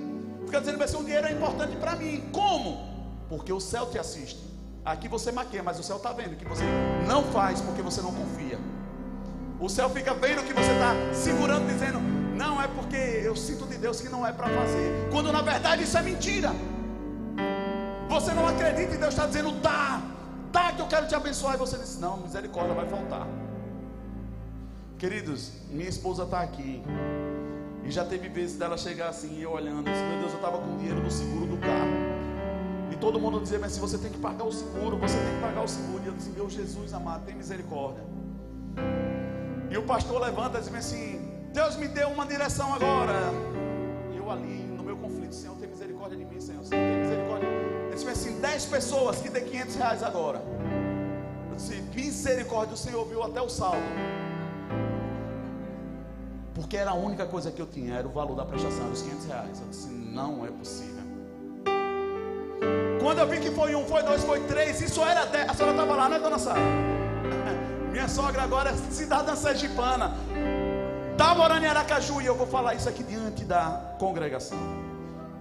Fica 0.50 0.60
dizendo 0.60 0.84
que 0.84 0.96
o 0.96 1.04
dinheiro 1.04 1.28
é 1.28 1.32
importante 1.32 1.76
para 1.76 1.94
mim. 1.94 2.28
Como? 2.32 2.84
Porque 3.28 3.52
o 3.52 3.60
céu 3.60 3.86
te 3.86 4.00
assiste. 4.00 4.40
Aqui 4.84 5.06
você 5.06 5.30
maquia, 5.30 5.62
mas 5.62 5.78
o 5.78 5.82
céu 5.84 5.98
está 5.98 6.12
vendo 6.12 6.36
que 6.36 6.44
você 6.44 6.64
não 7.06 7.22
faz 7.22 7.60
porque 7.60 7.80
você 7.80 8.02
não 8.02 8.12
confia. 8.12 8.58
O 9.60 9.68
céu 9.68 9.88
fica 9.90 10.12
vendo 10.12 10.42
que 10.42 10.52
você 10.52 10.72
está 10.72 10.92
segurando, 11.14 11.68
dizendo: 11.68 12.00
Não, 12.36 12.60
é 12.60 12.66
porque 12.66 12.96
eu 12.96 13.36
sinto 13.36 13.64
de 13.64 13.76
Deus 13.76 14.00
que 14.00 14.08
não 14.08 14.26
é 14.26 14.32
para 14.32 14.48
fazer. 14.48 15.08
Quando 15.12 15.30
na 15.30 15.40
verdade 15.40 15.84
isso 15.84 15.96
é 15.96 16.02
mentira. 16.02 16.50
Você 18.08 18.34
não 18.34 18.48
acredita 18.48 18.92
e 18.92 18.98
Deus 18.98 19.14
está 19.14 19.28
dizendo, 19.28 19.52
tá, 19.60 20.02
tá 20.50 20.72
que 20.72 20.82
eu 20.82 20.88
quero 20.88 21.06
te 21.06 21.14
abençoar. 21.14 21.54
E 21.54 21.58
você 21.58 21.78
diz, 21.78 21.96
não, 22.00 22.16
misericórdia, 22.16 22.74
vai 22.74 22.88
faltar. 22.88 23.24
Queridos, 24.98 25.52
minha 25.70 25.88
esposa 25.88 26.24
está 26.24 26.40
aqui. 26.40 26.82
E 27.84 27.90
já 27.90 28.04
teve 28.04 28.28
vezes 28.28 28.56
dela 28.56 28.76
chegar 28.76 29.08
assim, 29.08 29.38
e 29.38 29.42
eu 29.42 29.52
olhando, 29.52 29.88
assim, 29.88 30.08
meu 30.08 30.18
Deus, 30.20 30.32
eu 30.32 30.38
estava 30.38 30.58
com 30.58 30.76
dinheiro 30.76 31.00
no 31.00 31.10
seguro 31.10 31.46
do 31.46 31.56
carro. 31.58 31.90
E 32.92 32.96
todo 32.96 33.18
mundo 33.18 33.40
dizia, 33.40 33.58
mas 33.58 33.72
se 33.72 33.80
você 33.80 33.96
tem 33.98 34.10
que 34.10 34.18
pagar 34.18 34.44
o 34.44 34.52
seguro, 34.52 34.96
você 34.98 35.16
tem 35.16 35.34
que 35.34 35.40
pagar 35.40 35.62
o 35.62 35.68
seguro. 35.68 36.02
E 36.04 36.06
eu 36.08 36.12
disse, 36.12 36.30
meu 36.30 36.48
Jesus 36.50 36.92
amado, 36.92 37.24
tem 37.24 37.34
misericórdia. 37.34 38.04
E 39.70 39.78
o 39.78 39.82
pastor 39.84 40.20
levanta 40.20 40.58
e 40.58 40.62
diz 40.62 40.74
assim: 40.74 41.20
Deus 41.52 41.76
me 41.76 41.86
deu 41.86 42.08
uma 42.08 42.26
direção 42.26 42.74
agora. 42.74 43.14
E 44.12 44.16
eu 44.16 44.28
ali, 44.28 44.64
no 44.76 44.82
meu 44.82 44.96
conflito, 44.96 45.32
Senhor, 45.32 45.56
tem 45.56 45.68
misericórdia 45.68 46.18
de 46.18 46.24
mim, 46.24 46.40
Senhor. 46.40 46.64
Senhor, 46.64 46.82
tem 46.82 46.98
misericórdia. 46.98 47.48
Ele 47.48 47.94
disse 47.94 48.08
assim: 48.08 48.40
10 48.40 48.64
pessoas 48.66 49.20
que 49.20 49.30
tem 49.30 49.44
500 49.44 49.76
reais 49.76 50.02
agora. 50.02 50.42
Eu 51.50 51.56
disse: 51.56 51.80
misericórdia, 51.94 52.74
o 52.74 52.76
Senhor 52.76 53.04
viu 53.06 53.22
até 53.22 53.40
o 53.40 53.48
saldo. 53.48 53.78
Porque 56.54 56.76
era 56.76 56.90
a 56.90 56.94
única 56.94 57.26
coisa 57.26 57.50
que 57.50 57.60
eu 57.60 57.66
tinha, 57.66 57.94
era 57.94 58.06
o 58.06 58.10
valor 58.10 58.34
da 58.34 58.44
prestação, 58.44 58.84
era 58.84 58.92
os 58.92 59.02
500 59.02 59.24
reais. 59.26 59.60
Eu 59.60 59.68
disse: 59.68 59.88
não 59.88 60.44
é 60.44 60.50
possível. 60.50 61.00
Quando 63.00 63.18
eu 63.18 63.26
vi 63.26 63.40
que 63.40 63.50
foi 63.50 63.74
um, 63.74 63.86
foi 63.86 64.02
dois, 64.02 64.22
foi 64.22 64.40
três, 64.40 64.80
isso 64.80 65.02
era 65.02 65.24
10. 65.24 65.48
A 65.48 65.54
senhora 65.54 65.74
estava 65.74 65.96
lá, 65.96 66.08
né, 66.08 66.18
dona 66.18 66.38
Sara? 66.38 66.60
Minha 67.90 68.08
sogra 68.08 68.42
agora 68.42 68.70
é 68.70 68.76
cidadã 68.90 69.34
sergipana. 69.34 70.14
Está 71.12 71.34
morando 71.34 71.64
em 71.64 71.66
Aracaju 71.66 72.20
e 72.20 72.26
eu 72.26 72.34
vou 72.34 72.46
falar 72.46 72.74
isso 72.74 72.88
aqui 72.88 73.02
diante 73.02 73.44
da 73.44 73.94
congregação. 73.98 74.58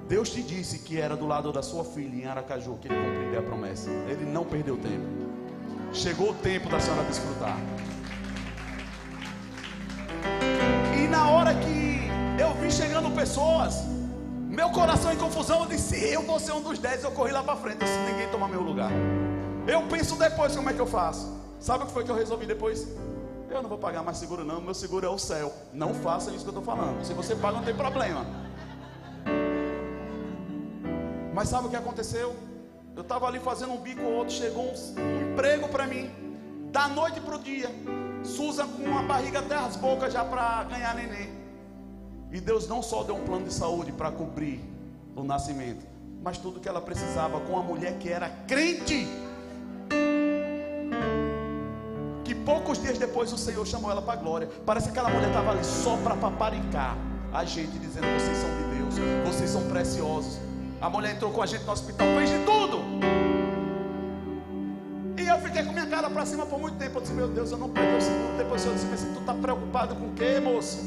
Deus 0.07 0.29
te 0.29 0.41
disse 0.41 0.79
que 0.79 0.99
era 0.99 1.15
do 1.15 1.27
lado 1.27 1.51
da 1.51 1.61
sua 1.61 1.83
filha 1.83 2.23
em 2.23 2.25
Aracaju 2.25 2.77
que 2.81 2.87
ele 2.87 2.95
cumpriria 2.95 3.39
a 3.39 3.43
promessa. 3.43 3.89
Ele 4.07 4.25
não 4.25 4.43
perdeu 4.43 4.75
tempo. 4.77 5.05
Chegou 5.93 6.31
o 6.31 6.33
tempo 6.33 6.69
da 6.69 6.79
senhora 6.79 7.03
desfrutar. 7.03 7.57
Na 11.19 11.29
hora 11.29 11.53
que 11.53 12.07
eu 12.41 12.53
vi 12.61 12.71
chegando 12.71 13.13
pessoas, 13.13 13.83
meu 14.47 14.69
coração 14.69 15.11
em 15.11 15.17
confusão, 15.17 15.63
eu 15.63 15.65
disse: 15.65 16.01
Eu 16.01 16.21
vou 16.21 16.39
ser 16.39 16.53
um 16.53 16.61
dos 16.61 16.79
dez. 16.79 17.03
Eu 17.03 17.11
corri 17.11 17.33
lá 17.33 17.43
para 17.43 17.57
frente, 17.57 17.85
se 17.85 17.99
ninguém 18.09 18.29
tomar 18.29 18.47
meu 18.47 18.61
lugar. 18.61 18.89
Eu 19.67 19.81
penso 19.87 20.15
depois 20.15 20.55
como 20.55 20.69
é 20.69 20.73
que 20.73 20.79
eu 20.79 20.87
faço. 20.87 21.37
Sabe 21.59 21.83
o 21.83 21.87
que 21.87 21.93
foi 21.93 22.05
que 22.05 22.11
eu 22.11 22.15
resolvi 22.15 22.45
depois? 22.45 22.87
Eu 23.49 23.61
não 23.61 23.69
vou 23.69 23.77
pagar 23.77 24.01
mais 24.01 24.17
seguro, 24.17 24.45
não. 24.45 24.61
Meu 24.61 24.73
seguro 24.73 25.05
é 25.05 25.09
o 25.09 25.17
céu. 25.17 25.53
Não 25.73 25.93
façam 25.93 26.33
isso 26.33 26.45
que 26.45 26.51
eu 26.51 26.57
estou 26.57 26.63
falando. 26.63 27.03
Se 27.03 27.13
você 27.13 27.35
paga, 27.35 27.57
não 27.57 27.63
tem 27.63 27.75
problema. 27.75 28.25
Mas 31.33 31.49
sabe 31.49 31.67
o 31.67 31.69
que 31.69 31.75
aconteceu? 31.75 32.33
Eu 32.95 33.01
estava 33.01 33.27
ali 33.27 33.39
fazendo 33.39 33.73
um 33.73 33.77
bico 33.77 34.03
ou 34.03 34.13
outro. 34.13 34.33
Chegou 34.33 34.63
um, 34.63 35.01
um 35.01 35.31
emprego 35.33 35.67
para 35.67 35.85
mim. 35.85 36.09
Da 36.71 36.87
noite 36.87 37.19
para 37.19 37.35
o 37.35 37.39
dia. 37.39 37.69
Susan 38.23 38.67
com 38.67 38.97
a 38.97 39.03
barriga 39.03 39.39
até 39.39 39.55
as 39.55 39.75
bocas 39.75 40.13
já 40.13 40.23
para 40.23 40.63
ganhar 40.65 40.95
neném. 40.95 41.29
E 42.31 42.39
Deus 42.39 42.67
não 42.67 42.81
só 42.81 43.03
deu 43.03 43.15
um 43.15 43.23
plano 43.23 43.45
de 43.45 43.53
saúde 43.53 43.91
para 43.91 44.11
cobrir 44.11 44.59
o 45.15 45.23
nascimento, 45.23 45.85
mas 46.21 46.37
tudo 46.37 46.59
que 46.59 46.69
ela 46.69 46.81
precisava 46.81 47.39
com 47.41 47.53
uma 47.53 47.63
mulher 47.63 47.97
que 47.97 48.09
era 48.09 48.29
crente. 48.47 49.07
Que 52.23 52.35
poucos 52.35 52.79
dias 52.79 52.97
depois 52.99 53.33
o 53.33 53.37
Senhor 53.37 53.65
chamou 53.65 53.89
ela 53.89 54.01
para 54.01 54.13
a 54.13 54.21
glória. 54.21 54.49
Parece 54.65 54.91
que 54.91 54.91
aquela 54.91 55.09
mulher 55.09 55.29
estava 55.29 55.51
ali 55.51 55.65
só 55.65 55.97
para 55.97 56.15
paparicar 56.15 56.95
a 57.33 57.43
gente, 57.43 57.79
dizendo: 57.79 58.05
Vocês 58.19 58.37
são 58.37 58.49
de 58.49 58.77
Deus, 58.77 58.95
vocês 59.25 59.49
são 59.49 59.67
preciosos. 59.67 60.39
A 60.79 60.89
mulher 60.89 61.15
entrou 61.15 61.31
com 61.31 61.41
a 61.41 61.45
gente 61.45 61.63
no 61.63 61.71
hospital, 61.71 62.07
fez 62.15 62.29
de 62.29 62.45
tudo. 62.45 63.08
Cara 66.09 66.13
para 66.13 66.25
cima 66.25 66.45
por 66.45 66.59
muito 66.59 66.77
tempo. 66.77 66.97
Eu 66.97 67.01
disse: 67.01 67.13
Meu 67.13 67.27
Deus, 67.27 67.51
eu 67.51 67.57
não 67.57 67.69
perdi 67.69 67.95
o 67.95 68.01
seguro. 68.01 68.37
Depois 68.37 68.65
eu 68.65 68.73
disse: 68.73 69.05
tu 69.13 69.19
está 69.19 69.33
preocupado 69.33 69.95
com 69.95 70.07
o 70.07 70.13
quê, 70.13 70.39
moço? 70.39 70.79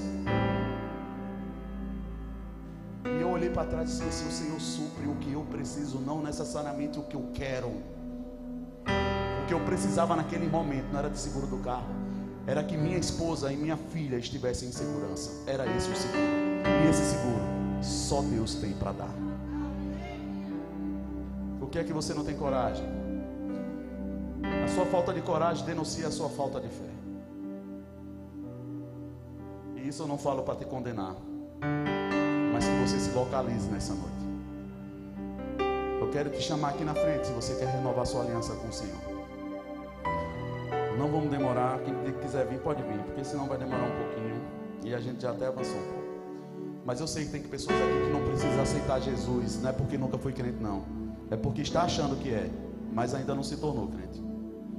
E 3.05 3.21
eu 3.21 3.31
olhei 3.31 3.51
para 3.51 3.65
trás 3.65 3.89
e 3.89 3.93
disse: 3.93 4.09
assim, 4.09 4.29
O 4.29 4.33
Senhor 4.33 4.61
supre 4.61 5.07
o 5.07 5.15
que 5.17 5.33
eu 5.33 5.43
preciso, 5.43 5.99
não 5.99 6.23
necessariamente 6.23 6.99
o 6.99 7.03
que 7.03 7.17
eu 7.17 7.31
quero 7.33 7.73
que 9.49 9.55
eu 9.55 9.61
precisava 9.61 10.15
naquele 10.15 10.49
momento 10.49 10.87
não 10.93 11.01
era 11.01 11.11
de 11.11 11.19
seguro 11.19 11.49
do 11.49 11.59
carro, 11.59 11.89
era 12.47 12.63
que 12.63 12.77
minha 12.77 12.97
esposa 12.97 13.53
e 13.53 13.57
minha 13.57 13.77
filha 13.77 14.17
estivessem 14.17 14.69
em 14.69 14.73
segurança. 14.73 15.31
Era 15.47 15.67
esse 15.77 15.91
o 15.91 15.97
seguro. 15.97 16.23
E 16.65 16.89
esse 16.89 17.05
seguro 17.05 17.43
só 17.83 18.23
Deus 18.23 18.55
tem 18.55 18.73
para 18.73 18.93
dar. 18.93 19.15
O 21.61 21.67
que 21.67 21.79
é 21.79 21.85
que 21.85 21.93
você 21.93 22.15
não 22.15 22.25
tem 22.25 22.37
coragem? 22.37 23.02
A 24.43 24.69
sua 24.69 24.87
falta 24.87 25.13
de 25.13 25.21
coragem 25.21 25.65
denuncia 25.65 26.09
a 26.09 26.11
sua 26.11 26.29
falta 26.29 26.61
de 26.61 26.69
fé. 26.69 26.91
E 29.77 29.89
isso 29.89 30.03
eu 30.03 30.07
não 30.07 30.19
falo 30.19 30.43
para 30.43 30.57
te 30.57 30.65
condenar, 30.65 31.17
mas 32.53 32.65
que 32.65 32.75
você 32.87 32.99
se 32.99 33.11
localize 33.11 33.69
nessa 33.71 33.95
noite. 33.95 34.23
Eu 36.01 36.11
quero 36.11 36.31
te 36.31 36.41
chamar 36.41 36.71
aqui 36.71 36.85
na 36.85 36.95
frente 36.95 37.27
se 37.27 37.33
você 37.33 37.55
quer 37.55 37.69
renovar 37.69 38.07
sua 38.07 38.23
aliança 38.23 38.55
com 38.55 38.69
o 38.69 38.73
Senhor. 38.73 39.13
Não 40.99 41.09
vamos 41.09 41.31
demorar. 41.31 41.81
Quem 41.81 41.95
quiser 42.21 42.47
vir, 42.47 42.59
pode 42.61 42.83
vir, 42.83 42.99
porque 43.05 43.25
senão 43.25 43.47
vai 43.47 43.59
demorar 43.59 43.85
um 43.85 43.97
pouquinho. 44.05 44.41
E 44.85 44.95
a 44.95 45.01
gente 45.01 45.23
já 45.23 45.31
até 45.31 45.47
avançou 45.47 45.77
um 45.77 45.85
pouco. 45.85 46.03
Mas 46.85 47.01
eu 47.01 47.07
sei 47.07 47.25
que 47.25 47.31
tem 47.31 47.43
pessoas 47.43 47.77
aqui 47.77 48.07
que 48.07 48.13
não 48.13 48.25
precisam 48.25 48.61
aceitar 48.61 49.01
Jesus. 49.01 49.61
Não 49.63 49.71
é 49.71 49.73
porque 49.73 49.97
nunca 49.97 50.19
foi 50.19 50.33
crente, 50.33 50.61
não. 50.61 50.85
É 51.31 51.37
porque 51.37 51.63
está 51.63 51.83
achando 51.83 52.17
que 52.17 52.31
é, 52.31 52.51
mas 52.93 53.15
ainda 53.15 53.35
não 53.35 53.43
se 53.43 53.57
tornou 53.57 53.89
crente. 53.89 54.32